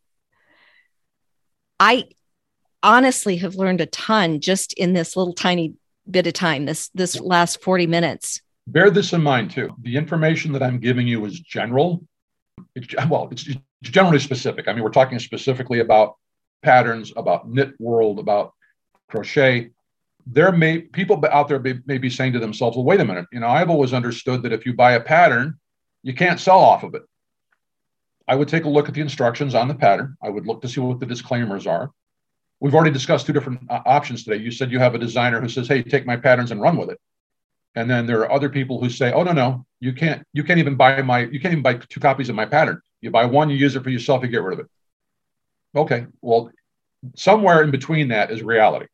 I 1.78 2.04
honestly 2.82 3.36
have 3.36 3.56
learned 3.56 3.82
a 3.82 3.86
ton 3.86 4.40
just 4.40 4.72
in 4.72 4.94
this 4.94 5.14
little 5.14 5.34
tiny 5.34 5.74
bit 6.10 6.26
of 6.26 6.32
time, 6.32 6.64
this 6.64 6.88
this 6.94 7.20
last 7.20 7.60
40 7.60 7.86
minutes 7.86 8.40
bear 8.66 8.90
this 8.90 9.12
in 9.12 9.22
mind 9.22 9.50
too. 9.50 9.74
The 9.82 9.96
information 9.96 10.52
that 10.52 10.62
I'm 10.62 10.78
giving 10.78 11.06
you 11.06 11.24
is 11.24 11.40
general. 11.40 12.04
It's, 12.74 12.88
well, 13.08 13.28
it's, 13.30 13.46
it's 13.46 13.60
generally 13.82 14.18
specific. 14.18 14.68
I 14.68 14.72
mean, 14.72 14.82
we're 14.82 14.90
talking 14.90 15.18
specifically 15.18 15.80
about 15.80 16.16
patterns, 16.62 17.12
about 17.16 17.48
knit 17.48 17.74
world, 17.78 18.18
about 18.18 18.52
crochet. 19.08 19.70
There 20.26 20.50
may 20.50 20.80
people 20.80 21.22
out 21.30 21.48
there 21.48 21.60
may, 21.60 21.74
may 21.86 21.98
be 21.98 22.10
saying 22.10 22.32
to 22.32 22.40
themselves, 22.40 22.76
"Well, 22.76 22.84
wait 22.84 23.00
a 23.00 23.04
minute. 23.04 23.26
You 23.32 23.40
know, 23.40 23.48
I've 23.48 23.70
always 23.70 23.92
understood 23.92 24.42
that 24.42 24.52
if 24.52 24.66
you 24.66 24.74
buy 24.74 24.92
a 24.92 25.00
pattern, 25.00 25.58
you 26.02 26.14
can't 26.14 26.40
sell 26.40 26.58
off 26.58 26.82
of 26.82 26.94
it." 26.94 27.02
I 28.26 28.34
would 28.34 28.48
take 28.48 28.64
a 28.64 28.68
look 28.68 28.88
at 28.88 28.94
the 28.94 29.00
instructions 29.00 29.54
on 29.54 29.68
the 29.68 29.74
pattern. 29.74 30.16
I 30.20 30.30
would 30.30 30.46
look 30.46 30.60
to 30.62 30.68
see 30.68 30.80
what 30.80 30.98
the 30.98 31.06
disclaimers 31.06 31.66
are. 31.68 31.92
We've 32.58 32.74
already 32.74 32.90
discussed 32.90 33.26
two 33.26 33.32
different 33.32 33.60
uh, 33.70 33.82
options 33.86 34.24
today. 34.24 34.42
You 34.42 34.50
said 34.50 34.72
you 34.72 34.80
have 34.80 34.96
a 34.96 34.98
designer 34.98 35.40
who 35.40 35.48
says, 35.48 35.68
"Hey, 35.68 35.84
take 35.84 36.06
my 36.06 36.16
patterns 36.16 36.50
and 36.50 36.60
run 36.60 36.76
with 36.76 36.90
it." 36.90 36.98
And 37.76 37.90
then 37.90 38.06
there 38.06 38.20
are 38.20 38.32
other 38.32 38.48
people 38.48 38.80
who 38.80 38.88
say, 38.88 39.12
"Oh 39.12 39.22
no, 39.22 39.32
no, 39.32 39.66
you 39.80 39.92
can't. 39.92 40.26
You 40.32 40.42
can't 40.42 40.58
even 40.58 40.76
buy 40.76 41.02
my. 41.02 41.20
You 41.20 41.38
can't 41.38 41.52
even 41.52 41.62
buy 41.62 41.74
two 41.74 42.00
copies 42.00 42.30
of 42.30 42.34
my 42.34 42.46
pattern. 42.46 42.80
You 43.02 43.10
buy 43.10 43.26
one, 43.26 43.50
you 43.50 43.56
use 43.56 43.76
it 43.76 43.84
for 43.84 43.90
yourself, 43.90 44.22
you 44.22 44.28
get 44.28 44.42
rid 44.42 44.58
of 44.58 44.64
it." 44.64 44.70
Okay, 45.76 46.06
well, 46.22 46.50
somewhere 47.14 47.62
in 47.62 47.70
between 47.70 48.08
that 48.08 48.30
is 48.30 48.42
reality. 48.42 48.86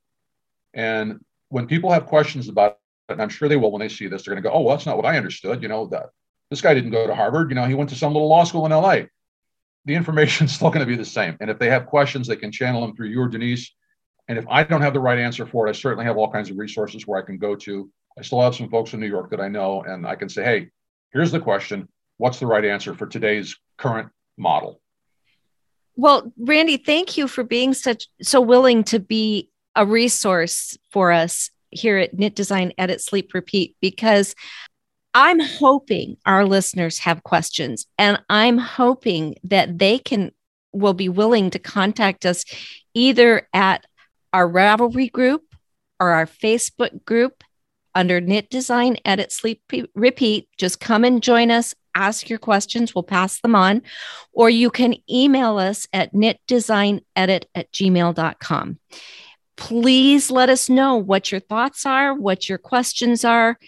And 0.75 1.25
when 1.49 1.69
people 1.69 1.93
have 1.93 2.07
questions 2.07 2.49
about 2.49 2.79
it, 3.09 3.13
and 3.13 3.23
I'm 3.23 3.29
sure 3.29 3.49
they 3.49 3.57
will 3.57 3.71
when 3.71 3.81
they 3.81 3.89
see 3.89 4.09
this, 4.09 4.25
they're 4.25 4.35
going 4.35 4.43
to 4.43 4.49
go, 4.49 4.53
"Oh, 4.53 4.63
well, 4.63 4.77
that's 4.77 4.87
not 4.87 4.97
what 4.97 5.07
I 5.07 5.17
understood." 5.17 5.63
You 5.63 5.69
know 5.69 5.87
that 5.87 6.11
this 6.51 6.61
guy 6.61 6.75
didn't 6.75 6.91
go 6.91 7.07
to 7.07 7.15
Harvard. 7.15 7.51
You 7.51 7.55
know, 7.55 7.65
he 7.67 7.75
went 7.75 7.91
to 7.91 7.97
some 7.97 8.13
little 8.13 8.29
law 8.29 8.43
school 8.43 8.67
in 8.67 8.73
L.A. 8.73 9.09
The 9.85 9.95
information's 9.95 10.53
still 10.57 10.71
going 10.71 10.85
to 10.85 10.91
be 10.91 10.97
the 10.97 11.05
same. 11.05 11.37
And 11.41 11.51
if 11.51 11.59
they 11.61 11.71
have 11.71 11.87
questions, 11.87 12.27
they 12.27 12.37
can 12.37 12.51
channel 12.51 12.81
them 12.81 12.97
through 12.97 13.09
you 13.09 13.21
or 13.21 13.29
Denise. 13.29 13.73
And 14.27 14.39
if 14.39 14.45
I 14.49 14.65
don't 14.65 14.83
have 14.83 14.93
the 14.93 15.01
right 15.01 15.19
answer 15.19 15.47
for 15.47 15.67
it, 15.67 15.71
I 15.71 15.73
certainly 15.73 16.05
have 16.05 16.17
all 16.17 16.33
kinds 16.33 16.51
of 16.51 16.59
resources 16.59 17.07
where 17.07 17.23
I 17.23 17.25
can 17.25 17.39
go 17.39 17.55
to 17.55 17.89
I 18.19 18.23
still 18.23 18.41
have 18.41 18.55
some 18.55 18.69
folks 18.69 18.93
in 18.93 19.01
New 19.01 19.07
York 19.07 19.31
that 19.31 19.41
I 19.41 19.49
know, 19.49 19.83
and 19.83 20.07
I 20.07 20.15
can 20.15 20.29
say, 20.29 20.45
hey, 20.45 20.71
here's 21.13 21.33
the 21.33 21.41
question 21.41 21.89
What's 22.19 22.39
the 22.39 22.47
right 22.47 22.65
answer 22.65 22.95
for 22.95 23.07
today's 23.07 23.57
current 23.79 24.09
model? 24.39 24.81
Well, 25.97 26.33
Randy, 26.39 26.77
thank 26.77 27.17
you 27.17 27.27
for 27.27 27.43
being 27.43 27.75
such 27.75 28.07
so 28.23 28.41
willing 28.41 28.85
to 28.85 29.01
be 29.01 29.51
a 29.75 29.85
resource 29.85 30.79
for 30.91 31.11
us 31.11 31.51
here 31.71 31.97
at 31.97 32.17
Knit 32.17 32.35
Design 32.35 32.73
Edit 32.79 33.01
Sleep 33.01 33.35
Repeat 33.35 33.77
because 33.81 34.35
I'm 35.15 35.41
hoping 35.41 36.17
our 36.25 36.47
listeners 36.47 37.01
have 37.01 37.25
questions 37.25 37.87
and 37.99 38.23
I'm 38.31 38.59
hoping 38.59 39.35
that 39.45 39.79
they 39.79 39.99
can 39.99 40.31
will 40.73 40.95
be 40.95 41.09
willing 41.09 41.51
to 41.51 41.59
contact 41.59 42.25
us 42.25 42.45
either 42.95 43.49
at 43.53 43.85
our 44.33 44.49
Ravelry 44.49 45.11
group 45.11 45.43
or 46.01 46.11
our 46.11 46.27
Facebook 46.27 47.05
group 47.05 47.45
under 47.95 48.21
Knit 48.21 48.51
Design 48.51 48.97
Edit 49.05 49.33
Sleep 49.33 49.63
Repeat. 49.95 50.49
Just 50.57 50.81
come 50.81 51.05
and 51.05 51.23
join 51.23 51.51
us, 51.51 51.75
ask 51.95 52.29
your 52.29 52.39
questions, 52.39 52.95
we'll 52.95 53.03
pass 53.03 53.41
them 53.41 53.55
on. 53.55 53.83
Or 54.33 54.51
you 54.51 54.71
can 54.71 54.95
email 55.11 55.59
us 55.59 55.87
at 55.93 56.13
knitdesignedit 56.13 57.45
at 57.55 57.73
gmail.com. 57.73 58.79
Please 59.57 60.31
let 60.31 60.49
us 60.49 60.69
know 60.69 60.97
what 60.97 61.31
your 61.31 61.41
thoughts 61.41 61.87
are, 61.87 62.15
what 62.15 62.49
your 62.49 62.59
questions 62.59 63.25
are. 63.25 63.59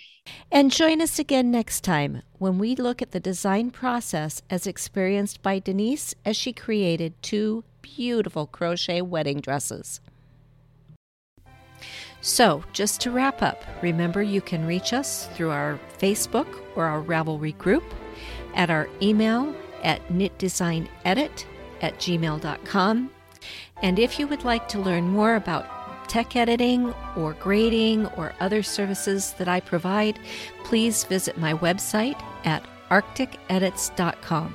And 0.50 0.72
join 0.72 1.02
us 1.02 1.18
again 1.18 1.50
next 1.50 1.82
time 1.84 2.22
when 2.38 2.58
we 2.58 2.74
look 2.74 3.02
at 3.02 3.10
the 3.10 3.20
design 3.20 3.70
process 3.70 4.40
as 4.48 4.66
experienced 4.66 5.42
by 5.42 5.58
Denise 5.58 6.14
as 6.24 6.36
she 6.36 6.52
created 6.52 7.22
two 7.22 7.64
beautiful 7.82 8.46
crochet 8.46 9.02
wedding 9.02 9.40
dresses. 9.40 10.00
So, 12.24 12.64
just 12.72 13.02
to 13.02 13.10
wrap 13.10 13.42
up, 13.42 13.62
remember 13.82 14.22
you 14.22 14.40
can 14.40 14.66
reach 14.66 14.94
us 14.94 15.26
through 15.34 15.50
our 15.50 15.78
Facebook 15.98 16.46
or 16.74 16.86
our 16.86 17.02
Ravelry 17.02 17.56
group, 17.58 17.84
at 18.54 18.70
our 18.70 18.88
email 19.02 19.54
at 19.82 20.00
knitdesignedit 20.08 21.44
at 21.82 21.98
gmail.com. 21.98 23.10
And 23.82 23.98
if 23.98 24.18
you 24.18 24.26
would 24.26 24.42
like 24.42 24.68
to 24.68 24.78
learn 24.78 25.04
more 25.06 25.34
about 25.34 26.08
tech 26.08 26.34
editing 26.34 26.94
or 27.14 27.34
grading 27.34 28.06
or 28.16 28.32
other 28.40 28.62
services 28.62 29.34
that 29.34 29.46
I 29.46 29.60
provide, 29.60 30.18
please 30.62 31.04
visit 31.04 31.36
my 31.36 31.52
website 31.52 32.18
at 32.46 32.64
arcticedits.com. 32.88 34.54